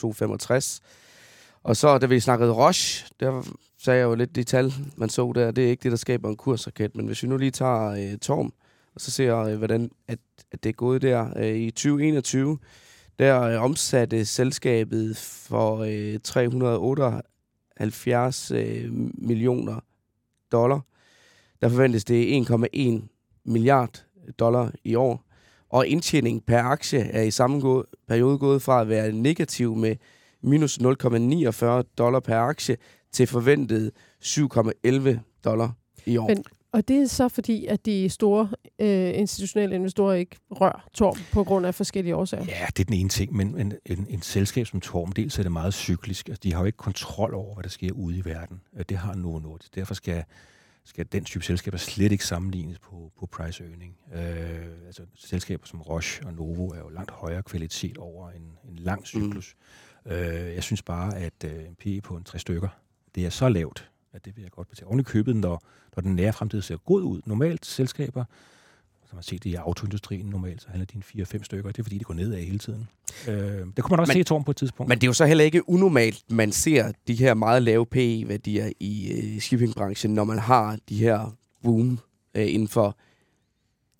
2,65. 0.53 0.79
Og 1.63 1.75
så, 1.75 1.97
da 1.97 2.05
vi 2.05 2.19
snakkede 2.19 2.51
Roche, 2.51 3.07
der 3.19 3.43
sagde 3.77 3.99
jeg 3.99 4.05
jo 4.05 4.15
lidt 4.15 4.35
de 4.35 4.43
tal, 4.43 4.73
man 4.95 5.09
så 5.09 5.31
der. 5.35 5.51
Det 5.51 5.65
er 5.65 5.69
ikke 5.69 5.83
det, 5.83 5.91
der 5.91 5.97
skaber 5.97 6.29
en 6.29 6.37
kursraket. 6.37 6.95
Men 6.95 7.05
hvis 7.05 7.23
vi 7.23 7.27
nu 7.27 7.37
lige 7.37 7.51
tager 7.51 7.89
øh, 7.89 8.17
Torm, 8.17 8.53
og 8.95 9.01
så 9.01 9.11
ser 9.11 9.35
jeg, 9.35 9.51
øh, 9.51 9.57
hvordan 9.57 9.91
at, 10.07 10.19
at 10.51 10.63
det 10.63 10.69
er 10.69 10.73
gået 10.73 11.01
der. 11.01 11.29
Øh, 11.37 11.55
I 11.55 11.71
2021, 11.71 12.57
der 13.19 13.41
øh, 13.41 13.61
omsatte 13.61 14.25
selskabet 14.25 15.17
for 15.17 15.77
øh, 15.77 16.19
378 16.23 18.51
øh, 18.51 18.89
millioner 19.13 19.79
dollar. 20.51 20.79
Der 21.61 21.69
forventes 21.69 22.05
det 22.05 22.45
1,1 22.49 23.01
milliard 23.45 24.05
dollar 24.39 24.71
i 24.83 24.95
år. 24.95 25.21
Og 25.69 25.87
indtjening 25.87 26.45
per 26.45 26.59
aktie 26.59 26.99
er 26.99 27.21
i 27.21 27.31
samme 27.31 27.83
periode 28.07 28.37
gået 28.37 28.61
fra 28.61 28.81
at 28.81 28.89
være 28.89 29.11
negativ 29.11 29.75
med 29.75 29.95
minus 30.41 30.77
0,49 30.77 30.83
dollar 31.97 32.19
per 32.19 32.37
aktie 32.37 32.77
til 33.11 33.27
forventet 33.27 33.91
7,11 34.23 35.17
dollar 35.43 35.71
i 36.05 36.17
år. 36.17 36.27
Men- 36.27 36.43
og 36.75 36.87
det 36.87 37.01
er 37.01 37.07
så 37.07 37.29
fordi, 37.29 37.65
at 37.65 37.85
de 37.85 38.09
store 38.09 38.49
øh, 38.79 39.19
institutionelle 39.19 39.75
investorer 39.75 40.13
ikke 40.13 40.35
rører 40.51 40.87
Torm 40.93 41.17
på 41.31 41.43
grund 41.43 41.65
af 41.65 41.75
forskellige 41.75 42.15
årsager. 42.15 42.45
Ja, 42.45 42.65
det 42.67 42.79
er 42.79 42.83
den 42.83 42.93
ene 42.93 43.09
ting, 43.09 43.35
men, 43.35 43.55
men 43.55 43.73
en, 43.85 44.07
en 44.09 44.21
selskab 44.21 44.67
som 44.67 44.81
Torm, 44.81 45.11
dels 45.11 45.39
er 45.39 45.43
det 45.43 45.51
meget 45.51 45.73
cyklisk. 45.73 46.29
Altså, 46.29 46.39
de 46.43 46.53
har 46.53 46.59
jo 46.59 46.65
ikke 46.65 46.77
kontrol 46.77 47.33
over, 47.33 47.53
hvad 47.53 47.63
der 47.63 47.69
sker 47.69 47.91
ude 47.91 48.17
i 48.17 48.25
verden. 48.25 48.61
Øh, 48.77 48.85
Det 48.89 48.97
har 48.97 49.15
Novo 49.15 49.39
Nordisk. 49.39 49.75
Derfor 49.75 49.93
skal, 49.93 50.23
skal 50.85 51.05
den 51.11 51.23
type 51.23 51.43
selskaber 51.43 51.77
slet 51.77 52.11
ikke 52.11 52.25
sammenlignes 52.25 52.79
på, 52.79 53.11
på 53.19 53.25
price 53.25 53.63
earning. 53.63 53.97
Øh, 54.15 54.85
altså 54.85 55.01
selskaber 55.15 55.67
som 55.67 55.81
Roche 55.81 56.27
og 56.27 56.33
Novo 56.33 56.67
er 56.67 56.79
jo 56.79 56.89
langt 56.89 57.11
højere 57.11 57.43
kvalitet 57.43 57.97
over 57.97 58.29
en, 58.29 58.41
en 58.69 58.75
lang 58.75 59.07
cyklus. 59.07 59.55
Mm. 60.05 60.11
Øh, 60.11 60.55
jeg 60.55 60.63
synes 60.63 60.81
bare, 60.81 61.17
at 61.17 61.43
øh, 61.45 61.65
en 61.67 61.75
PE 61.75 62.01
på 62.01 62.15
en 62.15 62.23
tre 62.23 62.39
stykker, 62.39 62.67
det 63.15 63.25
er 63.25 63.29
så 63.29 63.49
lavt, 63.49 63.89
at 64.15 64.25
det 64.25 64.35
vil 64.35 64.41
jeg 64.41 64.51
godt 64.51 64.69
betale. 64.69 64.87
Oven 64.87 64.99
i 64.99 65.03
købet, 65.03 65.35
når, 65.35 65.63
når 65.95 66.01
den 66.01 66.15
nære 66.15 66.33
fremtid 66.33 66.61
ser 66.61 66.77
god 66.77 67.01
ud. 67.03 67.21
Normalt 67.25 67.65
selskaber, 67.65 68.23
som 69.09 69.15
man 69.15 69.23
set 69.23 69.43
det 69.43 69.49
i 69.49 69.53
autoindustrien 69.55 70.25
normalt, 70.25 70.61
så 70.61 70.67
handler 70.69 70.85
de 70.85 70.97
en 70.97 71.03
4-5 71.23 71.43
stykker. 71.43 71.71
Det 71.71 71.79
er 71.79 71.83
fordi, 71.83 71.97
det 71.97 72.05
går 72.07 72.13
nedad 72.13 72.37
hele 72.41 72.59
tiden. 72.59 72.87
Øh, 73.27 73.35
det 73.35 73.83
kunne 73.83 73.89
man 73.89 73.99
også 73.99 74.09
Men- 74.09 74.15
se 74.15 74.19
i 74.19 74.23
Torm 74.23 74.43
på 74.43 74.51
et 74.51 74.57
tidspunkt. 74.57 74.89
Men 74.89 74.97
det 74.97 75.03
er 75.03 75.09
jo 75.09 75.13
så 75.13 75.25
heller 75.25 75.43
ikke 75.43 75.69
unormalt, 75.69 76.23
man 76.31 76.51
ser 76.51 76.91
de 77.07 77.13
her 77.15 77.33
meget 77.33 77.63
lave 77.63 77.85
PE-værdier 77.85 78.71
i 78.79 79.11
øh, 79.11 79.39
shippingbranchen, 79.39 80.13
når 80.13 80.23
man 80.23 80.39
har 80.39 80.77
de 80.89 80.97
her 80.97 81.35
boom 81.63 81.99
øh, 82.35 82.53
inden 82.53 82.67
for 82.67 82.97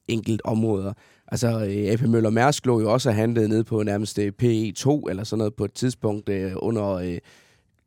enkelt 0.07 0.41
områder. 0.43 0.93
Altså, 1.27 1.47
øh, 1.65 1.91
AP 1.93 2.01
Møller 2.01 2.29
Mærsk 2.29 2.65
lå 2.65 2.79
jo 2.81 2.93
også 2.93 3.09
og 3.09 3.15
handlede 3.15 3.47
ned 3.49 3.63
på 3.63 3.83
nærmest 3.83 4.19
øh, 4.19 4.31
PE2 4.43 5.09
eller 5.09 5.23
sådan 5.23 5.37
noget 5.37 5.53
på 5.53 5.65
et 5.65 5.73
tidspunkt 5.73 6.29
øh, 6.29 6.51
under 6.55 6.89
øh, 6.93 7.17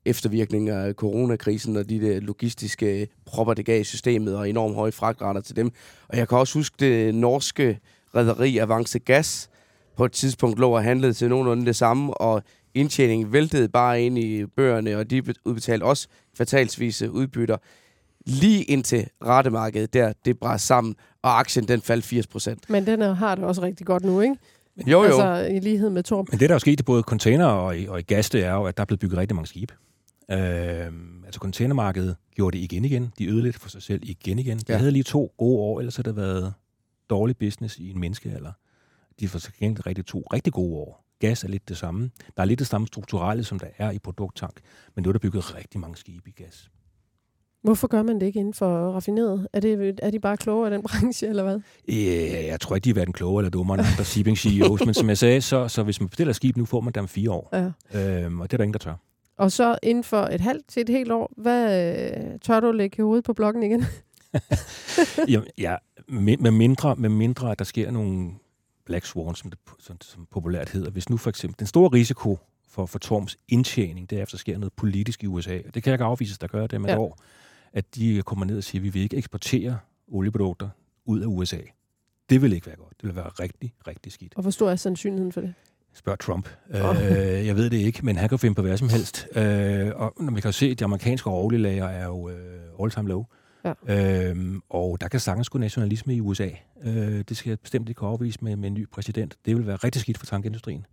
eftervirkninger 0.05 0.78
af 0.78 0.94
coronakrisen 0.94 1.76
og 1.76 1.88
de 1.88 2.01
der 2.01 2.20
logistiske 2.20 3.09
propper, 3.26 3.55
det 3.55 3.66
gav 3.66 3.80
i 3.80 3.84
systemet 3.84 4.36
og 4.36 4.51
enormt 4.51 4.74
høje 4.74 4.92
fragtrater 4.92 5.40
til 5.40 5.57
dem. 5.57 5.70
Og 6.09 6.16
jeg 6.16 6.28
kan 6.28 6.38
også 6.38 6.59
huske 6.59 6.76
det 6.78 7.14
norske 7.14 7.78
rederi 8.14 8.59
Avance 8.59 8.99
Gas 8.99 9.51
på 9.96 10.05
et 10.05 10.12
tidspunkt 10.12 10.59
lå 10.59 10.70
og 10.70 10.82
handlede 10.82 11.12
til 11.12 11.28
nogenlunde 11.28 11.66
det 11.66 11.76
samme, 11.76 12.14
og 12.14 12.42
indtjeningen 12.74 13.32
væltede 13.32 13.68
bare 13.68 14.03
ind 14.03 14.18
i 14.18 14.46
bøgerne, 14.46 14.96
og 14.96 15.11
de 15.11 15.22
udbetalte 15.44 15.84
også 15.84 16.09
kvartalsvise 16.36 17.11
udbytter. 17.11 17.57
Lige 18.26 18.62
indtil 18.62 19.09
rettemarkedet 19.24 19.92
der, 19.92 20.12
det 20.24 20.38
brændte 20.38 20.64
sammen, 20.64 20.94
og 21.22 21.38
aktien 21.38 21.68
den 21.68 21.80
faldt 21.80 22.05
80 22.05 22.26
procent. 22.26 22.70
Men 22.70 22.86
den 22.86 23.03
er, 23.03 23.12
har 23.12 23.34
det 23.34 23.44
også 23.44 23.62
rigtig 23.62 23.86
godt 23.86 24.05
nu, 24.05 24.20
ikke? 24.20 24.36
Jo, 24.86 24.99
jo. 24.99 25.05
Altså 25.05 25.55
i 25.55 25.61
lighed 25.61 25.90
med 25.90 26.03
Torm. 26.03 26.26
Men 26.30 26.40
det, 26.40 26.49
der 26.49 26.55
er 26.55 26.59
sket 26.59 26.80
i 26.80 26.82
både 26.82 27.03
container 27.03 27.46
og 27.46 27.78
i, 27.78 27.86
og 27.86 27.99
i 27.99 28.03
gas, 28.03 28.30
det 28.30 28.44
er 28.44 28.55
jo, 28.55 28.64
at 28.64 28.76
der 28.76 28.80
er 28.80 28.84
blevet 28.84 29.01
bygget 29.01 29.18
rigtig 29.18 29.34
mange 29.34 29.46
skibe. 29.46 29.74
Øh, 30.31 30.93
altså 31.24 31.39
containermarkedet 31.41 32.16
gjorde 32.35 32.57
det 32.59 32.62
igen 32.64 32.85
igen. 32.85 33.12
De 33.18 33.26
ødelægge 33.31 33.59
for 33.59 33.68
sig 33.68 33.83
selv 33.83 34.01
igen 34.05 34.39
igen. 34.39 34.59
De 34.59 34.64
Ja. 34.68 34.76
havde 34.79 34.91
lige 34.91 35.03
to 35.03 35.33
gode 35.39 35.59
år, 35.59 35.79
ellers 35.81 35.97
har 35.97 36.03
det 36.03 36.16
været 36.16 36.55
dårlig 37.11 37.37
business 37.37 37.79
i 37.79 37.91
en 37.91 38.01
menneskealder. 38.01 38.53
De 39.20 39.29
får 39.29 39.39
så 39.39 39.51
gengæld 39.61 39.87
rigtig 39.87 40.07
to 40.07 40.20
rigtig 40.33 40.53
gode 40.53 40.76
år. 40.76 41.05
Gas 41.20 41.45
er 41.45 41.49
lidt 41.49 41.68
det 41.68 41.76
samme. 41.76 42.11
Der 42.37 42.43
er 42.43 42.47
lidt 42.47 42.59
det 42.59 42.66
samme 42.66 42.87
strukturelle, 42.87 43.45
som 43.45 43.59
der 43.59 43.66
er 43.79 43.91
i 43.91 43.99
produkttank. 43.99 44.61
Men 44.95 45.03
nu 45.03 45.09
er 45.09 45.12
der 45.12 45.18
bygget 45.18 45.57
rigtig 45.57 45.81
mange 45.81 45.97
skibe 45.97 46.29
i 46.31 46.33
gas. 46.33 46.70
Hvorfor 47.62 47.89
gør 47.89 48.03
man 48.03 48.20
det 48.20 48.26
ikke 48.26 48.39
inden 48.41 48.55
for 48.55 48.91
raffineret? 48.93 49.49
Er, 49.53 49.61
det, 49.61 49.99
er 50.03 50.11
de 50.11 50.20
bare 50.20 50.37
klogere 50.37 50.70
i 50.70 50.74
den 50.74 50.83
branche, 50.89 51.29
eller 51.29 51.43
hvad? 51.43 51.61
Ja, 51.89 52.47
jeg 52.47 52.61
tror 52.61 52.76
ikke, 52.76 52.85
de 52.85 52.91
er 52.91 52.95
hverken 52.95 53.12
klogere 53.12 53.41
eller 53.43 53.51
dummere 53.51 53.79
end 53.79 53.87
andre 53.93 54.05
shipping 54.12 54.39
CEOs, 54.39 54.85
men 54.85 54.95
som 54.95 55.09
jeg 55.09 55.18
sagde, 55.18 55.41
så, 55.41 55.68
så 55.68 55.83
hvis 55.83 56.01
man 56.01 56.09
bestiller 56.09 56.33
skib 56.33 56.57
nu, 56.57 56.64
får 56.64 56.81
man 56.81 56.93
det 56.93 57.01
om 57.01 57.09
fire 57.09 57.31
år. 57.31 57.49
Ja. 57.53 58.22
Øhm, 58.24 58.41
og 58.41 58.51
det 58.51 58.53
er 58.53 58.57
der 58.57 58.64
ingen, 58.64 58.72
der 58.72 58.79
tør. 58.79 58.95
Og 59.39 59.53
så 59.53 59.78
inden 59.82 60.05
for 60.05 60.22
et 60.22 60.41
halvt 60.41 60.68
til 60.68 60.80
et 60.80 60.89
helt 60.89 61.12
år, 61.12 61.32
hvad 61.36 61.95
øh, 61.97 62.39
tør 62.41 62.61
du 62.61 62.72
lægge 62.72 63.03
hovedet 63.03 63.24
på 63.24 63.32
blokken 63.32 63.62
igen? 63.62 63.84
Jamen, 65.32 65.49
ja, 65.59 65.76
med, 66.09 66.51
mindre, 66.51 66.97
med 66.97 67.09
mindre, 67.09 67.51
at 67.51 67.59
der 67.59 67.64
sker 67.64 67.91
nogle 67.91 68.30
black 68.84 69.07
swans, 69.07 69.39
som 69.39 69.51
det 69.51 69.59
som, 69.78 69.97
som 70.01 70.26
populært 70.30 70.68
hedder. 70.68 70.91
Hvis 70.91 71.09
nu 71.11 71.16
for 71.16 71.30
eksempel 71.30 71.59
den 71.59 71.66
store 71.66 71.89
risiko 71.89 72.39
for, 72.68 72.86
for 72.86 72.99
Torms 72.99 73.39
indtjening, 73.49 74.11
det 74.11 74.18
er, 74.18 74.22
at 74.22 74.30
der 74.30 74.39
sker 74.39 74.59
noget 74.59 74.72
politisk 74.72 75.24
i 75.24 75.26
USA. 75.26 75.59
Og 75.66 75.74
det 75.74 75.82
kan 75.82 75.91
jeg 75.91 75.95
ikke 75.95 76.05
afvise, 76.05 76.34
at 76.34 76.41
der 76.41 76.47
gør 76.47 76.66
det 76.66 76.80
med 76.80 76.89
ja. 76.89 76.95
et 76.95 77.01
år. 77.01 77.18
At 77.72 77.95
de 77.95 78.22
kommer 78.22 78.45
ned 78.45 78.57
og 78.57 78.64
siger, 78.64 78.80
at 78.80 78.84
vi 78.84 78.89
vil 78.89 79.03
ikke 79.03 79.16
eksportere 79.16 79.78
olieprodukter 80.09 80.68
ud 81.05 81.20
af 81.20 81.26
USA. 81.26 81.61
Det 82.30 82.43
vil 82.43 82.53
ikke 82.53 82.66
være 82.66 82.76
godt. 82.76 82.95
Det 83.01 83.07
vil 83.07 83.16
være 83.16 83.28
rigtig, 83.28 83.74
rigtig 83.86 84.12
skidt. 84.12 84.34
Og 84.36 84.43
hvor 84.43 84.51
stor 84.51 84.70
er 84.70 84.76
sandsynligheden 84.76 85.32
for 85.32 85.41
det? 85.41 85.55
Spørg 85.99 86.18
Trump. 86.18 86.49
Øh, 86.70 87.46
jeg 87.46 87.57
ved 87.57 87.70
det 87.70 87.76
ikke, 87.76 88.05
men 88.05 88.16
han 88.16 88.28
kan 88.28 88.38
finde 88.38 88.55
på 88.55 88.62
hvad 88.62 88.76
som 88.76 88.88
helst. 88.88 89.26
Øh, 89.36 89.90
og 89.94 90.14
når 90.20 90.32
vi 90.32 90.40
kan 90.40 90.53
se, 90.53 90.66
at 90.66 90.78
de 90.78 90.84
amerikanske 90.84 91.30
olielager 91.30 91.86
er 91.86 92.05
jo 92.05 92.28
øh, 92.28 92.82
all-time 92.82 93.09
low. 93.09 93.24
Ja. 93.64 93.72
Øhm, 94.28 94.61
og 94.70 95.01
der 95.01 95.09
kan 95.09 95.20
sagtens 95.20 95.49
gå 95.49 95.59
nationalisme 95.59 96.14
i 96.14 96.20
USA. 96.20 96.49
Øh, 96.84 97.24
det 97.28 97.36
skal 97.36 97.51
jeg 97.51 97.61
bestemt 97.61 97.88
ikke 97.88 98.01
afvise 98.05 98.38
med, 98.42 98.57
med 98.57 98.68
en 98.68 98.74
ny 98.74 98.88
præsident. 98.88 99.36
Det 99.46 99.57
vil 99.57 99.66
være 99.66 99.76
rigtig 99.76 100.01
skidt 100.01 100.18
for 100.18 100.26
tankindustrien. 100.26 100.86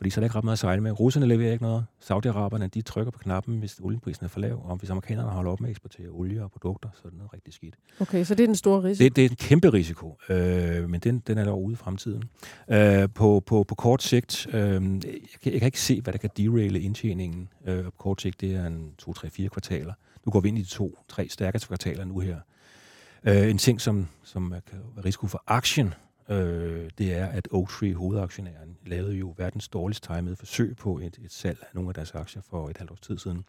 Fordi 0.00 0.10
så 0.10 0.20
er 0.20 0.22
der 0.22 0.26
ikke 0.26 0.36
ret 0.36 0.44
meget 0.44 0.54
at 0.54 0.58
sejle 0.58 0.82
med. 0.82 1.00
Russerne 1.00 1.26
leverer 1.26 1.52
ikke 1.52 1.64
noget. 1.64 1.86
Saudi-Araberne, 2.00 2.66
de 2.66 2.82
trykker 2.82 3.10
på 3.10 3.18
knappen, 3.18 3.58
hvis 3.58 3.80
olieprisen 3.82 4.24
er 4.24 4.28
for 4.28 4.40
lav. 4.40 4.62
Og 4.64 4.76
hvis 4.76 4.90
amerikanerne 4.90 5.30
holder 5.30 5.50
op 5.50 5.60
med 5.60 5.68
at 5.68 5.70
eksportere 5.70 6.08
olie 6.08 6.42
og 6.42 6.50
produkter, 6.50 6.88
så 6.94 7.00
er 7.04 7.08
det 7.08 7.18
noget 7.18 7.32
rigtig 7.34 7.54
skidt. 7.54 7.74
Okay, 8.00 8.24
så 8.24 8.34
det 8.34 8.42
er 8.42 8.46
den 8.46 8.56
store 8.56 8.82
risiko. 8.82 9.04
Det, 9.04 9.16
det 9.16 9.24
er 9.24 9.28
en 9.28 9.36
kæmpe 9.36 9.72
risiko, 9.72 10.18
øh, 10.28 10.88
men 10.88 11.00
den, 11.00 11.18
den 11.18 11.38
er 11.38 11.44
der 11.44 11.52
ude 11.52 11.72
i 11.72 11.76
fremtiden. 11.76 12.22
Øh, 12.68 13.08
på, 13.14 13.42
på, 13.46 13.64
på 13.64 13.74
kort 13.74 14.02
sigt, 14.02 14.46
øh, 14.52 14.62
jeg, 14.62 14.80
kan, 15.42 15.52
jeg 15.52 15.60
kan 15.60 15.66
ikke 15.66 15.80
se, 15.80 16.00
hvad 16.00 16.12
der 16.12 16.18
kan 16.18 16.30
deraile 16.36 16.80
indtjeningen. 16.80 17.48
Øh, 17.66 17.84
på 17.84 17.90
kort 17.90 18.22
sigt, 18.22 18.40
det 18.40 18.54
er 18.54 18.66
en 18.66 18.90
2, 18.98 19.12
3, 19.12 19.30
4 19.30 19.48
kvartaler. 19.48 19.92
Nu 20.26 20.32
går 20.32 20.40
vi 20.40 20.48
ind 20.48 20.58
i 20.58 20.62
de 20.62 20.68
to, 20.68 20.98
tre 21.08 21.28
stærkeste 21.28 21.68
kvartaler 21.68 22.04
nu 22.04 22.18
her. 22.18 22.36
Øh, 23.24 23.50
en 23.50 23.58
ting, 23.58 23.80
som, 23.80 24.08
som 24.22 24.54
kan 24.70 24.78
være 24.96 25.04
risiko 25.04 25.26
for 25.26 25.42
aktien, 25.46 25.94
øh, 26.30 26.90
det 26.98 27.14
er, 27.14 27.26
at 27.26 27.48
Oaktree, 27.50 27.94
hovedaktionæren, 27.94 28.76
lavede 28.86 29.14
jo 29.14 29.34
verdens 29.36 29.68
dårligst 29.68 30.04
timede 30.04 30.36
forsøg 30.36 30.76
på 30.76 30.98
et, 30.98 31.18
et 31.24 31.32
salg 31.32 31.58
af 31.62 31.74
nogle 31.74 31.90
af 31.90 31.94
deres 31.94 32.14
aktier 32.14 32.42
for 32.42 32.68
et 32.68 32.78
halvt 32.78 32.90
års 32.90 33.00
tid 33.00 33.18
siden. 33.18 33.44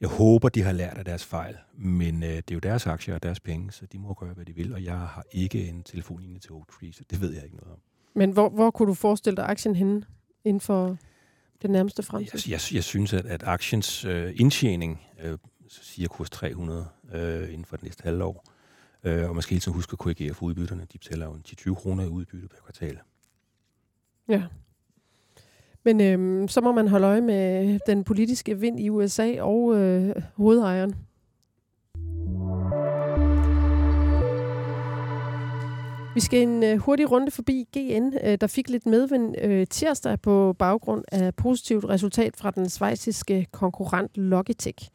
Jeg 0.00 0.08
håber, 0.08 0.48
de 0.48 0.62
har 0.62 0.72
lært 0.72 0.98
af 0.98 1.04
deres 1.04 1.24
fejl, 1.24 1.56
men 1.74 2.22
øh, 2.22 2.28
det 2.28 2.50
er 2.50 2.54
jo 2.54 2.58
deres 2.58 2.86
aktier 2.86 3.14
og 3.14 3.22
deres 3.22 3.40
penge, 3.40 3.72
så 3.72 3.86
de 3.86 3.98
må 3.98 4.14
gøre, 4.14 4.34
hvad 4.34 4.44
de 4.44 4.54
vil, 4.54 4.72
og 4.72 4.84
jeg 4.84 4.98
har 4.98 5.24
ikke 5.32 5.68
en 5.68 5.82
telefonlinje 5.82 6.38
til 6.38 6.52
Oaktree, 6.52 6.92
så 6.92 7.04
det 7.10 7.20
ved 7.20 7.34
jeg 7.34 7.44
ikke 7.44 7.56
noget 7.56 7.72
om. 7.72 7.78
Men 8.14 8.30
hvor, 8.30 8.48
hvor 8.48 8.70
kunne 8.70 8.88
du 8.88 8.94
forestille 8.94 9.36
dig 9.36 9.48
aktien 9.48 9.76
henne 9.76 10.02
inden 10.44 10.60
for 10.60 10.96
den 11.62 11.70
nærmeste 11.70 12.02
fremtid? 12.02 12.40
Jeg, 12.46 12.50
jeg, 12.50 12.74
jeg 12.74 12.84
synes, 12.84 13.12
at, 13.12 13.26
at 13.26 13.42
aktiens 13.42 14.04
øh, 14.04 14.32
indtjening 14.36 15.00
øh, 15.22 15.38
siger 15.68 16.08
kurs 16.08 16.30
300 16.30 16.88
øh, 17.14 17.48
inden 17.48 17.64
for 17.64 17.76
det 17.76 17.84
næste 17.84 18.02
halvår, 18.02 18.44
øh, 19.04 19.28
og 19.28 19.34
man 19.34 19.42
skal 19.42 19.54
hele 19.54 19.60
tiden 19.60 19.74
huske 19.74 19.92
at 19.92 19.98
korrigere 19.98 20.34
for 20.34 20.46
udbytterne. 20.46 20.86
De 20.92 20.98
betaler 20.98 21.26
jo 21.26 21.36
10-20 21.48 21.74
kroner 21.74 22.04
i 22.04 22.08
udbytte 22.08 22.48
per 22.48 22.58
kvartal. 22.64 22.98
Ja. 24.28 24.42
Men 25.84 26.00
øhm, 26.00 26.48
så 26.48 26.60
må 26.60 26.72
man 26.72 26.88
holde 26.88 27.06
øje 27.06 27.20
med 27.20 27.78
den 27.86 28.04
politiske 28.04 28.58
vind 28.58 28.80
i 28.80 28.88
USA 28.88 29.42
og 29.42 29.76
øh, 29.76 30.16
hovedejeren. 30.36 30.94
Vi 36.14 36.20
skal 36.20 36.42
en 36.42 36.62
øh, 36.62 36.78
hurtig 36.78 37.10
runde 37.10 37.30
forbi 37.30 37.68
GN, 37.76 38.12
øh, 38.24 38.38
der 38.40 38.46
fik 38.46 38.68
lidt 38.68 38.86
medvind 38.86 39.34
øh, 39.42 39.66
tirsdag 39.66 40.20
på 40.20 40.56
baggrund 40.58 41.04
af 41.12 41.34
positivt 41.34 41.84
resultat 41.84 42.36
fra 42.36 42.50
den 42.50 42.68
svejsiske 42.68 43.46
konkurrent 43.52 44.16
Logitech. 44.16 44.88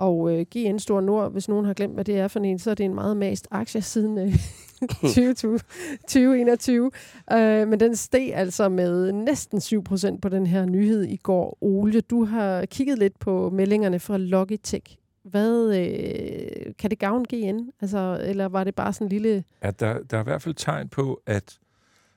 Og 0.00 0.32
øh, 0.32 0.46
GN 0.54 0.78
Stor 0.78 1.00
Nord, 1.00 1.32
hvis 1.32 1.48
nogen 1.48 1.66
har 1.66 1.74
glemt, 1.74 1.94
hvad 1.94 2.04
det 2.04 2.18
er 2.18 2.28
for 2.28 2.40
en, 2.40 2.58
så 2.58 2.70
er 2.70 2.74
det 2.74 2.84
en 2.84 2.94
meget 2.94 3.16
mast 3.16 3.48
aktie 3.50 3.82
siden 3.82 4.18
øh, 4.18 4.34
2020, 5.02 5.58
2021. 6.00 6.90
Øh, 7.32 7.68
men 7.68 7.80
den 7.80 7.96
steg 7.96 8.32
altså 8.34 8.68
med 8.68 9.12
næsten 9.12 9.58
7% 9.58 10.18
på 10.20 10.28
den 10.28 10.46
her 10.46 10.64
nyhed 10.64 11.04
i 11.04 11.16
går. 11.16 11.58
Ole, 11.60 12.00
du 12.00 12.24
har 12.24 12.66
kigget 12.66 12.98
lidt 12.98 13.18
på 13.18 13.50
meldingerne 13.50 14.00
fra 14.00 14.16
Logitech. 14.18 14.96
Hvad 15.22 15.76
øh, 15.76 16.74
kan 16.78 16.90
det 16.90 16.98
gavne 16.98 17.24
GN? 17.24 17.70
Altså, 17.80 18.20
eller 18.24 18.46
var 18.48 18.64
det 18.64 18.74
bare 18.74 18.92
sådan 18.92 19.04
en 19.04 19.08
lille... 19.08 19.44
at 19.60 19.80
der, 19.80 19.98
der 20.02 20.16
er 20.16 20.20
i 20.20 20.24
hvert 20.24 20.42
fald 20.42 20.54
tegn 20.54 20.88
på, 20.88 21.22
at, 21.26 21.58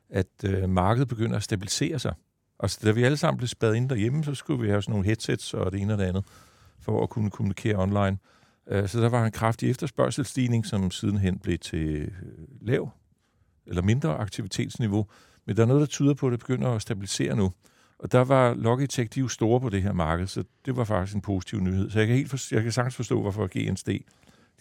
at 0.09 0.27
øh, 0.45 0.69
markedet 0.69 1.07
begynder 1.07 1.35
at 1.35 1.43
stabilisere 1.43 1.99
sig. 1.99 2.13
Og 2.59 2.69
så, 2.69 2.79
da 2.85 2.91
vi 2.91 3.03
alle 3.03 3.17
sammen 3.17 3.37
blev 3.37 3.47
spadet 3.47 3.75
ind 3.75 3.89
derhjemme, 3.89 4.23
så 4.23 4.35
skulle 4.35 4.61
vi 4.61 4.69
have 4.69 4.81
sådan 4.81 4.91
nogle 4.91 5.05
headsets 5.05 5.53
og 5.53 5.71
det 5.71 5.81
ene 5.81 5.93
og 5.93 5.99
det 5.99 6.05
andet, 6.05 6.25
for 6.83 7.03
at 7.03 7.09
kunne 7.09 7.29
kommunikere 7.29 7.75
online. 7.75 8.17
Øh, 8.67 8.87
så 8.87 9.01
der 9.01 9.09
var 9.09 9.25
en 9.25 9.31
kraftig 9.31 9.69
efterspørgselsstigning, 9.69 10.65
som 10.65 10.91
sidenhen 10.91 11.39
blev 11.39 11.57
til 11.57 11.87
øh, 12.01 12.11
lav 12.61 12.89
eller 13.67 13.81
mindre 13.81 14.17
aktivitetsniveau, 14.17 15.07
men 15.45 15.55
der 15.55 15.61
er 15.61 15.67
noget, 15.67 15.79
der 15.79 15.87
tyder 15.87 16.13
på, 16.13 16.27
at 16.27 16.31
det 16.31 16.39
begynder 16.39 16.69
at 16.71 16.81
stabilisere 16.81 17.35
nu. 17.35 17.53
Og 17.99 18.11
der 18.11 18.19
var 18.19 18.53
Logitech, 18.53 19.15
de 19.15 19.19
er 19.19 19.21
jo 19.21 19.27
store 19.27 19.61
på 19.61 19.69
det 19.69 19.83
her 19.83 19.93
marked, 19.93 20.27
så 20.27 20.43
det 20.65 20.75
var 20.75 20.83
faktisk 20.83 21.15
en 21.15 21.21
positiv 21.21 21.59
nyhed. 21.59 21.89
Så 21.89 21.99
jeg 21.99 22.07
kan, 22.07 22.15
helt 22.15 22.29
for, 22.29 22.55
jeg 22.55 22.63
kan 22.63 22.71
sagtens 22.71 22.95
forstå, 22.95 23.21
hvorfor 23.21 23.47
GN 23.47 23.75
steg 23.75 24.01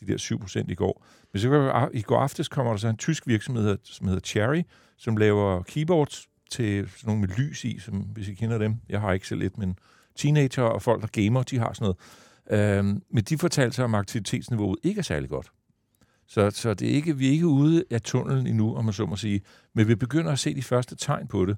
de 0.01 0.07
der 0.07 0.19
7% 0.65 0.65
i 0.69 0.75
går. 0.75 1.05
Men 1.33 1.41
så 1.41 1.91
i 1.95 2.03
går 2.03 2.19
aftes 2.19 2.49
kommer 2.49 2.73
der 2.73 2.79
så 2.79 2.89
en 2.89 2.97
tysk 2.97 3.27
virksomhed, 3.27 3.79
som 3.83 4.07
hedder 4.07 4.21
Cherry, 4.21 4.63
som 4.97 5.17
laver 5.17 5.63
keyboards 5.63 6.29
til 6.51 6.89
sådan 6.89 7.07
nogle 7.07 7.21
med 7.21 7.29
lys 7.29 7.65
i, 7.65 7.79
som 7.79 7.95
hvis 7.95 8.29
I 8.29 8.35
kender 8.35 8.59
dem. 8.59 8.77
Jeg 8.89 9.01
har 9.01 9.13
ikke 9.13 9.29
selv 9.29 9.41
lidt, 9.41 9.59
men 9.59 9.79
teenager 10.17 10.63
og 10.63 10.83
folk, 10.83 11.03
der 11.03 11.09
gamer, 11.23 11.43
de 11.43 11.59
har 11.59 11.73
sådan 11.73 11.85
noget. 11.85 12.79
Øhm, 12.79 13.03
men 13.11 13.25
de 13.25 13.39
fortalte 13.39 13.77
sig 13.77 13.85
om 13.85 13.95
aktivitetsniveauet 13.95 14.79
ikke 14.83 14.99
er 14.99 15.03
særlig 15.03 15.31
godt. 15.31 15.53
Så, 16.27 16.51
så 16.51 16.75
det 16.75 16.91
er 16.91 16.95
ikke, 16.95 17.17
vi 17.17 17.27
er 17.29 17.31
ikke 17.31 17.47
ude 17.47 17.85
af 17.91 18.03
tunnelen 18.03 18.47
endnu, 18.47 18.75
om 18.75 18.85
man 18.85 18.95
så 18.95 19.07
må 19.07 19.17
sige. 19.17 19.41
Men 19.75 19.89
vi 19.89 19.95
begynder 19.95 20.33
at 20.33 20.39
se 20.39 20.55
de 20.55 20.63
første 20.63 20.97
tegn 20.97 21.29
på 21.29 21.47
det. 21.47 21.57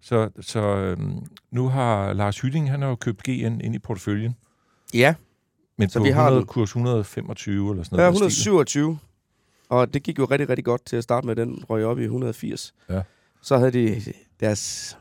Så, 0.00 0.30
så 0.40 0.60
øhm, 0.60 1.26
nu 1.50 1.68
har 1.68 2.12
Lars 2.12 2.40
Hytting, 2.40 2.70
han 2.70 2.82
har 2.82 2.88
jo 2.88 2.94
købt 2.94 3.22
GN 3.22 3.60
ind 3.60 3.74
i 3.74 3.78
porteføljen. 3.78 4.36
Ja. 4.94 5.14
Men 5.78 5.88
så 5.88 5.98
på 5.98 6.04
vi 6.04 6.10
har 6.10 6.26
100, 6.26 6.46
kurs 6.46 6.68
125 6.68 7.70
eller 7.70 7.82
sådan 7.82 7.96
noget. 7.96 8.06
Ja, 8.06 8.10
127. 8.10 8.98
Og 9.68 9.94
det 9.94 10.02
gik 10.02 10.18
jo 10.18 10.24
rigtig, 10.24 10.48
rigtig 10.48 10.64
godt 10.64 10.84
til 10.86 10.96
at 10.96 11.04
starte 11.04 11.26
med. 11.26 11.36
Den 11.36 11.64
røg 11.70 11.84
op 11.84 11.98
i 11.98 12.02
180. 12.02 12.74
Ja. 12.90 13.02
Så 13.42 13.58
havde 13.58 13.70
de 13.70 14.02
deres 14.40 14.96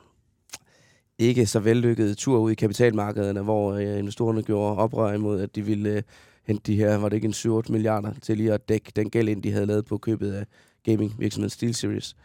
ikke 1.23 1.45
så 1.45 1.59
vellykket 1.59 2.17
tur 2.17 2.39
ud 2.39 2.51
i 2.51 2.55
kapitalmarkederne, 2.55 3.41
hvor 3.41 3.73
øh, 3.73 3.99
investorerne 3.99 4.43
gjorde 4.43 4.77
oprør 4.77 5.13
imod, 5.13 5.41
at 5.41 5.55
de 5.55 5.61
ville 5.61 5.89
øh, 5.89 6.03
hente 6.43 6.71
de 6.71 6.77
her, 6.77 6.97
var 6.97 7.09
det 7.09 7.15
ikke 7.15 7.25
en 7.25 7.33
7 7.33 7.63
milliarder, 7.69 8.13
til 8.21 8.37
lige 8.37 8.53
at 8.53 8.69
dække 8.69 8.91
den 8.95 9.09
gæld 9.09 9.29
ind, 9.29 9.43
de 9.43 9.51
havde 9.51 9.65
lavet 9.65 9.85
på 9.85 9.97
købet 9.97 10.33
af 10.33 10.45
gaming-virksomheden 10.83 11.49
SteelSeries. 11.49 12.15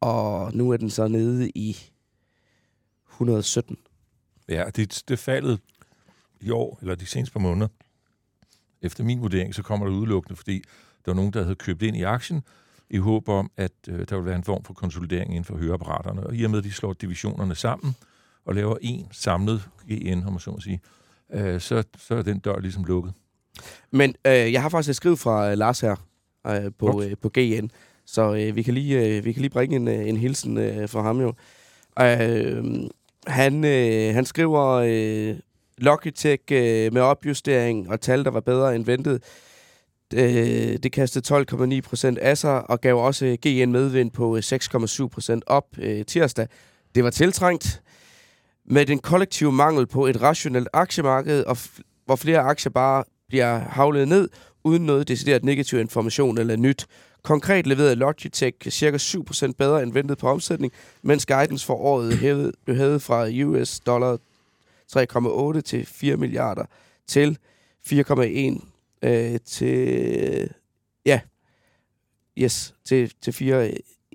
Og 0.00 0.54
nu 0.54 0.70
er 0.70 0.76
den 0.76 0.90
så 0.90 1.08
nede 1.08 1.50
i 1.50 1.76
117. 3.10 3.76
Ja, 4.48 4.64
det, 4.76 5.02
det 5.08 5.18
faldet 5.18 5.60
i 6.40 6.50
år, 6.50 6.78
eller 6.80 6.94
de 6.94 7.06
seneste 7.06 7.32
par 7.32 7.40
måneder. 7.40 7.68
Efter 8.82 9.04
min 9.04 9.20
vurdering, 9.20 9.54
så 9.54 9.62
kommer 9.62 9.86
det 9.86 9.92
udelukkende, 9.94 10.36
fordi 10.36 10.62
der 11.04 11.10
var 11.12 11.14
nogen, 11.14 11.32
der 11.32 11.42
havde 11.42 11.54
købt 11.54 11.82
ind 11.82 11.96
i 11.96 12.02
aktien, 12.02 12.42
i 12.90 12.96
håb 12.96 13.28
om, 13.28 13.50
at 13.56 13.72
øh, 13.88 13.98
der 14.08 14.16
ville 14.16 14.24
være 14.24 14.36
en 14.36 14.44
form 14.44 14.64
for 14.64 14.74
konsolidering 14.74 15.30
inden 15.30 15.44
for 15.44 15.56
høreapparaterne. 15.56 16.26
Og 16.26 16.36
i 16.36 16.44
og 16.44 16.50
med, 16.50 16.58
at 16.58 16.64
de 16.64 16.72
slår 16.72 16.92
divisionerne 16.92 17.54
sammen 17.54 17.94
og 18.48 18.54
laver 18.54 18.76
en 18.80 19.06
samlet 19.12 19.68
GN, 19.88 20.22
om 20.26 20.32
man 20.32 20.40
så 20.40 20.50
må 20.50 20.60
sige, 20.60 20.80
øh, 21.32 21.60
så, 21.60 21.84
så 21.98 22.14
er 22.14 22.22
den 22.22 22.38
dør 22.38 22.58
ligesom 22.58 22.84
lukket. 22.84 23.12
Men 23.90 24.14
øh, 24.26 24.52
jeg 24.52 24.62
har 24.62 24.68
faktisk 24.68 24.90
et 24.90 24.96
skriv 24.96 25.16
fra 25.16 25.50
øh, 25.50 25.58
Lars 25.58 25.80
her 25.80 25.96
øh, 26.46 26.70
på, 26.78 27.02
øh, 27.02 27.16
på 27.22 27.30
GN, 27.34 27.70
så 28.06 28.34
øh, 28.34 28.56
vi, 28.56 28.62
kan 28.62 28.74
lige, 28.74 29.16
øh, 29.16 29.24
vi 29.24 29.32
kan 29.32 29.40
lige 29.40 29.50
bringe 29.50 29.76
en, 29.76 29.88
øh, 29.88 30.08
en 30.08 30.16
hilsen 30.16 30.56
øh, 30.56 30.88
fra 30.88 31.02
ham 31.02 31.20
jo. 31.20 31.34
Øh, 32.00 32.64
han, 33.26 33.64
øh, 33.64 34.14
han 34.14 34.24
skriver, 34.24 34.64
øh, 34.66 35.36
Logitech 35.78 36.42
øh, 36.52 36.92
med 36.92 37.02
opjustering 37.02 37.90
og 37.90 38.00
tal, 38.00 38.24
der 38.24 38.30
var 38.30 38.40
bedre 38.40 38.74
end 38.74 38.84
ventet. 38.84 39.22
Øh, 40.14 40.78
det 40.82 40.92
kastede 40.92 41.44
12,9 41.76 41.80
procent 41.80 42.18
af 42.18 42.38
sig 42.38 42.70
og 42.70 42.80
gav 42.80 42.96
også 42.96 43.36
GN 43.46 43.72
medvind 43.72 44.10
på 44.10 44.38
6,7 44.38 45.02
øh, 45.02 45.10
procent 45.10 45.44
op 45.46 45.66
øh, 45.78 46.04
tirsdag. 46.04 46.46
Det 46.94 47.04
var 47.04 47.10
tiltrængt. 47.10 47.82
Med 48.70 48.86
den 48.86 48.98
kollektive 48.98 49.52
mangel 49.52 49.86
på 49.86 50.06
et 50.06 50.22
rationelt 50.22 50.68
aktiemarked, 50.72 51.44
og 51.44 51.58
hvor 52.04 52.16
flere 52.16 52.38
aktier 52.38 52.70
bare 52.70 53.04
bliver 53.28 53.58
havlet 53.58 54.08
ned, 54.08 54.28
uden 54.64 54.86
noget 54.86 55.08
decideret 55.08 55.44
negativ 55.44 55.78
information 55.78 56.38
eller 56.38 56.56
nyt. 56.56 56.86
Konkret 57.22 57.66
leverede 57.66 57.94
Logitech 57.94 58.70
ca. 58.70 58.96
7% 58.96 59.52
bedre 59.58 59.82
end 59.82 59.92
ventet 59.92 60.18
på 60.18 60.28
omsætning, 60.28 60.72
mens 61.02 61.26
guidance 61.26 61.66
for 61.66 61.74
året 61.74 62.16
hævede, 62.16 62.52
blev 62.64 62.76
hævet 62.76 63.02
fra 63.02 63.28
US 63.44 63.80
dollar 63.80 64.18
3,8 64.96 65.60
til 65.60 65.86
4 65.86 66.16
milliarder 66.16 66.64
til 67.06 67.38
4,1 67.92 69.08
øh, 69.08 69.38
til 69.44 70.50
ja 71.06 71.20
yes 72.38 72.74
til 72.84 73.12
til 73.22 73.30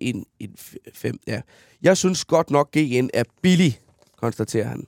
4,1 0.02 0.80
5 0.94 1.20
ja. 1.28 1.42
Jeg 1.82 1.98
synes 1.98 2.26
godt 2.26 2.52
nok 2.52 2.72
GN 2.72 3.10
er 3.14 3.24
billig, 3.42 3.80
konstaterer 4.24 4.68
han. 4.68 4.88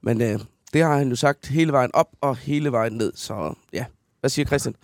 Men 0.00 0.20
øh, 0.20 0.38
det 0.72 0.82
har 0.82 0.98
han 0.98 1.08
jo 1.08 1.16
sagt 1.16 1.46
hele 1.46 1.72
vejen 1.72 1.90
op 1.94 2.08
og 2.20 2.36
hele 2.36 2.72
vejen 2.72 2.92
ned, 2.92 3.12
så 3.16 3.54
ja. 3.72 3.84
Hvad 4.20 4.30
siger 4.30 4.46
Christian? 4.46 4.74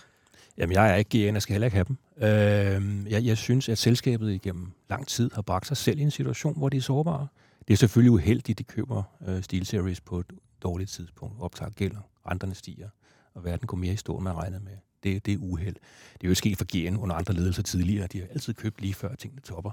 Jamen, 0.59 0.75
jeg 0.75 0.91
er 0.91 0.95
ikke 0.97 1.11
GN, 1.11 1.35
jeg 1.35 1.43
skal 1.43 1.53
heller 1.53 1.67
ikke 1.67 1.75
have 1.75 1.87
dem. 1.89 1.97
Øh, 2.17 3.13
jeg, 3.13 3.25
jeg 3.25 3.37
synes, 3.37 3.69
at 3.69 3.79
selskabet 3.79 4.33
igennem 4.33 4.73
lang 4.91 5.07
tid 5.07 5.31
har 5.35 5.43
bragt 5.43 5.67
sig 5.67 5.77
selv 5.77 5.99
i 5.99 6.03
en 6.03 6.11
situation, 6.11 6.59
hvor 6.59 6.69
de 6.69 6.77
er 6.77 6.81
sårbare. 6.81 7.27
Det 7.69 7.75
er 7.75 7.79
selvfølgelig 7.79 8.11
uheldigt, 8.13 8.51
at 8.51 8.59
de 8.59 8.65
køber 8.65 9.03
øh, 9.29 9.43
SteelSeries 9.43 10.01
på 10.01 10.19
et 10.21 10.27
dårligt 10.63 10.91
tidspunkt. 10.91 11.37
Optager 11.41 11.71
gælder, 11.71 12.01
renterne 12.31 12.55
stiger, 12.55 12.89
og 13.35 13.45
verden 13.45 13.67
går 13.67 13.77
mere 13.77 13.93
i 13.93 13.97
stå, 13.97 14.17
end 14.17 14.25
man 14.25 14.35
regnede 14.37 14.63
med. 14.65 14.77
Det, 15.03 15.27
det 15.27 15.35
er 15.35 15.39
uheld. 15.39 15.77
Det 16.13 16.25
er 16.25 16.29
jo 16.29 16.35
sket 16.35 16.59
for 16.59 16.65
GN 16.65 16.97
under 16.97 17.17
andre 17.17 17.35
ledelser 17.35 17.63
tidligere. 17.63 18.07
De 18.07 18.19
har 18.19 18.27
altid 18.27 18.55
købt 18.55 18.81
lige 18.81 18.95
før 18.95 19.15
tingene 19.15 19.41
topper. 19.41 19.71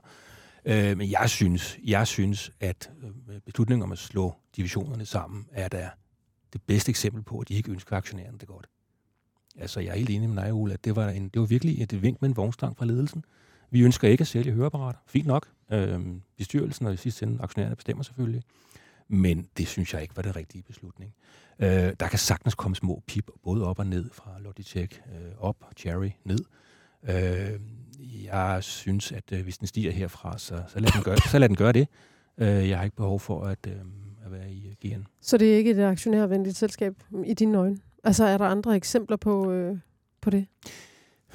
Øh, 0.68 0.97
men 0.97 1.11
jeg 1.11 1.30
synes, 1.30 1.80
jeg 1.84 2.07
synes, 2.07 2.51
at 2.59 2.91
øh, 3.03 3.41
beslutningen 3.45 3.84
om 3.84 3.91
at 3.91 3.97
slå 3.97 4.36
divisionerne 4.55 5.05
sammen 5.05 5.47
er 5.51 5.68
der 5.68 5.89
det 6.53 6.61
bedste 6.61 6.89
eksempel 6.89 7.24
på, 7.24 7.39
at 7.39 7.49
de 7.49 7.53
ikke 7.53 7.72
ønsker 7.72 7.97
aktionærerne 7.97 8.38
det 8.38 8.47
godt. 8.47 8.68
Altså, 9.55 9.80
jeg 9.80 9.89
er 9.89 9.95
helt 9.95 10.09
enig 10.09 10.30
med 10.30 10.43
dig, 10.43 10.53
Ole, 10.53 10.74
at 10.74 10.86
det 10.86 10.95
var, 10.95 11.09
en, 11.09 11.30
det 11.30 11.39
var 11.39 11.45
virkelig 11.45 11.82
et 11.82 12.01
vink 12.01 12.22
med 12.22 12.30
en 12.30 12.36
vognstang 12.36 12.78
fra 12.78 12.86
ledelsen. 12.86 13.24
Vi 13.70 13.82
ønsker 13.82 14.07
ikke 14.07 14.22
at 14.22 14.28
sælge 14.28 14.51
høreapparater. 14.51 14.99
Fint 15.07 15.28
nok. 15.28 15.47
Øh, 15.72 15.99
bestyrelsen 16.38 16.86
og 16.86 16.93
i 16.93 16.97
sidste 16.97 17.26
ende 17.26 17.41
aktionærerne 17.41 17.76
bestemmer 17.76 18.03
selvfølgelig. 18.03 18.43
Men 19.07 19.47
det 19.57 19.68
synes 19.68 19.93
jeg 19.93 20.01
ikke 20.01 20.15
var 20.15 20.22
det 20.22 20.36
rigtige 20.36 20.63
beslutning. 20.63 21.13
Øh, 21.59 21.93
der 21.99 22.07
kan 22.07 22.20
sagtens 22.20 22.55
komme 22.55 22.76
små 22.76 23.03
pip, 23.07 23.30
både 23.43 23.68
op 23.68 23.80
og 23.80 23.88
ned 23.88 24.09
fra 24.13 24.39
Logitech, 24.39 24.99
øh, 25.15 25.32
op, 25.38 25.55
Cherry, 25.78 26.09
ned. 26.24 26.39
Øh, 26.39 26.66
Øh, 27.04 27.60
jeg 28.24 28.64
synes, 28.64 29.12
at 29.12 29.32
øh, 29.32 29.43
hvis 29.43 29.58
den 29.58 29.68
stiger 29.68 29.91
herfra, 29.91 30.38
så, 30.38 30.64
så, 30.68 30.80
lad 30.80 30.91
den 30.91 31.04
gøre, 31.04 31.18
så 31.18 31.39
lad 31.39 31.50
den 31.50 31.58
gøre 31.58 31.72
det. 31.72 31.88
Øh, 32.38 32.70
jeg 32.70 32.78
har 32.78 32.84
ikke 32.84 32.95
behov 32.95 33.20
for 33.20 33.43
at, 33.43 33.68
øh, 33.68 33.74
at 34.26 34.32
være 34.32 34.52
i 34.52 34.68
øh, 34.68 34.91
GN. 34.91 35.04
Så 35.22 35.38
det 35.38 35.54
er 35.54 35.58
ikke 35.58 35.72
et 35.72 35.80
aktionærvenligt 35.80 36.58
selskab 36.58 36.93
i 37.26 37.34
dine 37.34 37.58
øjne? 37.58 37.78
Altså 38.04 38.26
er 38.26 38.38
der 38.38 38.45
andre 38.45 38.76
eksempler 38.76 39.18
på, 39.18 39.52
øh, 39.52 39.78
på 40.22 40.30
det? 40.30 40.45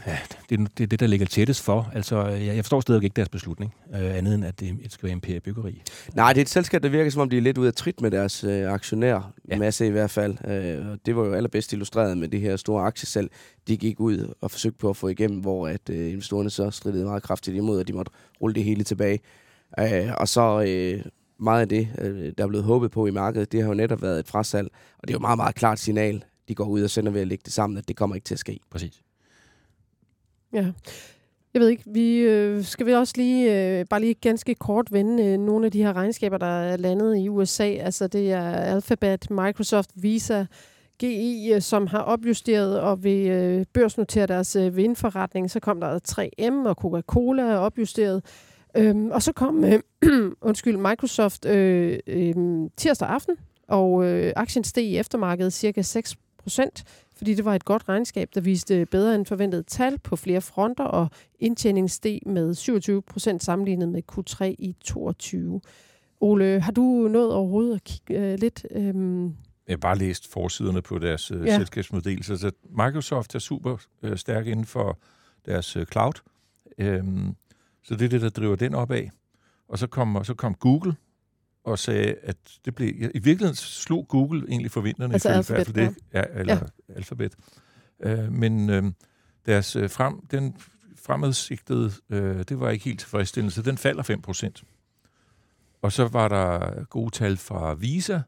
Ja, 0.06 0.18
det 0.50 0.60
er 0.60 0.66
det, 0.78 0.90
det, 0.90 1.00
der 1.00 1.06
ligger 1.06 1.26
tættest 1.26 1.62
for. 1.62 1.90
Altså, 1.94 2.26
jeg, 2.26 2.56
jeg 2.56 2.64
forstår 2.64 2.80
stadig 2.80 3.04
ikke 3.04 3.14
deres 3.14 3.28
beslutning, 3.28 3.74
øh, 3.94 4.16
andet 4.16 4.34
end 4.34 4.44
at 4.44 4.60
det, 4.60 4.78
det 4.82 4.92
skal 4.92 5.06
være 5.06 5.12
en 5.12 5.40
byggeri. 5.40 5.82
Nej, 6.14 6.32
det 6.32 6.40
er 6.40 6.42
et 6.42 6.48
selskab, 6.48 6.82
der 6.82 6.88
virker 6.88 7.10
som 7.10 7.22
om, 7.22 7.30
de 7.30 7.36
er 7.36 7.40
lidt 7.40 7.58
ude 7.58 7.68
af 7.68 7.74
trit 7.74 8.00
med 8.00 8.10
deres 8.10 8.44
øh, 8.44 8.72
aktionær, 8.72 9.32
ja. 9.48 9.58
masse 9.58 9.86
i 9.86 9.90
hvert 9.90 10.10
fald. 10.10 10.36
Øh, 10.44 10.96
det 11.06 11.16
var 11.16 11.24
jo 11.24 11.32
allerbedst 11.32 11.72
illustreret 11.72 12.18
med 12.18 12.28
det 12.28 12.40
her 12.40 12.56
store 12.56 12.82
aktiesal, 12.84 13.28
de 13.68 13.76
gik 13.76 14.00
ud 14.00 14.34
og 14.40 14.50
forsøgte 14.50 14.78
på 14.78 14.90
at 14.90 14.96
få 14.96 15.08
igennem, 15.08 15.40
hvor 15.40 15.68
at 15.68 15.90
øh, 15.90 16.10
investorerne 16.10 16.50
så 16.50 16.70
stridede 16.70 17.04
meget 17.04 17.22
kraftigt 17.22 17.56
imod, 17.56 17.80
at 17.80 17.88
de 17.88 17.92
måtte 17.92 18.12
rulle 18.40 18.54
det 18.54 18.64
hele 18.64 18.84
tilbage. 18.84 19.20
Øh, 19.78 20.12
og 20.16 20.28
så 20.28 20.64
øh, 20.68 21.04
meget 21.38 21.60
af 21.60 21.68
det, 21.68 21.88
øh, 21.98 22.32
der 22.38 22.44
er 22.44 22.48
blevet 22.48 22.64
håbet 22.64 22.90
på 22.90 23.06
i 23.06 23.10
markedet, 23.10 23.52
det 23.52 23.62
har 23.62 23.68
jo 23.68 23.74
netop 23.74 24.02
været 24.02 24.18
et 24.18 24.28
frasalg, 24.28 24.68
og 24.98 25.08
det 25.08 25.14
er 25.14 25.18
jo 25.18 25.20
meget, 25.20 25.38
meget 25.38 25.54
klart 25.54 25.78
signal, 25.78 26.24
de 26.48 26.54
går 26.54 26.64
ud 26.64 26.82
og 26.82 26.90
sender 26.90 27.12
ved 27.12 27.20
at 27.20 27.28
lægge 27.28 27.42
det 27.44 27.52
sammen, 27.52 27.76
at 27.78 27.88
det 27.88 27.96
kommer 27.96 28.16
ikke 28.16 28.24
til 28.24 28.34
at 28.34 28.38
ske. 28.38 28.60
Præcis. 28.70 29.01
Ja. 30.52 30.72
Jeg 31.54 31.60
ved 31.60 31.68
ikke, 31.68 31.82
vi 31.86 32.18
øh, 32.18 32.64
skal 32.64 32.86
vi 32.86 32.92
også 32.92 33.14
lige, 33.16 33.78
øh, 33.78 33.86
bare 33.90 34.00
lige 34.00 34.14
ganske 34.14 34.54
kort 34.54 34.92
vende 34.92 35.24
øh, 35.24 35.38
nogle 35.38 35.66
af 35.66 35.72
de 35.72 35.82
her 35.82 35.92
regnskaber, 35.92 36.38
der 36.38 36.46
er 36.46 36.76
landet 36.76 37.16
i 37.16 37.28
USA. 37.28 37.64
Altså 37.64 38.06
det 38.06 38.32
er 38.32 38.50
Alphabet, 38.50 39.30
Microsoft, 39.30 39.90
Visa, 39.94 40.44
GE, 40.98 41.54
øh, 41.54 41.60
som 41.60 41.86
har 41.86 41.98
opjusteret 41.98 42.80
og 42.80 43.04
vil 43.04 43.28
øh, 43.28 43.64
børsnotere 43.72 44.26
deres 44.26 44.56
øh, 44.56 44.76
vindforretning. 44.76 45.50
Så 45.50 45.60
kom 45.60 45.80
der 45.80 45.98
3M 46.08 46.68
og 46.68 46.74
Coca-Cola 46.74 47.42
er 47.42 47.56
opjusteret. 47.56 48.24
Øhm, 48.76 49.10
og 49.10 49.22
så 49.22 49.32
kom 49.32 49.64
øh, 49.64 49.80
undskyld, 50.40 50.76
Microsoft 50.76 51.46
øh, 51.46 51.98
øh, 52.06 52.34
tirsdag 52.76 53.08
aften, 53.08 53.36
og 53.68 54.04
øh, 54.04 54.32
aktien 54.36 54.64
steg 54.64 54.84
i 54.84 54.98
eftermarkedet 54.98 55.52
cirka 55.52 55.82
6 55.82 56.16
procent 56.38 56.84
fordi 57.14 57.34
det 57.34 57.44
var 57.44 57.54
et 57.54 57.64
godt 57.64 57.88
regnskab, 57.88 58.28
der 58.34 58.40
viste 58.40 58.86
bedre 58.86 59.14
end 59.14 59.26
forventet 59.26 59.66
tal 59.66 59.98
på 59.98 60.16
flere 60.16 60.40
fronter, 60.40 60.84
og 60.84 61.10
indtjeningen 61.38 61.88
steg 61.88 62.20
med 62.26 62.54
27 62.54 63.02
procent 63.02 63.44
sammenlignet 63.44 63.88
med 63.88 64.02
Q3 64.12 64.44
i 64.44 64.76
22. 64.84 65.60
Ole, 66.20 66.60
har 66.60 66.72
du 66.72 67.08
nået 67.10 67.32
overhovedet 67.32 67.74
at 67.74 67.84
kigge 67.84 68.32
øh, 68.32 68.38
lidt? 68.38 68.66
Øhm 68.70 69.34
jeg 69.68 69.72
har 69.72 69.76
bare 69.78 69.98
læst 69.98 70.32
forsiderne 70.32 70.82
på 70.82 70.98
deres 70.98 71.30
øh, 71.30 71.46
ja. 71.46 71.56
selskabsmodel. 71.56 72.24
Så 72.24 72.52
Microsoft 72.70 73.34
er 73.34 73.38
super 73.38 73.76
øh, 74.02 74.16
stærk 74.16 74.46
inden 74.46 74.64
for 74.64 74.98
deres 75.46 75.76
øh, 75.76 75.86
cloud. 75.86 76.12
Øhm, 76.78 77.36
så 77.82 77.94
det 77.94 78.04
er 78.04 78.08
det, 78.08 78.20
der 78.20 78.28
driver 78.28 78.56
den 78.56 78.74
op 78.74 78.90
af. 78.90 79.10
Og 79.68 79.78
så 79.78 79.86
kom, 79.86 80.24
så 80.24 80.34
kom 80.34 80.54
Google 80.54 80.94
og 81.64 81.78
sagde, 81.78 82.14
at 82.22 82.36
det 82.64 82.74
blev... 82.74 82.88
I 82.88 83.18
virkeligheden 83.18 83.54
slog 83.56 84.08
Google 84.08 84.44
egentlig 84.48 84.70
for 84.70 84.80
vinterne. 84.80 85.14
Altså 85.14 85.28
alfabet, 85.28 85.74
det, 85.74 85.94
ja. 86.12 86.22
Eller 86.34 86.54
ja. 86.54 86.94
alfabet. 86.94 87.34
Øh, 88.00 88.32
men 88.32 88.70
øh, 88.70 88.84
deres 89.46 89.76
øh, 89.76 89.90
frem, 89.90 90.26
den 90.26 90.56
fremadsigtede, 90.96 91.92
øh, 92.10 92.44
det 92.48 92.60
var 92.60 92.70
ikke 92.70 92.84
helt 92.84 93.00
tilfredsstillende, 93.00 93.54
så 93.54 93.62
den 93.62 93.78
falder 93.78 94.02
5 94.02 94.22
procent. 94.22 94.64
Og 95.82 95.92
så 95.92 96.08
var 96.08 96.28
der 96.28 96.84
gode 96.84 97.10
tal 97.10 97.36
fra 97.36 97.74
Visa, 97.74 98.20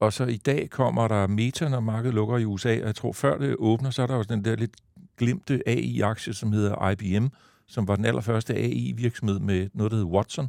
og 0.00 0.12
så 0.12 0.24
i 0.24 0.36
dag 0.36 0.70
kommer 0.70 1.08
der 1.08 1.26
Meta, 1.26 1.68
når 1.68 1.80
markedet 1.80 2.14
lukker 2.14 2.38
i 2.38 2.44
USA, 2.44 2.80
og 2.80 2.86
jeg 2.86 2.94
tror 2.94 3.12
før 3.12 3.38
det 3.38 3.56
åbner, 3.58 3.90
så 3.90 4.02
er 4.02 4.06
der 4.06 4.16
jo 4.16 4.22
den 4.22 4.44
der 4.44 4.56
lidt 4.56 4.76
glimte 5.16 5.62
AI-aktie, 5.68 6.34
som 6.34 6.52
hedder 6.52 6.90
IBM, 6.90 7.26
som 7.66 7.88
var 7.88 7.96
den 7.96 8.04
allerførste 8.04 8.54
AI-virksomhed 8.54 9.38
med 9.38 9.68
noget, 9.72 9.90
der 9.90 9.96
hedder 9.96 10.10
Watson. 10.10 10.48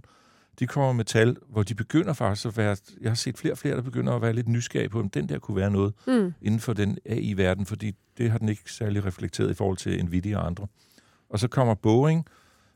De 0.60 0.68
kommer 0.68 0.94
med 0.94 1.06
tal, 1.06 1.38
hvor 1.50 1.64
de 1.64 1.76
begynder 1.76 2.14
faktisk 2.14 2.46
at 2.46 2.58
være, 2.58 2.78
jeg 3.02 3.10
har 3.10 3.16
set 3.16 3.38
flere 3.38 3.54
og 3.54 3.58
flere, 3.58 3.76
der 3.76 3.82
begynder 3.82 4.14
at 4.14 4.22
være 4.22 4.34
lidt 4.34 4.48
nysgerrige 4.48 4.90
på, 4.90 5.00
om 5.00 5.10
den 5.10 5.30
der 5.30 5.40
kunne 5.40 5.58
være 5.58 5.72
noget 5.72 5.94
mm. 6.08 6.34
inden 6.42 6.60
for 6.60 6.74
den 6.74 6.98
AI-verden, 7.06 7.66
fordi 7.66 7.96
det 8.18 8.32
har 8.32 8.38
den 8.38 8.50
ikke 8.50 8.74
særlig 8.74 9.06
reflekteret 9.06 9.52
i 9.52 9.54
forhold 9.54 9.78
til 9.78 10.06
Nvidia 10.06 10.38
og 10.38 10.46
andre. 10.46 10.68
Og 11.30 11.40
så 11.40 11.48
kommer 11.48 11.74
Boeing, 11.74 12.26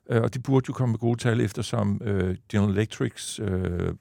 øh, 0.09 0.21
og 0.21 0.33
de 0.33 0.39
burde 0.39 0.65
jo 0.67 0.73
komme 0.73 0.91
med 0.93 0.99
gode 0.99 1.19
tal, 1.19 1.41
eftersom 1.41 2.01
øh, 2.03 2.37
General 2.49 2.71
Electrics 2.71 3.39
øh, 3.39 3.93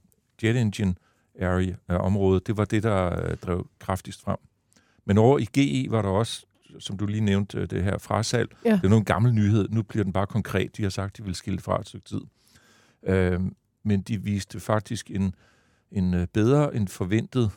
jet 0.42 0.56
engine 0.56 0.94
area, 1.40 1.74
øh, 1.90 2.00
område, 2.00 2.40
det 2.46 2.56
var 2.56 2.64
det, 2.64 2.82
der 2.82 3.24
øh, 3.24 3.36
drev 3.36 3.66
kraftigst 3.78 4.22
frem. 4.22 4.36
Men 5.04 5.18
over 5.18 5.38
i 5.38 5.44
GE 5.44 5.90
var 5.90 6.02
der 6.02 6.08
også 6.08 6.44
som 6.78 6.96
du 6.96 7.06
lige 7.06 7.20
nævnte, 7.20 7.58
øh, 7.58 7.70
det 7.70 7.84
her 7.84 7.98
frasalg. 7.98 8.56
Ja. 8.64 8.72
Det 8.72 8.84
er 8.84 8.88
nu 8.88 8.96
en 8.96 9.04
gammel 9.04 9.32
nyhed. 9.32 9.68
Nu 9.68 9.82
bliver 9.82 10.04
den 10.04 10.12
bare 10.12 10.26
konkret. 10.26 10.76
De 10.76 10.82
har 10.82 10.90
sagt, 10.90 11.16
de 11.16 11.24
vil 11.24 11.34
skille 11.34 11.60
fra 11.60 11.80
et 11.80 11.88
stykke 11.88 12.08
tid. 12.08 12.20
Øh, 13.06 13.40
men 13.84 14.02
de 14.02 14.22
viste 14.22 14.60
faktisk 14.60 15.10
en, 15.10 15.34
en 15.92 16.14
øh, 16.14 16.26
bedre 16.26 16.74
end 16.74 16.88
forventet, 16.88 17.50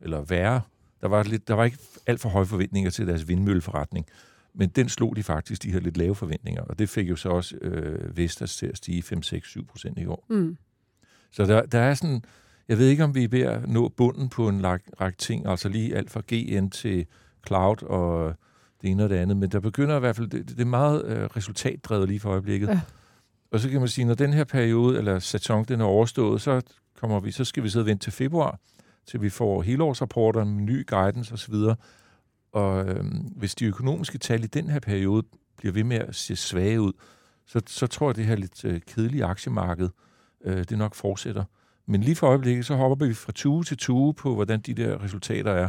eller 0.00 0.20
værre. 0.20 0.60
Der 1.00 1.08
var, 1.08 1.22
lidt, 1.22 1.48
der 1.48 1.54
var 1.54 1.64
ikke 1.64 1.78
alt 2.06 2.20
for 2.20 2.28
høje 2.28 2.46
forventninger 2.46 2.90
til 2.90 3.06
deres 3.06 3.28
vindmølleforretning. 3.28 4.06
Men 4.54 4.68
den 4.68 4.88
slog 4.88 5.16
de 5.16 5.22
faktisk, 5.22 5.62
de 5.62 5.72
her 5.72 5.80
lidt 5.80 5.96
lave 5.96 6.14
forventninger. 6.14 6.62
Og 6.62 6.78
det 6.78 6.88
fik 6.88 7.10
jo 7.10 7.16
så 7.16 7.28
også 7.28 7.56
øh, 7.56 8.16
Vestas 8.16 8.56
til 8.56 8.66
at 8.66 8.76
stige 8.76 9.02
5-6-7 9.16 9.64
procent 9.64 9.98
i 9.98 10.06
år. 10.06 10.26
Mm. 10.28 10.56
Så 11.30 11.44
der, 11.44 11.66
der 11.66 11.78
er 11.78 11.94
sådan, 11.94 12.22
jeg 12.68 12.78
ved 12.78 12.88
ikke, 12.88 13.04
om 13.04 13.14
vi 13.14 13.24
er 13.24 13.28
ved 13.28 13.40
at 13.40 13.68
nå 13.68 13.88
bunden 13.88 14.28
på 14.28 14.48
en 14.48 14.66
række 15.00 15.18
ting, 15.18 15.46
altså 15.46 15.68
lige 15.68 15.96
alt 15.96 16.10
fra 16.10 16.22
GN 16.32 16.70
til 16.70 17.06
cloud 17.46 17.82
og 17.82 18.34
det 18.82 18.90
ene 18.90 19.04
og 19.04 19.10
det 19.10 19.16
andet, 19.16 19.36
men 19.36 19.50
der 19.50 19.60
begynder 19.60 19.96
i 19.96 20.00
hvert 20.00 20.16
fald, 20.16 20.28
det, 20.28 20.48
det 20.48 20.60
er 20.60 20.64
meget 20.64 21.04
øh, 21.04 21.24
resultatdrevet 21.24 22.08
lige 22.08 22.20
for 22.20 22.30
øjeblikket. 22.30 22.68
Ja. 22.68 22.80
Og 23.50 23.60
så 23.60 23.68
kan 23.68 23.80
man 23.80 23.88
sige, 23.88 24.04
når 24.04 24.14
den 24.14 24.32
her 24.32 24.44
periode, 24.44 24.98
eller 24.98 25.18
sæson, 25.18 25.64
den 25.64 25.80
er 25.80 25.84
overstået, 25.84 26.40
så, 26.40 26.62
kommer 27.00 27.20
vi, 27.20 27.30
så 27.30 27.44
skal 27.44 27.62
vi 27.62 27.68
sidde 27.68 27.82
og 27.82 27.86
vente 27.86 28.04
til 28.04 28.12
februar, 28.12 28.58
til 29.06 29.22
vi 29.22 29.30
får 29.30 29.62
helårsrapporter, 29.62 30.44
ny 30.44 30.86
guidance 30.86 31.34
osv. 31.34 31.54
Og 32.52 32.88
øh, 32.88 33.04
hvis 33.36 33.54
de 33.54 33.64
økonomiske 33.64 34.18
tal 34.18 34.44
i 34.44 34.46
den 34.46 34.70
her 34.70 34.80
periode 34.80 35.26
bliver 35.56 35.72
ved 35.72 35.84
med 35.84 35.96
at 35.96 36.14
se 36.14 36.36
svage 36.36 36.80
ud, 36.80 36.92
så, 37.46 37.60
så 37.66 37.86
tror 37.86 38.06
jeg, 38.06 38.10
at 38.10 38.16
det 38.16 38.26
her 38.26 38.36
lidt 38.36 38.64
øh, 38.64 38.80
kedelige 38.80 39.24
aktiemarked, 39.24 39.88
øh, 40.44 40.64
det 40.64 40.78
nok 40.78 40.94
fortsætter. 40.94 41.44
Men 41.86 42.00
lige 42.00 42.16
for 42.16 42.26
øjeblikket, 42.26 42.66
så 42.66 42.74
hopper 42.74 43.06
vi 43.06 43.14
fra 43.14 43.32
tue 43.32 43.64
til 43.64 43.76
tue 43.76 44.14
på, 44.14 44.34
hvordan 44.34 44.60
de 44.60 44.74
der 44.74 45.02
resultater 45.02 45.52
er. 45.52 45.68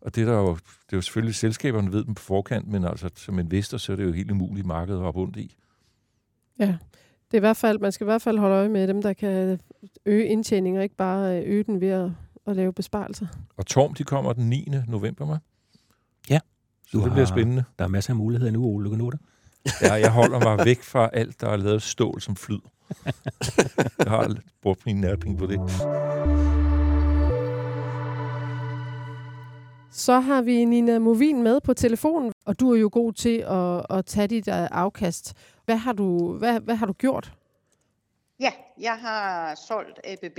Og 0.00 0.14
det 0.14 0.22
er, 0.22 0.32
der 0.32 0.38
jo, 0.38 0.54
det 0.54 0.92
er 0.92 0.96
jo 0.96 1.00
selvfølgelig, 1.00 1.34
selskaberne 1.34 1.92
ved 1.92 2.04
dem 2.04 2.14
på 2.14 2.22
forkant, 2.22 2.68
men 2.68 2.84
altså 2.84 3.10
som 3.14 3.38
investor, 3.38 3.78
så 3.78 3.92
er 3.92 3.96
det 3.96 4.04
jo 4.04 4.12
helt 4.12 4.30
umuligt 4.30 4.66
markedet 4.66 4.98
at 4.98 5.04
hoppe 5.04 5.20
rundt 5.20 5.36
i. 5.36 5.56
Ja, 6.58 6.76
i 7.34 7.40
hvert 7.40 7.56
fald, 7.56 7.78
man 7.78 7.92
skal 7.92 8.04
i 8.04 8.08
hvert 8.08 8.22
fald 8.22 8.38
holde 8.38 8.56
øje 8.56 8.68
med 8.68 8.88
dem, 8.88 9.02
der 9.02 9.12
kan 9.12 9.60
øge 10.06 10.26
indtjening, 10.26 10.76
og 10.76 10.82
ikke 10.82 10.96
bare 10.96 11.38
øh, 11.38 11.42
øge 11.46 11.64
den 11.64 11.80
ved 11.80 11.88
at, 11.88 12.10
at 12.46 12.56
lave 12.56 12.72
besparelser. 12.72 13.26
Og 13.56 13.66
Torm, 13.66 13.94
de 13.94 14.04
kommer 14.04 14.32
den 14.32 14.48
9. 14.48 14.68
november, 14.88 15.26
med. 15.26 15.36
Ja. 16.30 16.40
Så 16.86 16.98
du 16.98 17.04
det 17.04 17.12
bliver 17.12 17.26
spændende. 17.26 17.64
Der 17.78 17.84
er 17.84 17.88
masser 17.88 18.12
af 18.12 18.16
muligheder 18.16 18.52
nu, 18.52 18.64
Ole. 18.64 18.84
Du 18.84 18.90
kan 18.90 18.98
nå 18.98 19.10
det. 19.10 19.20
Ja, 19.82 19.92
jeg 19.92 20.10
holder 20.12 20.40
mig 20.40 20.66
væk 20.66 20.82
fra 20.82 21.10
alt, 21.12 21.40
der 21.40 21.48
er 21.48 21.56
lavet 21.56 21.82
stål 21.82 22.20
som 22.20 22.36
flyd. 22.36 22.58
jeg 23.98 24.06
har 24.06 24.36
brugt 24.62 24.86
min 24.86 24.96
nærpenge 25.00 25.38
på 25.38 25.46
det. 25.46 25.60
Så 29.90 30.20
har 30.20 30.42
vi 30.42 30.64
Nina 30.64 30.98
Movin 30.98 31.42
med 31.42 31.60
på 31.60 31.74
telefonen, 31.74 32.32
og 32.46 32.60
du 32.60 32.72
er 32.72 32.78
jo 32.78 32.88
god 32.92 33.12
til 33.12 33.44
at, 33.48 33.98
at 33.98 34.06
tage 34.06 34.26
dit 34.26 34.48
øh, 34.48 34.54
afkast. 34.54 35.34
Hvad 35.64 35.76
har 35.76 35.92
du, 35.92 36.38
hvad, 36.38 36.60
hvad 36.60 36.74
har 36.74 36.86
du 36.86 36.92
gjort? 36.92 37.32
Ja, 38.40 38.52
jeg 38.80 38.98
har 38.98 39.54
solgt 39.54 40.00
ABB, 40.04 40.38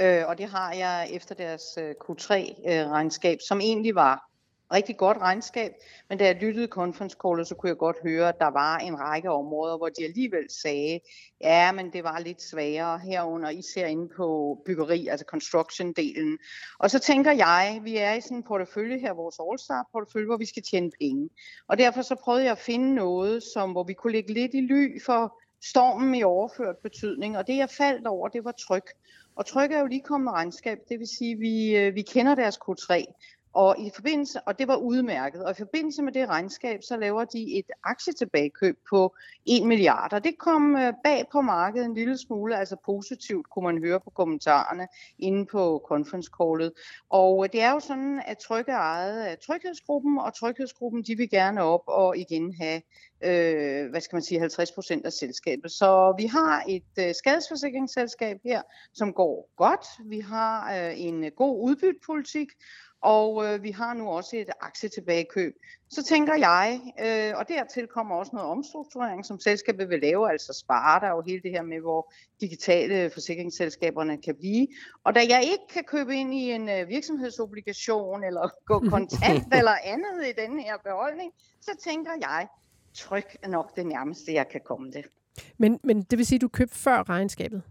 øh, 0.00 0.28
og 0.28 0.38
det 0.38 0.48
har 0.48 0.72
jeg 0.72 1.08
efter 1.10 1.34
deres 1.34 1.62
øh, 1.78 1.94
Q3-regnskab, 2.04 3.34
øh, 3.34 3.40
som 3.48 3.60
egentlig 3.60 3.94
var 3.94 4.31
rigtig 4.72 4.96
godt 4.96 5.18
regnskab, 5.18 5.72
men 6.08 6.18
da 6.18 6.24
jeg 6.24 6.34
lyttede 6.34 6.66
conference 6.66 7.16
callet, 7.22 7.46
så 7.46 7.54
kunne 7.54 7.68
jeg 7.68 7.76
godt 7.76 7.96
høre, 8.02 8.28
at 8.28 8.38
der 8.38 8.50
var 8.50 8.78
en 8.78 9.00
række 9.00 9.30
områder, 9.30 9.76
hvor 9.76 9.88
de 9.88 10.04
alligevel 10.04 10.46
sagde, 10.62 11.00
ja, 11.40 11.72
men 11.72 11.92
det 11.92 12.04
var 12.04 12.18
lidt 12.18 12.42
sværere 12.42 12.98
herunder, 12.98 13.50
især 13.50 13.86
inde 13.86 14.08
på 14.16 14.58
byggeri, 14.66 15.06
altså 15.06 15.26
construction-delen. 15.34 16.38
Og 16.78 16.90
så 16.90 16.98
tænker 16.98 17.32
jeg, 17.32 17.80
vi 17.82 17.96
er 17.96 18.12
i 18.12 18.20
sådan 18.20 18.36
en 18.36 18.42
portefølje 18.42 18.98
her, 18.98 19.12
vores 19.12 19.38
All-Star-portefølje, 19.40 20.26
hvor 20.26 20.36
vi 20.36 20.46
skal 20.46 20.62
tjene 20.62 20.90
penge. 21.00 21.28
Og 21.68 21.78
derfor 21.78 22.02
så 22.02 22.14
prøvede 22.14 22.44
jeg 22.44 22.52
at 22.52 22.58
finde 22.58 22.94
noget, 22.94 23.42
som, 23.42 23.72
hvor 23.72 23.84
vi 23.84 23.92
kunne 23.92 24.12
lægge 24.12 24.32
lidt 24.32 24.54
i 24.54 24.60
ly 24.60 25.02
for 25.02 25.40
stormen 25.64 26.14
i 26.14 26.22
overført 26.22 26.76
betydning, 26.82 27.38
og 27.38 27.46
det 27.46 27.56
jeg 27.56 27.70
faldt 27.70 28.06
over, 28.06 28.28
det 28.28 28.44
var 28.44 28.52
tryk. 28.52 28.90
Og 29.36 29.46
tryk 29.46 29.72
er 29.72 29.80
jo 29.80 29.86
lige 29.86 30.00
kommet 30.00 30.24
med 30.24 30.32
regnskab, 30.32 30.78
det 30.88 30.98
vil 30.98 31.06
sige, 31.18 31.38
vi, 31.38 31.76
øh, 31.76 31.94
vi 31.94 32.02
kender 32.02 32.34
deres 32.34 32.58
Q3, 32.68 33.04
og, 33.52 33.76
i 33.78 33.90
forbindelse, 33.94 34.40
og 34.40 34.58
det 34.58 34.68
var 34.68 34.76
udmærket. 34.76 35.44
Og 35.44 35.50
i 35.50 35.54
forbindelse 35.54 36.02
med 36.02 36.12
det 36.12 36.28
regnskab, 36.28 36.82
så 36.82 36.96
laver 36.96 37.24
de 37.24 37.58
et 37.58 37.66
aktietilbagekøb 37.84 38.78
på 38.90 39.14
1 39.46 39.66
milliard. 39.66 40.12
Og 40.12 40.24
det 40.24 40.38
kom 40.38 40.76
øh, 40.76 40.92
bag 41.04 41.24
på 41.32 41.40
markedet 41.40 41.86
en 41.86 41.94
lille 41.94 42.18
smule, 42.18 42.56
altså 42.56 42.76
positivt 42.84 43.50
kunne 43.50 43.64
man 43.64 43.84
høre 43.84 44.00
på 44.00 44.10
kommentarerne 44.10 44.88
inde 45.18 45.46
på 45.46 45.84
conference 45.88 46.30
callet. 46.40 46.72
Og 47.10 47.44
øh, 47.44 47.52
det 47.52 47.62
er 47.62 47.70
jo 47.70 47.80
sådan, 47.80 48.22
at 48.26 48.38
Tryk 48.38 48.68
er 48.68 48.76
ejet 48.76 49.22
af 49.22 49.38
Tryghedsgruppen, 49.38 50.18
og 50.18 50.34
Tryghedsgruppen 50.34 51.02
de 51.02 51.16
vil 51.16 51.30
gerne 51.30 51.62
op 51.62 51.82
og 51.86 52.18
igen 52.18 52.54
have 52.54 52.80
øh, 53.24 53.90
hvad 53.90 54.00
skal 54.00 54.16
man 54.16 54.22
sige, 54.22 54.40
50 54.40 54.72
procent 54.72 55.06
af 55.06 55.12
selskabet. 55.12 55.70
Så 55.72 56.14
vi 56.18 56.26
har 56.26 56.64
et 56.68 57.06
øh, 57.06 57.14
skadesforsikringsselskab 57.14 58.36
her, 58.44 58.62
som 58.94 59.12
går 59.12 59.50
godt. 59.56 59.86
Vi 60.04 60.20
har 60.20 60.74
øh, 60.74 61.00
en 61.00 61.24
øh, 61.24 61.30
god 61.36 61.60
udbyttepolitik, 61.68 62.48
og 63.02 63.44
øh, 63.46 63.62
vi 63.62 63.70
har 63.70 63.94
nu 63.94 64.08
også 64.08 64.36
et 64.36 64.50
aktietilbagekøb. 64.60 65.54
Så 65.90 66.04
tænker 66.04 66.34
jeg, 66.34 66.80
øh, 67.00 67.38
og 67.38 67.48
dertil 67.48 67.86
kommer 67.86 68.14
også 68.16 68.30
noget 68.32 68.50
omstrukturering, 68.50 69.26
som 69.26 69.40
selskabet 69.40 69.88
vil 69.88 70.00
lave, 70.00 70.30
altså 70.30 70.52
spare 70.52 71.00
der 71.00 71.08
jo 71.08 71.22
hele 71.26 71.42
det 71.42 71.50
her 71.50 71.62
med, 71.62 71.80
hvor 71.80 72.12
digitale 72.40 73.10
forsikringsselskaberne 73.10 74.22
kan 74.22 74.34
blive. 74.34 74.66
Og 75.04 75.14
da 75.14 75.20
jeg 75.28 75.42
ikke 75.42 75.64
kan 75.74 75.84
købe 75.84 76.16
ind 76.16 76.34
i 76.34 76.50
en 76.50 76.68
øh, 76.68 76.88
virksomhedsobligation, 76.88 78.24
eller 78.24 78.48
gå 78.66 78.78
kontant 78.94 79.54
eller 79.54 79.76
andet 79.84 80.26
i 80.28 80.32
den 80.40 80.58
her 80.58 80.76
beholdning, 80.84 81.32
så 81.60 81.70
tænker 81.84 82.12
jeg, 82.20 82.46
tryk 82.94 83.36
er 83.42 83.48
nok 83.48 83.76
det 83.76 83.86
nærmeste, 83.86 84.32
jeg 84.32 84.48
kan 84.48 84.60
komme 84.64 84.92
det. 84.92 85.04
Men, 85.58 85.80
men 85.84 86.02
det 86.02 86.18
vil 86.18 86.26
sige, 86.26 86.36
at 86.36 86.42
du 86.42 86.48
købte 86.48 86.74
før 86.74 87.08
regnskabet? 87.08 87.62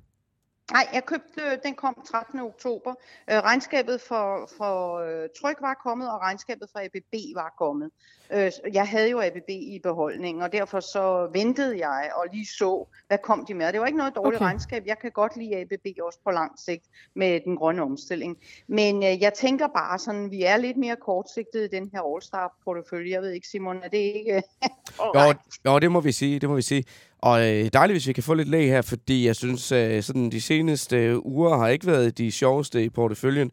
Nej, 0.72 0.88
jeg 0.94 1.06
købte, 1.06 1.42
øh, 1.42 1.58
den 1.64 1.76
kom 1.76 1.96
13. 2.08 2.40
oktober. 2.40 2.94
Øh, 3.32 3.38
regnskabet 3.38 4.02
for, 4.02 4.50
for 4.58 5.00
øh, 5.00 5.30
Tryk 5.42 5.58
var 5.62 5.74
kommet, 5.74 6.12
og 6.12 6.22
regnskabet 6.22 6.70
for 6.72 6.80
ABB 6.80 7.36
var 7.36 7.54
kommet. 7.58 7.92
Øh, 8.34 8.52
jeg 8.74 8.88
havde 8.88 9.10
jo 9.10 9.22
ABB 9.22 9.50
i 9.50 9.80
beholdningen, 9.84 10.44
og 10.44 10.52
derfor 10.52 10.80
så 10.80 11.30
ventede 11.34 11.88
jeg 11.88 12.12
og 12.16 12.26
lige 12.34 12.46
så, 12.46 12.88
hvad 13.08 13.18
kom 13.18 13.46
de 13.46 13.54
med. 13.54 13.74
Det 13.74 13.80
var 13.80 13.86
ikke 13.86 13.98
noget 13.98 14.16
dårligt 14.16 14.42
okay. 14.42 14.46
regnskab. 14.46 14.84
Jeg 14.86 15.00
kan 15.00 15.12
godt 15.12 15.38
lide 15.38 15.58
ABB 15.58 15.88
også 16.02 16.20
på 16.24 16.32
lang 16.32 16.60
sigt 16.60 16.86
med 17.16 17.40
den 17.46 17.56
grønne 17.56 17.82
omstilling. 17.82 18.38
Men 18.68 19.04
øh, 19.04 19.22
jeg 19.22 19.34
tænker 19.34 19.68
bare 19.68 20.00
sådan, 20.00 20.32
vi 20.32 20.44
er 20.44 20.58
lidt 20.58 20.78
mere 20.78 20.96
kortsigtede 20.96 21.66
i 21.66 21.68
den 21.68 21.90
her 21.94 22.02
All-Star-portefølje. 22.02 23.12
Jeg 23.12 23.22
ved 23.22 23.32
ikke, 23.32 23.48
Simon, 23.48 23.84
er 23.84 23.90
det 23.90 23.98
ikke... 23.98 24.44
jo, 25.16 25.34
jo, 25.66 25.80
det 25.80 25.92
må 25.92 26.00
vi 26.00 26.12
sige. 26.12 26.40
Det 26.40 26.50
må 26.50 26.56
vi 26.56 26.62
sige. 26.62 26.86
Og 27.22 27.50
øh, 27.50 27.70
dejligt, 27.74 27.94
hvis 27.94 28.08
vi 28.08 28.14
kan 28.14 28.24
få 28.24 28.34
lidt 28.34 28.50
læg 28.50 28.68
her, 28.68 28.82
fordi 28.82 29.26
jeg 29.26 29.36
synes, 29.36 29.72
øh, 29.72 30.04
sådan 30.04 30.30
de 30.32 30.42
seneste 30.42 30.98
øh, 30.98 31.18
uger 31.26 31.58
har 31.58 31.68
ikke 31.68 31.88
været 31.88 32.18
de 32.18 32.32
sjoveste 32.32 32.84
i 32.84 32.90
porteføljen. 32.90 33.52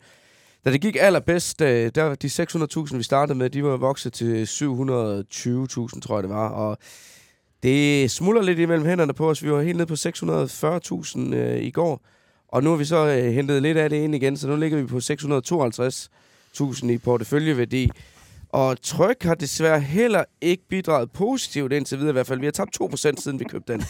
Da 0.64 0.72
det 0.72 0.80
gik 0.80 0.96
allerbedst, 1.00 1.60
øh, 1.60 1.90
der 1.94 2.14
de 2.14 2.26
600.000, 2.26 2.96
vi 2.96 3.02
startede 3.02 3.38
med, 3.38 3.50
de 3.50 3.64
var 3.64 3.76
vokset 3.76 4.12
til 4.12 4.44
720.000, 4.44 6.00
tror 6.00 6.16
jeg 6.16 6.22
det 6.22 6.30
var. 6.30 6.48
Og 6.48 6.78
det 7.62 8.10
smuldrer 8.10 8.42
lidt 8.42 8.58
imellem 8.58 8.86
hænderne 8.86 9.14
på 9.14 9.30
os. 9.30 9.44
Vi 9.44 9.52
var 9.52 9.62
helt 9.62 9.76
nede 9.76 9.86
på 9.86 9.94
640.000 9.94 11.34
øh, 11.34 11.62
i 11.62 11.70
går. 11.70 12.00
Og 12.48 12.62
nu 12.62 12.70
har 12.70 12.76
vi 12.76 12.84
så 12.84 13.06
øh, 13.06 13.32
hentet 13.32 13.62
lidt 13.62 13.78
af 13.78 13.90
det 13.90 13.96
ind 13.96 14.14
igen, 14.14 14.36
så 14.36 14.48
nu 14.48 14.56
ligger 14.56 14.80
vi 14.80 14.86
på 14.86 14.96
652.000 14.96 16.90
i 16.90 16.98
porteføljeværdi. 16.98 17.90
Og 18.48 18.82
Tryk 18.82 19.22
har 19.22 19.34
desværre 19.34 19.80
heller 19.80 20.24
ikke 20.40 20.68
bidraget 20.68 21.12
positivt 21.12 21.72
indtil 21.72 21.98
videre 21.98 22.10
i 22.10 22.12
hvert 22.12 22.26
fald. 22.26 22.40
Vi 22.40 22.46
har 22.46 22.50
tabt 22.52 22.80
2% 22.82 22.96
siden 23.20 23.40
vi 23.40 23.44
købte 23.44 23.72
den. 23.72 23.82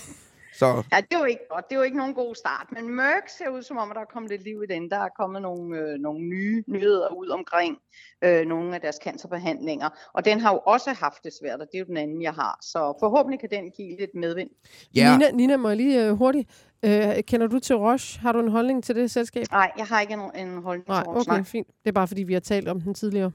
Så. 0.58 0.66
Ja, 0.92 0.96
det 1.00 1.14
er 1.14 1.18
jo 1.18 1.24
ikke 1.24 1.40
godt. 1.50 1.64
Det 1.68 1.74
er 1.74 1.78
jo 1.78 1.82
ikke 1.82 1.96
nogen 1.96 2.14
god 2.14 2.34
start. 2.34 2.66
Men 2.72 2.96
Merck 2.96 3.28
ser 3.38 3.48
ud 3.48 3.62
som 3.62 3.76
om, 3.76 3.90
at 3.90 3.94
der 3.94 4.00
er 4.00 4.04
kommet 4.12 4.30
lidt 4.30 4.44
liv 4.44 4.62
i 4.68 4.72
den. 4.74 4.90
Der 4.90 4.96
er 4.96 5.08
kommet 5.18 5.42
nogle, 5.42 5.78
øh, 5.78 5.98
nogle 5.98 6.20
nye 6.20 6.64
nyheder 6.68 7.08
ud 7.16 7.28
omkring 7.28 7.76
øh, 8.24 8.46
nogle 8.46 8.74
af 8.74 8.80
deres 8.80 8.96
cancerbehandlinger. 9.04 9.88
Og 10.14 10.24
den 10.24 10.40
har 10.40 10.52
jo 10.52 10.60
også 10.66 10.92
haft 10.92 11.24
det 11.24 11.32
svært, 11.40 11.60
og 11.60 11.66
det 11.72 11.74
er 11.74 11.78
jo 11.78 11.84
den 11.84 11.96
anden, 11.96 12.22
jeg 12.22 12.32
har. 12.32 12.58
Så 12.62 12.96
forhåbentlig 13.00 13.40
kan 13.40 13.50
den 13.50 13.70
give 13.76 13.96
lidt 13.98 14.14
medvind. 14.14 14.50
Ja. 14.94 15.16
Nina, 15.16 15.30
Nina, 15.30 15.56
må 15.56 15.68
jeg 15.68 15.76
lige 15.76 16.06
øh, 16.06 16.12
hurtigt. 16.12 16.66
Øh, 16.82 17.14
kender 17.26 17.46
du 17.46 17.58
til 17.58 17.76
Roche? 17.76 18.20
Har 18.20 18.32
du 18.32 18.40
en 18.40 18.48
holdning 18.48 18.84
til 18.84 18.94
det 18.94 19.10
selskab? 19.10 19.44
Nej, 19.50 19.70
jeg 19.78 19.86
har 19.86 20.00
ikke 20.00 20.14
en, 20.14 20.20
en 20.48 20.62
holdning 20.62 20.88
Nej, 20.88 21.02
til 21.02 21.08
Roche. 21.08 21.20
okay, 21.20 21.38
nej. 21.38 21.42
fint. 21.42 21.66
Det 21.66 21.88
er 21.88 21.92
bare, 21.92 22.08
fordi 22.08 22.22
vi 22.22 22.32
har 22.32 22.40
talt 22.40 22.68
om 22.68 22.80
den 22.80 22.94
tidligere. 22.94 23.32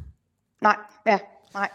Nej, 0.61 0.77
ja, 1.05 1.19
nej. 1.53 1.69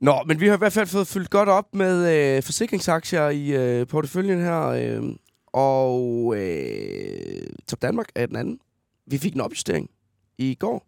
Nå, 0.00 0.22
men 0.26 0.40
vi 0.40 0.48
har 0.48 0.54
i 0.54 0.58
hvert 0.58 0.72
fald 0.72 0.86
fået 0.86 1.06
fyldt 1.06 1.30
godt 1.30 1.48
op 1.48 1.74
med 1.74 2.36
øh, 2.36 2.42
forsikringsaktier 2.42 3.28
i 3.28 3.48
øh, 3.48 3.86
porteføljen 3.86 4.40
her. 4.40 4.62
Øh, 4.66 5.02
og 5.46 6.34
øh, 6.36 7.46
Top 7.68 7.82
Danmark 7.82 8.06
er 8.14 8.26
den 8.26 8.36
anden. 8.36 8.60
Vi 9.06 9.18
fik 9.18 9.34
en 9.34 9.40
opjustering 9.40 9.90
i 10.38 10.54
går 10.54 10.86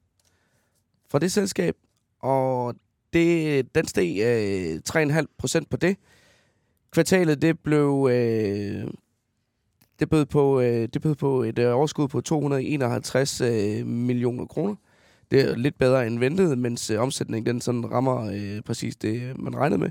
fra 1.10 1.18
det 1.18 1.32
selskab, 1.32 1.76
og 2.20 2.74
det, 3.12 3.74
den 3.74 3.86
steg 3.86 4.20
øh, 4.20 4.80
3,5 4.90 5.24
procent 5.38 5.70
på 5.70 5.76
det. 5.76 5.96
Kvartalet, 6.90 7.42
det 7.42 7.60
blev... 7.60 8.08
Øh, 8.12 8.90
det 10.00 10.10
bød 10.10 10.26
på, 10.26 10.60
øh, 10.60 10.88
det 10.94 11.02
bød 11.02 11.14
på 11.14 11.42
et 11.42 11.58
øh, 11.58 11.76
overskud 11.76 12.08
på 12.08 12.20
251 12.20 13.40
øh, 13.40 13.86
millioner 13.86 14.46
kroner. 14.46 14.74
Det 15.30 15.40
er 15.40 15.56
lidt 15.56 15.78
bedre 15.78 16.06
end 16.06 16.18
ventet, 16.18 16.58
mens 16.58 16.90
øh, 16.90 17.00
omsætningen 17.00 17.54
den 17.54 17.60
sådan 17.60 17.92
rammer 17.92 18.30
øh, 18.30 18.62
præcis 18.62 18.96
det, 18.96 19.22
øh, 19.22 19.40
man 19.40 19.56
regnede 19.56 19.80
med. 19.80 19.90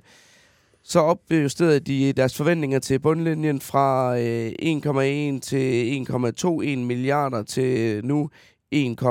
Så 0.83 0.99
opjusterede 0.99 1.79
de 1.79 2.13
deres 2.13 2.37
forventninger 2.37 2.79
til 2.79 2.99
bundlinjen 2.99 3.61
fra 3.61 4.17
øh, 4.19 4.51
1,1 4.61 5.39
til 5.39 6.05
1,21 6.09 6.77
milliarder 6.77 7.43
til 7.43 8.05
nu 8.05 8.29
1, 8.71 9.01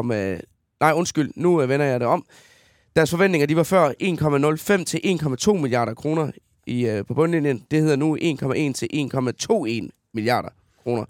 nej 0.80 0.92
undskyld, 0.92 1.30
nu 1.36 1.62
øh, 1.62 1.68
vender 1.68 1.86
jeg 1.86 2.00
det 2.00 2.08
om. 2.08 2.24
Deres 2.96 3.10
forventninger 3.10 3.46
de 3.46 3.56
var 3.56 3.62
før 3.62 3.88
1,05 4.78 4.84
til 4.84 5.00
1,2 5.04 5.52
milliarder 5.52 5.94
kroner 5.94 6.30
i, 6.66 6.86
øh, 6.86 7.06
på 7.06 7.14
bundlinjen. 7.14 7.64
Det 7.70 7.80
hedder 7.82 7.96
nu 7.96 8.16
1,1 8.16 8.72
til 8.72 8.88
1,21 8.92 10.10
milliarder 10.14 10.48
kroner. 10.82 11.04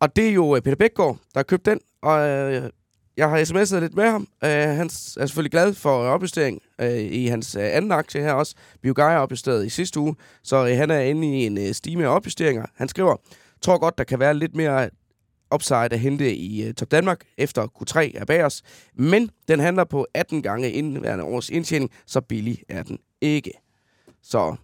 Og 0.00 0.16
det 0.16 0.28
er 0.28 0.32
jo 0.32 0.56
øh, 0.56 0.62
Peter 0.62 0.76
Bækgaard, 0.76 1.16
der 1.34 1.38
har 1.38 1.42
købt 1.42 1.66
den, 1.66 1.80
og 2.02 2.28
øh, 2.28 2.70
jeg 3.16 3.30
har 3.30 3.38
sms'et 3.38 3.80
lidt 3.80 3.94
med 3.94 4.10
ham. 4.10 4.28
Uh, 4.42 4.48
han 4.48 4.86
er 4.86 5.26
selvfølgelig 5.26 5.50
glad 5.50 5.74
for 5.74 5.90
opjustering 5.90 6.62
uh, 6.82 6.98
i 6.98 7.26
hans 7.26 7.56
uh, 7.56 7.62
anden 7.64 7.92
aktie 7.92 8.20
her 8.20 8.32
også. 8.32 8.54
Biogaia 8.82 9.18
opjusteret 9.18 9.66
i 9.66 9.68
sidste 9.68 10.00
uge, 10.00 10.16
så 10.42 10.62
uh, 10.62 10.68
han 10.68 10.90
er 10.90 11.00
inde 11.00 11.26
i 11.26 11.46
en 11.46 11.58
uh, 11.58 11.72
stime 11.72 12.04
af 12.04 12.08
opjusteringer. 12.08 12.66
Han 12.74 12.88
skriver, 12.88 13.16
tror 13.62 13.78
godt, 13.78 13.98
der 13.98 14.04
kan 14.04 14.18
være 14.18 14.34
lidt 14.34 14.56
mere 14.56 14.90
upside 15.54 15.92
at 15.92 16.00
hente 16.00 16.36
i 16.36 16.68
uh, 16.68 16.74
Top 16.74 16.90
Danmark 16.90 17.20
efter 17.38 17.66
Q3 17.66 18.18
er 18.20 18.24
bag 18.24 18.44
os. 18.44 18.62
Men 18.94 19.30
den 19.48 19.60
handler 19.60 19.84
på 19.84 20.06
18 20.14 20.42
gange 20.42 20.72
indværende 20.72 21.24
års 21.24 21.50
indtjening, 21.50 21.90
så 22.06 22.20
billig 22.20 22.58
er 22.68 22.82
den 22.82 22.98
ikke. 23.20 23.50
Så, 24.22 24.56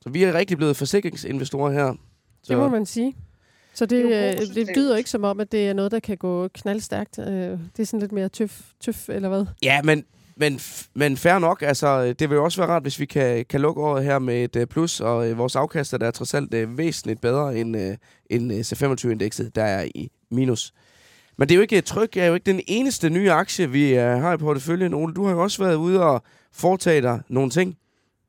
så 0.00 0.10
vi 0.10 0.22
er 0.22 0.32
rigtig 0.32 0.56
blevet 0.56 0.76
forsikringsinvestorer 0.76 1.72
her. 1.72 1.94
Så. 2.42 2.52
Det 2.52 2.58
må 2.58 2.68
man 2.68 2.86
sige. 2.86 3.16
Så 3.76 3.86
det, 3.86 4.04
det, 4.38 4.56
det 4.56 4.76
lyder 4.76 4.96
ikke 4.96 5.10
som 5.10 5.24
om, 5.24 5.40
at 5.40 5.52
det 5.52 5.68
er 5.68 5.72
noget, 5.72 5.92
der 5.92 6.00
kan 6.00 6.16
gå 6.16 6.48
knaldstærkt. 6.48 7.16
Det 7.16 7.78
er 7.78 7.84
sådan 7.84 8.00
lidt 8.00 8.12
mere 8.12 8.28
tøf, 8.28 8.60
tøf 8.80 9.08
eller 9.08 9.28
hvad? 9.28 9.46
Ja, 9.62 9.82
men, 9.82 10.04
men, 10.36 10.60
men 10.94 11.16
fair 11.16 11.38
nok. 11.38 11.62
Altså, 11.62 12.12
det 12.12 12.30
vil 12.30 12.36
jo 12.36 12.44
også 12.44 12.60
være 12.60 12.70
rart, 12.70 12.82
hvis 12.82 13.00
vi 13.00 13.06
kan, 13.06 13.44
kan 13.44 13.60
lukke 13.60 13.82
året 13.82 14.04
her 14.04 14.18
med 14.18 14.56
et 14.56 14.68
plus, 14.68 15.00
og 15.00 15.38
vores 15.38 15.56
afkast 15.56 15.92
der 15.92 16.06
er 16.06 16.10
trods 16.10 16.34
alt 16.34 16.54
er 16.54 16.66
væsentligt 16.66 17.20
bedre 17.20 17.58
end, 17.58 17.76
end 18.30 18.52
C25-indekset, 18.52 19.54
der 19.54 19.64
er 19.64 19.86
i 19.94 20.10
minus. 20.30 20.72
Men 21.38 21.48
det 21.48 21.54
er 21.54 21.56
jo 21.56 21.62
ikke 21.62 21.80
tryk, 21.80 22.14
det 22.14 22.22
er 22.22 22.26
jo 22.26 22.34
ikke 22.34 22.46
den 22.52 22.60
eneste 22.66 23.10
nye 23.10 23.32
aktie, 23.32 23.70
vi 23.70 23.92
har 23.92 24.34
i 24.34 24.36
porteføljen. 24.36 24.94
Ole, 24.94 25.14
du 25.14 25.24
har 25.24 25.32
jo 25.32 25.42
også 25.42 25.64
været 25.64 25.74
ude 25.74 26.02
og 26.02 26.22
foretage 26.52 27.02
dig 27.02 27.20
nogle 27.28 27.50
ting. 27.50 27.76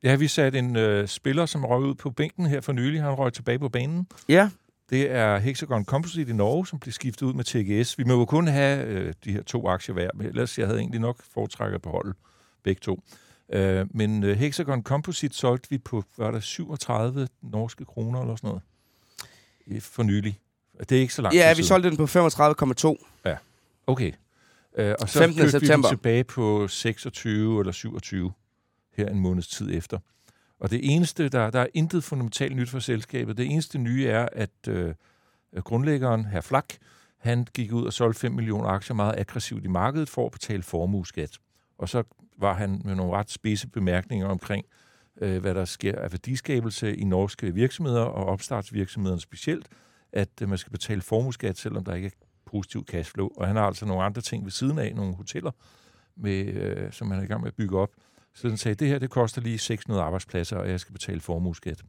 Ja, 0.02 0.14
vi 0.16 0.28
satte 0.28 0.58
en 0.58 0.76
øh, 0.76 1.08
spiller, 1.08 1.46
som 1.46 1.64
røg 1.64 1.80
ud 1.80 1.94
på 1.94 2.10
bænken 2.10 2.46
her 2.46 2.60
for 2.60 2.72
nylig. 2.72 3.02
Han 3.02 3.12
røg 3.12 3.32
tilbage 3.32 3.58
på 3.58 3.68
banen. 3.68 4.06
Ja. 4.28 4.48
Det 4.90 5.10
er 5.10 5.38
Hexagon 5.38 5.84
Composite 5.84 6.30
i 6.30 6.34
Norge, 6.34 6.66
som 6.66 6.78
blev 6.78 6.92
skiftet 6.92 7.26
ud 7.26 7.32
med 7.34 7.44
TGS. 7.44 7.98
Vi 7.98 8.04
må 8.04 8.12
jo 8.12 8.24
kun 8.24 8.46
have 8.46 8.86
øh, 8.86 9.14
de 9.24 9.32
her 9.32 9.42
to 9.42 9.68
aktier 9.68 9.92
hver, 9.92 10.10
men 10.14 10.26
ellers 10.26 10.58
jeg 10.58 10.66
havde 10.66 10.80
egentlig 10.80 11.00
nok 11.00 11.22
foretrækket 11.34 11.82
på 11.82 11.90
holdet 11.90 12.14
begge 12.62 12.80
to. 12.80 13.02
Øh, 13.52 13.86
men 13.90 14.24
øh, 14.24 14.36
Hexagon 14.36 14.82
Composite 14.82 15.36
solgte 15.36 15.70
vi 15.70 15.78
på, 15.78 16.04
var 16.16 16.30
der 16.30 16.40
37 16.40 17.28
norske 17.42 17.84
kroner 17.84 18.20
eller 18.20 18.36
sådan 18.36 18.48
noget, 18.48 19.82
for 19.82 20.02
nylig. 20.02 20.38
Det 20.80 20.92
er 20.92 21.00
ikke 21.00 21.14
så 21.14 21.22
langt 21.22 21.36
Ja, 21.36 21.54
vi 21.54 21.62
solgte 21.62 21.88
den 21.90 21.96
på 21.96 22.04
35,2. 22.04 23.20
Ja, 23.24 23.36
okay. 23.86 24.12
Øh, 24.76 24.94
og 25.00 25.08
så 25.08 25.18
15. 25.18 25.50
september. 25.50 25.76
vi 25.76 25.82
den 25.82 25.82
tilbage 25.82 26.24
på 26.24 26.68
26 26.68 27.60
eller 27.60 27.72
27 27.72 28.32
her 28.96 29.08
en 29.08 29.20
måneds 29.20 29.48
tid 29.48 29.74
efter. 29.74 29.98
Og 30.58 30.70
det 30.70 30.80
eneste, 30.94 31.28
der, 31.28 31.50
der 31.50 31.60
er 31.60 31.66
intet 31.74 32.04
fundamentalt 32.04 32.56
nyt 32.56 32.68
for 32.68 32.78
selskabet. 32.78 33.36
Det 33.36 33.46
eneste 33.46 33.78
nye 33.78 34.06
er, 34.06 34.28
at 34.32 34.68
øh, 34.68 34.94
grundlæggeren, 35.64 36.24
herr 36.24 36.40
Flak, 36.40 36.74
han 37.18 37.46
gik 37.54 37.72
ud 37.72 37.84
og 37.86 37.92
solgte 37.92 38.20
5 38.20 38.32
millioner 38.32 38.68
aktier 38.68 38.94
meget 38.94 39.18
aggressivt 39.18 39.64
i 39.64 39.68
markedet 39.68 40.08
for 40.08 40.26
at 40.26 40.32
betale 40.32 40.62
formueskat. 40.62 41.38
Og 41.78 41.88
så 41.88 42.02
var 42.38 42.54
han 42.54 42.82
med 42.84 42.94
nogle 42.94 43.12
ret 43.12 43.30
spidse 43.30 43.68
bemærkninger 43.68 44.26
omkring, 44.26 44.66
øh, 45.20 45.40
hvad 45.40 45.54
der 45.54 45.64
sker 45.64 45.98
af 45.98 46.12
værdiskabelse 46.12 46.96
i 46.96 47.04
norske 47.04 47.54
virksomheder 47.54 48.02
og 48.02 48.26
opstartsvirksomhederne 48.26 49.20
specielt, 49.20 49.68
at 50.12 50.28
øh, 50.42 50.48
man 50.48 50.58
skal 50.58 50.72
betale 50.72 51.00
formueskat, 51.00 51.58
selvom 51.58 51.84
der 51.84 51.94
ikke 51.94 52.06
er 52.06 52.26
positiv 52.46 52.84
cashflow. 52.86 53.28
Og 53.36 53.46
han 53.46 53.56
har 53.56 53.66
altså 53.66 53.86
nogle 53.86 54.02
andre 54.02 54.22
ting 54.22 54.44
ved 54.44 54.50
siden 54.50 54.78
af, 54.78 54.94
nogle 54.94 55.14
hoteller, 55.14 55.50
med, 56.16 56.46
øh, 56.46 56.92
som 56.92 57.10
han 57.10 57.20
er 57.20 57.24
i 57.24 57.26
gang 57.26 57.40
med 57.40 57.48
at 57.48 57.54
bygge 57.54 57.78
op, 57.78 57.90
så 58.38 58.48
den 58.48 58.56
sagde, 58.56 58.74
det 58.74 58.88
her 58.88 58.98
det 58.98 59.10
koster 59.10 59.40
lige 59.40 59.58
600 59.58 60.02
arbejdspladser, 60.02 60.56
og 60.56 60.68
jeg 60.68 60.80
skal 60.80 60.92
betale 60.92 61.20
formueskat. 61.20 61.82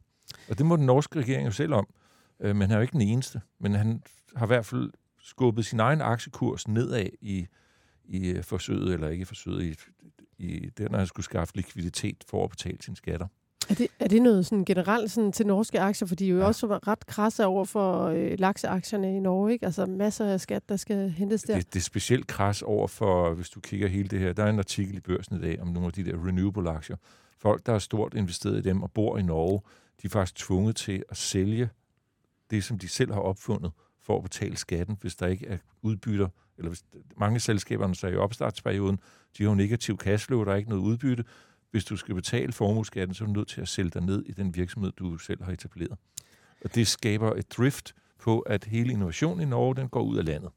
Og 0.48 0.58
det 0.58 0.66
må 0.66 0.76
den 0.76 0.86
norske 0.86 1.18
regering 1.18 1.46
jo 1.46 1.52
selv 1.52 1.74
om. 1.74 1.88
Øh, 2.40 2.56
men 2.56 2.62
han 2.62 2.70
er 2.70 2.76
jo 2.76 2.82
ikke 2.82 2.92
den 2.92 3.00
eneste. 3.00 3.40
Men 3.58 3.74
han 3.74 4.02
har 4.36 4.46
i 4.46 4.48
hvert 4.48 4.66
fald 4.66 4.90
skubbet 5.22 5.66
sin 5.66 5.80
egen 5.80 6.00
aktiekurs 6.00 6.68
nedad 6.68 7.06
i, 7.20 7.46
i 8.04 8.28
øh, 8.28 8.44
forsøget, 8.44 8.94
eller 8.94 9.08
ikke 9.08 9.26
forsøget, 9.26 9.62
i, 9.62 9.76
i 10.38 10.70
det, 10.78 10.90
når 10.90 10.98
han 10.98 11.06
skulle 11.06 11.24
skaffe 11.24 11.56
likviditet 11.56 12.24
for 12.28 12.44
at 12.44 12.50
betale 12.50 12.78
sine 12.80 12.96
skatter. 12.96 13.26
Er 13.70 13.74
det, 13.74 13.88
er 13.98 14.08
det 14.08 14.22
noget 14.22 14.46
sådan 14.46 14.64
generelt 14.64 15.10
sådan 15.10 15.32
til 15.32 15.46
norske 15.46 15.80
aktier? 15.80 16.08
For 16.08 16.14
de 16.14 16.26
jo 16.26 16.38
ja. 16.38 16.44
også 16.44 16.66
ret 16.66 17.06
krasse 17.06 17.46
over 17.46 17.64
for 17.64 18.04
øh, 18.04 18.38
lakseaktierne 18.38 19.16
i 19.16 19.20
Norge, 19.20 19.52
ikke? 19.52 19.66
Altså 19.66 19.86
masser 19.86 20.26
af 20.26 20.40
skat, 20.40 20.68
der 20.68 20.76
skal 20.76 21.10
hentes 21.10 21.42
der. 21.42 21.56
Det, 21.56 21.74
det 21.74 21.80
er 21.80 21.84
specielt 21.84 22.26
kras 22.26 22.62
over 22.62 22.86
for, 22.86 23.34
hvis 23.34 23.50
du 23.50 23.60
kigger 23.60 23.88
hele 23.88 24.08
det 24.08 24.18
her. 24.18 24.32
Der 24.32 24.44
er 24.44 24.50
en 24.50 24.58
artikel 24.58 24.96
i 24.96 25.00
børsen 25.00 25.36
i 25.36 25.40
dag 25.40 25.60
om 25.60 25.68
nogle 25.68 25.86
af 25.86 25.92
de 25.92 26.04
der 26.04 26.26
renewable 26.26 26.70
aktier. 26.70 26.96
Folk, 27.38 27.66
der 27.66 27.72
har 27.72 27.78
stort 27.78 28.14
investeret 28.14 28.58
i 28.58 28.62
dem 28.62 28.82
og 28.82 28.90
bor 28.92 29.18
i 29.18 29.22
Norge, 29.22 29.60
de 30.02 30.06
er 30.06 30.10
faktisk 30.10 30.46
tvunget 30.46 30.76
til 30.76 31.02
at 31.08 31.16
sælge 31.16 31.68
det, 32.50 32.64
som 32.64 32.78
de 32.78 32.88
selv 32.88 33.12
har 33.12 33.20
opfundet, 33.20 33.72
for 34.02 34.16
at 34.16 34.22
betale 34.22 34.56
skatten, 34.56 34.96
hvis 35.00 35.16
der 35.16 35.26
ikke 35.26 35.46
er 35.46 35.58
udbytter. 35.82 36.28
Eller 36.58 36.70
hvis 36.70 36.84
mange 37.16 37.40
selskaberne 37.40 37.94
så 37.94 38.06
i 38.06 38.16
opstartsperioden, 38.16 39.00
de 39.38 39.42
har 39.42 39.50
jo 39.50 39.54
negativ 39.54 39.98
cashflow, 39.98 40.44
der 40.44 40.52
er 40.52 40.56
ikke 40.56 40.68
noget 40.70 40.82
udbytte 40.82 41.24
hvis 41.70 41.84
du 41.84 41.96
skal 41.96 42.14
betale 42.14 42.52
formueskatten, 42.52 43.14
så 43.14 43.24
er 43.24 43.26
du 43.26 43.32
nødt 43.32 43.48
til 43.48 43.60
at 43.60 43.68
sælge 43.68 43.90
dig 43.90 44.02
ned 44.02 44.22
i 44.26 44.32
den 44.32 44.56
virksomhed, 44.56 44.92
du 44.92 45.18
selv 45.18 45.42
har 45.44 45.52
etableret. 45.52 45.98
Og 46.64 46.74
det 46.74 46.86
skaber 46.86 47.32
et 47.32 47.52
drift 47.56 47.94
på, 48.18 48.38
at 48.38 48.64
hele 48.64 48.92
innovationen 48.92 49.40
i 49.40 49.50
Norge, 49.50 49.76
den 49.76 49.88
går 49.88 50.02
ud 50.02 50.18
af 50.18 50.24
landet. 50.24 50.50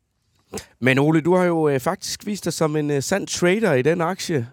Men 0.80 1.00
Ole, 1.00 1.22
du 1.22 1.36
har 1.36 1.44
jo 1.44 1.70
øh, 1.70 1.80
faktisk 1.80 2.26
vist 2.26 2.46
dig 2.46 2.54
som 2.54 2.76
en 2.76 2.92
øh, 2.92 3.04
sand 3.04 3.28
trader 3.28 3.74
i 3.74 3.82
den 3.82 4.02
aktie. 4.02 4.48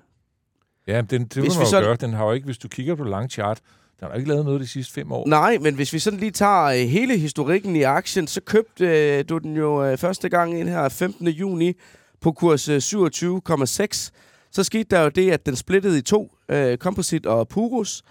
Ja, 0.86 1.00
den, 1.00 1.24
det 1.24 1.42
hvis 1.42 1.54
må 1.54 1.60
man 1.60 1.66
så... 1.66 1.80
gøre. 1.80 1.96
Den 1.96 2.12
har 2.12 2.24
jo 2.24 2.32
ikke, 2.32 2.44
hvis 2.44 2.58
du 2.58 2.68
kigger 2.68 2.94
på 2.94 3.04
lang 3.04 3.30
chart, 3.30 3.60
den 4.00 4.08
har 4.08 4.14
ikke 4.14 4.28
lavet 4.28 4.44
noget 4.44 4.60
de 4.60 4.66
sidste 4.66 4.92
fem 4.92 5.12
år. 5.12 5.28
Nej, 5.28 5.58
men 5.58 5.74
hvis 5.74 5.92
vi 5.92 5.98
sådan 5.98 6.18
lige 6.18 6.30
tager 6.30 6.64
øh, 6.64 6.88
hele 6.88 7.18
historikken 7.18 7.76
i 7.76 7.82
aktien, 7.82 8.26
så 8.26 8.40
købte 8.40 8.86
øh, 8.86 9.24
du 9.28 9.38
den 9.38 9.56
jo 9.56 9.84
øh, 9.84 9.98
første 9.98 10.28
gang 10.28 10.60
ind 10.60 10.68
her 10.68 10.88
15. 10.88 11.28
juni 11.28 11.72
på 12.20 12.32
kurs 12.32 12.68
øh, 12.68 12.76
27,6 12.76 14.10
så 14.52 14.64
skete 14.64 14.96
der 14.96 15.02
jo 15.02 15.08
det, 15.08 15.30
at 15.30 15.46
den 15.46 15.56
splittede 15.56 15.98
i 15.98 16.02
to, 16.02 16.32
øh, 16.48 16.78
Composite 16.78 17.30
og 17.30 17.48
Purus. 17.48 18.02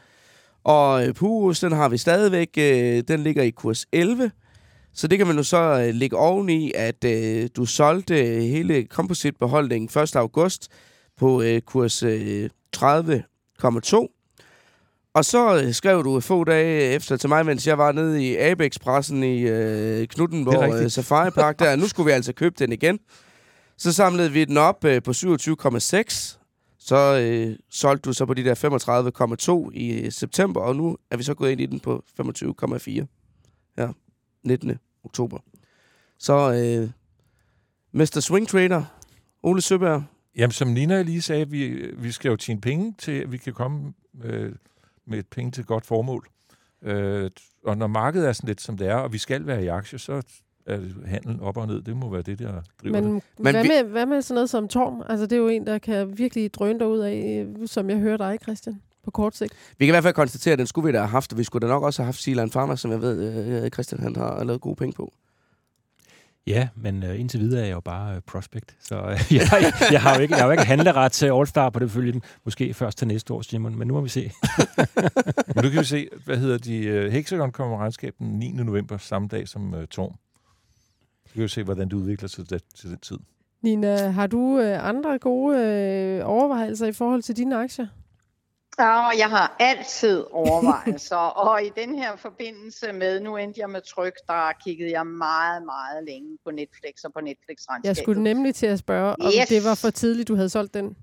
Og 0.64 1.08
øh, 1.08 1.14
Purus, 1.14 1.60
den 1.60 1.72
har 1.72 1.90
vi 1.90 1.98
stadigvæk, 1.98 2.50
øh, 2.58 3.04
den 3.08 3.20
ligger 3.20 3.44
i 3.44 3.50
kurs 3.50 3.86
11. 3.92 4.32
Så 4.94 5.08
det 5.08 5.18
kan 5.18 5.28
man 5.28 5.38
jo 5.38 5.44
så 5.44 5.58
øh, 5.58 5.96
lægge 5.96 6.18
oveni, 6.18 6.72
at 6.76 7.04
øh, 7.04 7.50
du 7.56 7.66
solgte 7.66 8.16
hele 8.26 8.84
Composite-beholdningen 8.84 10.02
1. 10.02 10.16
august 10.16 10.68
på 11.18 11.42
øh, 11.42 11.62
kurs 11.62 12.04
øh, 12.04 12.50
30,2. 12.78 14.16
Og 15.14 15.26
så 15.26 15.62
øh, 15.64 15.74
skrev 15.74 16.04
du 16.04 16.20
få 16.20 16.44
dage 16.44 16.82
efter 16.82 17.18
til 17.18 17.30
mig, 17.30 17.46
mens 17.46 17.68
jeg 17.68 17.78
var 17.78 17.92
nede 17.92 18.26
i 18.26 18.38
Abex-pressen 18.38 19.24
i 19.24 19.42
øh, 19.42 20.08
Knuttenborg 20.08 20.84
øh, 20.84 20.92
Safari 20.92 21.32
Park, 21.32 21.60
der 21.60 21.76
nu 21.76 21.88
skulle 21.88 22.06
vi 22.06 22.12
altså 22.12 22.34
købe 22.34 22.56
den 22.60 22.72
igen. 22.72 23.00
Så 23.80 23.94
samlede 23.94 24.32
vi 24.32 24.46
den 24.46 24.58
op 24.58 24.86
øh, 24.86 25.04
på 25.04 25.12
27,6. 25.12 26.38
Så 26.80 27.20
øh, 27.22 27.56
solgte 27.70 28.10
du 28.10 28.14
så 28.14 28.26
på 28.26 28.34
de 28.34 28.44
der 28.44 29.68
35,2 29.68 29.78
i 29.78 29.92
øh, 29.92 30.12
september, 30.12 30.62
og 30.62 30.76
nu 30.76 30.98
er 31.12 31.18
vi 31.18 31.24
så 31.24 31.34
gået 31.34 31.52
ind 31.52 31.62
i 31.62 31.66
den 31.66 31.80
på 31.80 32.04
25,4 32.22 33.06
Ja, 33.78 33.88
19. 34.44 34.78
oktober. 35.04 35.38
Så 36.18 36.54
øh, 36.54 36.90
Mr. 37.92 38.20
Swing 38.20 38.48
Trader, 38.48 38.84
Ole 39.44 39.62
Søberg. 39.62 40.04
Jamen, 40.36 40.52
som 40.52 40.68
Nina 40.68 41.02
lige 41.02 41.22
sagde, 41.22 41.50
vi, 41.50 41.68
vi 41.98 42.12
skal 42.12 42.30
jo 42.30 42.36
tjene 42.36 42.62
penge 42.62 42.96
til, 42.98 43.12
at 43.12 43.32
vi 43.32 43.38
kan 43.38 43.54
komme 43.54 43.94
øh, 44.24 44.56
med 45.06 45.20
et 45.20 45.28
penge 45.28 45.52
til 45.52 45.62
et 45.62 45.68
godt 45.68 45.86
formål. 45.86 46.28
Øh, 46.82 47.32
og 47.64 47.78
når 47.78 47.88
markedet 47.88 48.28
er 48.28 48.34
sådan 48.34 48.48
lidt, 48.48 48.62
som 48.62 48.78
det 48.78 48.88
er, 48.88 48.96
og 48.96 49.14
vi 49.14 49.18
skal 49.18 49.46
være 49.46 49.64
i 49.64 49.68
aktier, 49.68 50.00
så 50.00 50.22
er 50.70 50.80
handlen 51.06 51.40
op 51.40 51.58
og 51.58 51.68
ned. 51.68 51.82
Det 51.82 51.98
må 51.98 52.10
være 52.10 52.22
det, 52.22 52.40
der 52.40 52.62
driver 52.82 53.02
Men, 53.02 53.16
det. 53.16 53.24
Men 53.38 53.56
hvad, 53.56 53.64
vi... 53.64 53.68
med, 53.68 53.84
hvad 53.84 54.06
med 54.06 54.22
sådan 54.22 54.36
noget 54.36 54.50
som 54.50 54.68
Torm? 54.68 55.04
Altså, 55.10 55.26
det 55.26 55.34
er 55.34 55.40
jo 55.40 55.48
en, 55.48 55.68
der 55.68 55.78
kan 55.78 56.18
virkelig 56.18 56.54
drøne 56.54 56.88
ud 56.88 57.00
af, 57.00 57.48
som 57.66 57.90
jeg 57.90 57.98
hører 57.98 58.18
dig, 58.18 58.38
Christian, 58.42 58.82
på 59.04 59.12
kort 59.12 59.36
sigt. 59.36 59.54
Vi 59.78 59.86
kan 59.86 59.92
i 59.92 59.94
hvert 59.94 60.04
fald 60.04 60.14
konstatere, 60.14 60.52
at 60.52 60.60
den 60.60 60.68
skulle 60.68 60.86
vi 60.86 60.92
da 60.92 60.98
have 60.98 61.10
haft, 61.10 61.32
og 61.32 61.38
vi 61.38 61.44
skulle 61.44 61.68
da 61.68 61.74
nok 61.74 61.84
også 61.84 62.02
have 62.02 62.06
haft 62.06 62.22
Silan 62.22 62.50
Pharma, 62.50 62.76
som 62.76 62.92
jeg 62.92 63.02
ved, 63.02 63.64
øh, 63.64 63.70
Christian 63.70 64.02
han 64.02 64.16
har 64.16 64.44
lavet 64.44 64.62
gode 64.62 64.76
penge 64.76 64.94
på. 64.94 65.14
Ja, 66.50 66.68
men 66.76 67.04
uh, 67.04 67.20
indtil 67.20 67.40
videre 67.40 67.62
er 67.62 67.66
jeg 67.66 67.74
jo 67.74 67.80
bare 67.80 68.16
uh, 68.16 68.22
prospect, 68.28 68.76
så 68.80 68.96
jeg, 69.32 69.74
jeg, 69.92 70.02
har 70.02 70.16
jo 70.16 70.22
ikke, 70.22 70.34
jeg 70.34 70.42
har 70.42 70.46
jo 70.46 70.52
ikke 70.52 70.66
handleret 70.66 71.12
til 71.12 71.32
All-Star 71.32 71.70
på 71.70 71.80
det 71.80 71.92
følge, 71.92 72.22
måske 72.46 72.74
først 72.74 72.98
til 72.98 73.08
næste 73.08 73.34
år, 73.34 73.42
Simon, 73.42 73.76
men 73.80 73.88
nu 73.88 73.94
må 73.94 74.02
vi 74.02 74.10
se. 74.10 74.32
men 75.56 75.64
nu 75.64 75.70
kan 75.70 75.80
vi 75.80 75.86
se, 75.86 76.10
hvad 76.26 76.38
hedder 76.38 76.58
de, 76.58 77.10
Hexagon 77.12 77.52
kommer 77.52 77.78
regnskab 77.78 78.14
den 78.20 78.28
9. 78.28 78.52
november, 78.52 78.98
samme 78.98 79.28
dag 79.28 79.48
som 79.48 79.74
uh, 79.74 79.86
Torm. 79.86 80.14
Så 81.30 81.34
kan 81.34 81.44
vi 81.44 81.48
se, 81.48 81.64
hvordan 81.64 81.90
det 81.90 81.94
udvikler 81.94 82.30
sig 82.30 82.48
til, 82.48 82.62
til 82.76 82.90
den 82.90 83.00
tid. 83.00 83.18
Nina, 83.62 84.08
har 84.08 84.28
du 84.28 84.60
øh, 84.60 84.88
andre 84.88 85.20
gode 85.20 85.58
øh, 85.58 86.30
overvejelser 86.30 86.86
i 86.88 86.92
forhold 86.92 87.22
til 87.22 87.38
dine 87.38 87.56
aktier? 87.56 87.88
Ja, 88.80 89.08
jeg 89.08 89.30
har 89.30 89.56
altid 89.60 90.24
overvejelser, 90.32 91.16
og 91.48 91.64
i 91.64 91.70
den 91.76 91.96
her 91.96 92.16
forbindelse 92.16 92.92
med, 92.92 93.20
nu 93.20 93.38
endte 93.38 93.62
jeg 93.62 93.70
med 93.70 93.82
tryk, 93.82 94.14
der 94.28 94.52
kiggede 94.64 94.92
jeg 94.92 95.08
meget, 95.08 95.64
meget 95.66 96.06
længe 96.08 96.38
på 96.44 96.52
Netflix 96.52 97.04
og 97.04 97.14
på 97.14 97.22
netflix 97.22 97.58
-regnskabet. 97.60 97.82
Jeg 97.84 97.98
skulle 97.98 98.24
nemlig 98.24 98.56
til 98.56 98.66
at 98.66 98.80
spørge, 98.80 99.16
om 99.22 99.32
yes. 99.40 99.50
det 99.50 99.64
var 99.64 99.76
for 99.76 99.90
tidligt, 99.90 100.28
du 100.28 100.36
havde 100.36 100.50
solgt 100.50 100.74
den. 100.74 100.96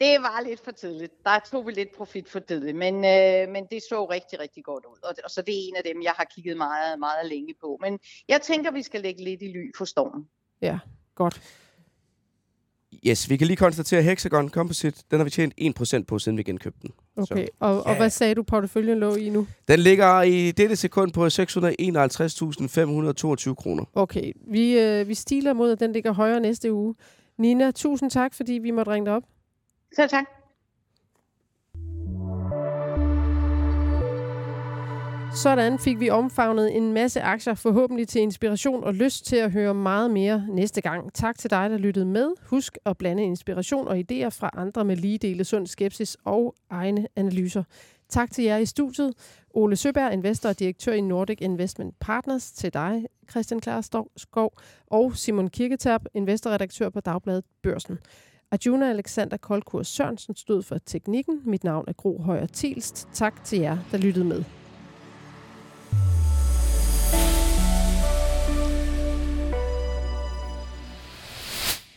Det 0.00 0.16
var 0.20 0.42
lidt 0.48 0.60
for 0.64 0.70
tidligt. 0.70 1.12
Der 1.24 1.38
tog 1.50 1.66
vi 1.66 1.72
lidt 1.72 1.96
profit 1.96 2.28
for 2.28 2.38
tidligt, 2.38 2.76
men, 2.76 2.94
øh, 2.94 3.52
men 3.52 3.66
det 3.70 3.82
så 3.88 4.06
rigtig, 4.10 4.40
rigtig 4.40 4.64
godt 4.64 4.84
ud. 4.84 4.98
Og, 5.02 5.14
og 5.24 5.30
så 5.30 5.42
det 5.42 5.54
er 5.54 5.68
en 5.68 5.76
af 5.76 5.82
dem, 5.84 6.02
jeg 6.02 6.12
har 6.16 6.26
kigget 6.34 6.56
meget, 6.56 6.98
meget 6.98 7.26
længe 7.26 7.54
på. 7.60 7.78
Men 7.80 7.98
jeg 8.28 8.40
tænker, 8.40 8.70
vi 8.70 8.82
skal 8.82 9.00
lægge 9.00 9.24
lidt 9.24 9.42
i 9.42 9.46
ly 9.46 9.70
for 9.78 9.84
stormen. 9.84 10.28
Ja, 10.62 10.78
godt. 11.14 11.42
Yes, 13.06 13.30
vi 13.30 13.36
kan 13.36 13.46
lige 13.46 13.56
konstatere, 13.56 13.98
at 13.98 14.04
Hexagon 14.04 14.50
Composite, 14.50 15.02
den 15.10 15.18
har 15.18 15.24
vi 15.24 15.30
tjent 15.30 15.54
1% 16.00 16.04
på, 16.04 16.18
siden 16.18 16.38
vi 16.38 16.42
genkøbte 16.42 16.80
den. 16.82 16.90
Okay, 17.16 17.46
så, 17.46 17.52
og, 17.60 17.74
ja. 17.74 17.90
og 17.90 17.96
hvad 17.96 18.10
sagde 18.10 18.34
du, 18.34 18.42
porteføljen 18.42 18.98
lå 18.98 19.14
i 19.14 19.28
nu? 19.28 19.46
Den 19.68 19.80
ligger 19.80 20.22
i 20.22 20.50
dette 20.50 20.76
sekund 20.76 21.12
på 21.12 21.26
651.522 21.26 23.54
kroner. 23.54 23.84
Okay, 23.94 24.32
vi, 24.46 24.78
øh, 24.78 25.08
vi 25.08 25.14
stiler 25.14 25.52
mod, 25.52 25.72
at 25.72 25.80
den 25.80 25.92
ligger 25.92 26.12
højere 26.12 26.40
næste 26.40 26.72
uge. 26.72 26.94
Nina, 27.38 27.70
tusind 27.70 28.10
tak, 28.10 28.34
fordi 28.34 28.52
vi 28.52 28.70
måtte 28.70 28.92
ringe 28.92 29.06
dig 29.06 29.14
op. 29.14 29.22
Selv 29.96 30.08
tak. 30.08 30.24
Sådan 35.42 35.78
fik 35.78 36.00
vi 36.00 36.10
omfavnet 36.10 36.76
en 36.76 36.92
masse 36.92 37.20
aktier, 37.20 37.54
forhåbentlig 37.54 38.08
til 38.08 38.20
inspiration 38.20 38.84
og 38.84 38.94
lyst 38.94 39.26
til 39.26 39.36
at 39.36 39.52
høre 39.52 39.74
meget 39.74 40.10
mere 40.10 40.46
næste 40.48 40.80
gang. 40.80 41.12
Tak 41.12 41.38
til 41.38 41.50
dig, 41.50 41.70
der 41.70 41.78
lyttede 41.78 42.06
med. 42.06 42.30
Husk 42.42 42.78
at 42.86 42.98
blande 42.98 43.22
inspiration 43.22 43.88
og 43.88 43.98
idéer 43.98 44.28
fra 44.28 44.50
andre 44.52 44.84
med 44.84 44.96
lige 44.96 45.18
dele 45.18 45.44
sund 45.44 45.66
skepsis 45.66 46.16
og 46.24 46.54
egne 46.70 47.06
analyser. 47.16 47.62
Tak 48.08 48.30
til 48.30 48.44
jer 48.44 48.56
i 48.56 48.66
studiet. 48.66 49.14
Ole 49.50 49.76
Søberg, 49.76 50.12
investor 50.12 50.48
og 50.48 50.58
direktør 50.58 50.92
i 50.92 51.00
Nordic 51.00 51.38
Investment 51.40 51.94
Partners. 52.00 52.52
Til 52.52 52.74
dig, 52.74 53.06
Christian 53.30 53.60
Klarskov. 53.60 54.52
Og 54.86 55.16
Simon 55.16 55.50
Kirketab, 55.50 56.00
investorredaktør 56.14 56.88
på 56.88 57.00
Dagbladet 57.00 57.44
Børsen. 57.62 57.98
Arjuna 58.50 58.90
Alexander 58.90 59.36
Koldkurs 59.36 59.88
Sørensen 59.88 60.36
stod 60.36 60.62
for 60.62 60.78
teknikken. 60.86 61.40
Mit 61.44 61.64
navn 61.64 61.84
er 61.88 61.92
Gro 61.92 62.22
Højer 62.22 62.46
Tilst. 62.46 63.08
Tak 63.12 63.44
til 63.44 63.58
jer, 63.58 63.78
der 63.92 63.98
lyttede 63.98 64.24
med. 64.24 64.44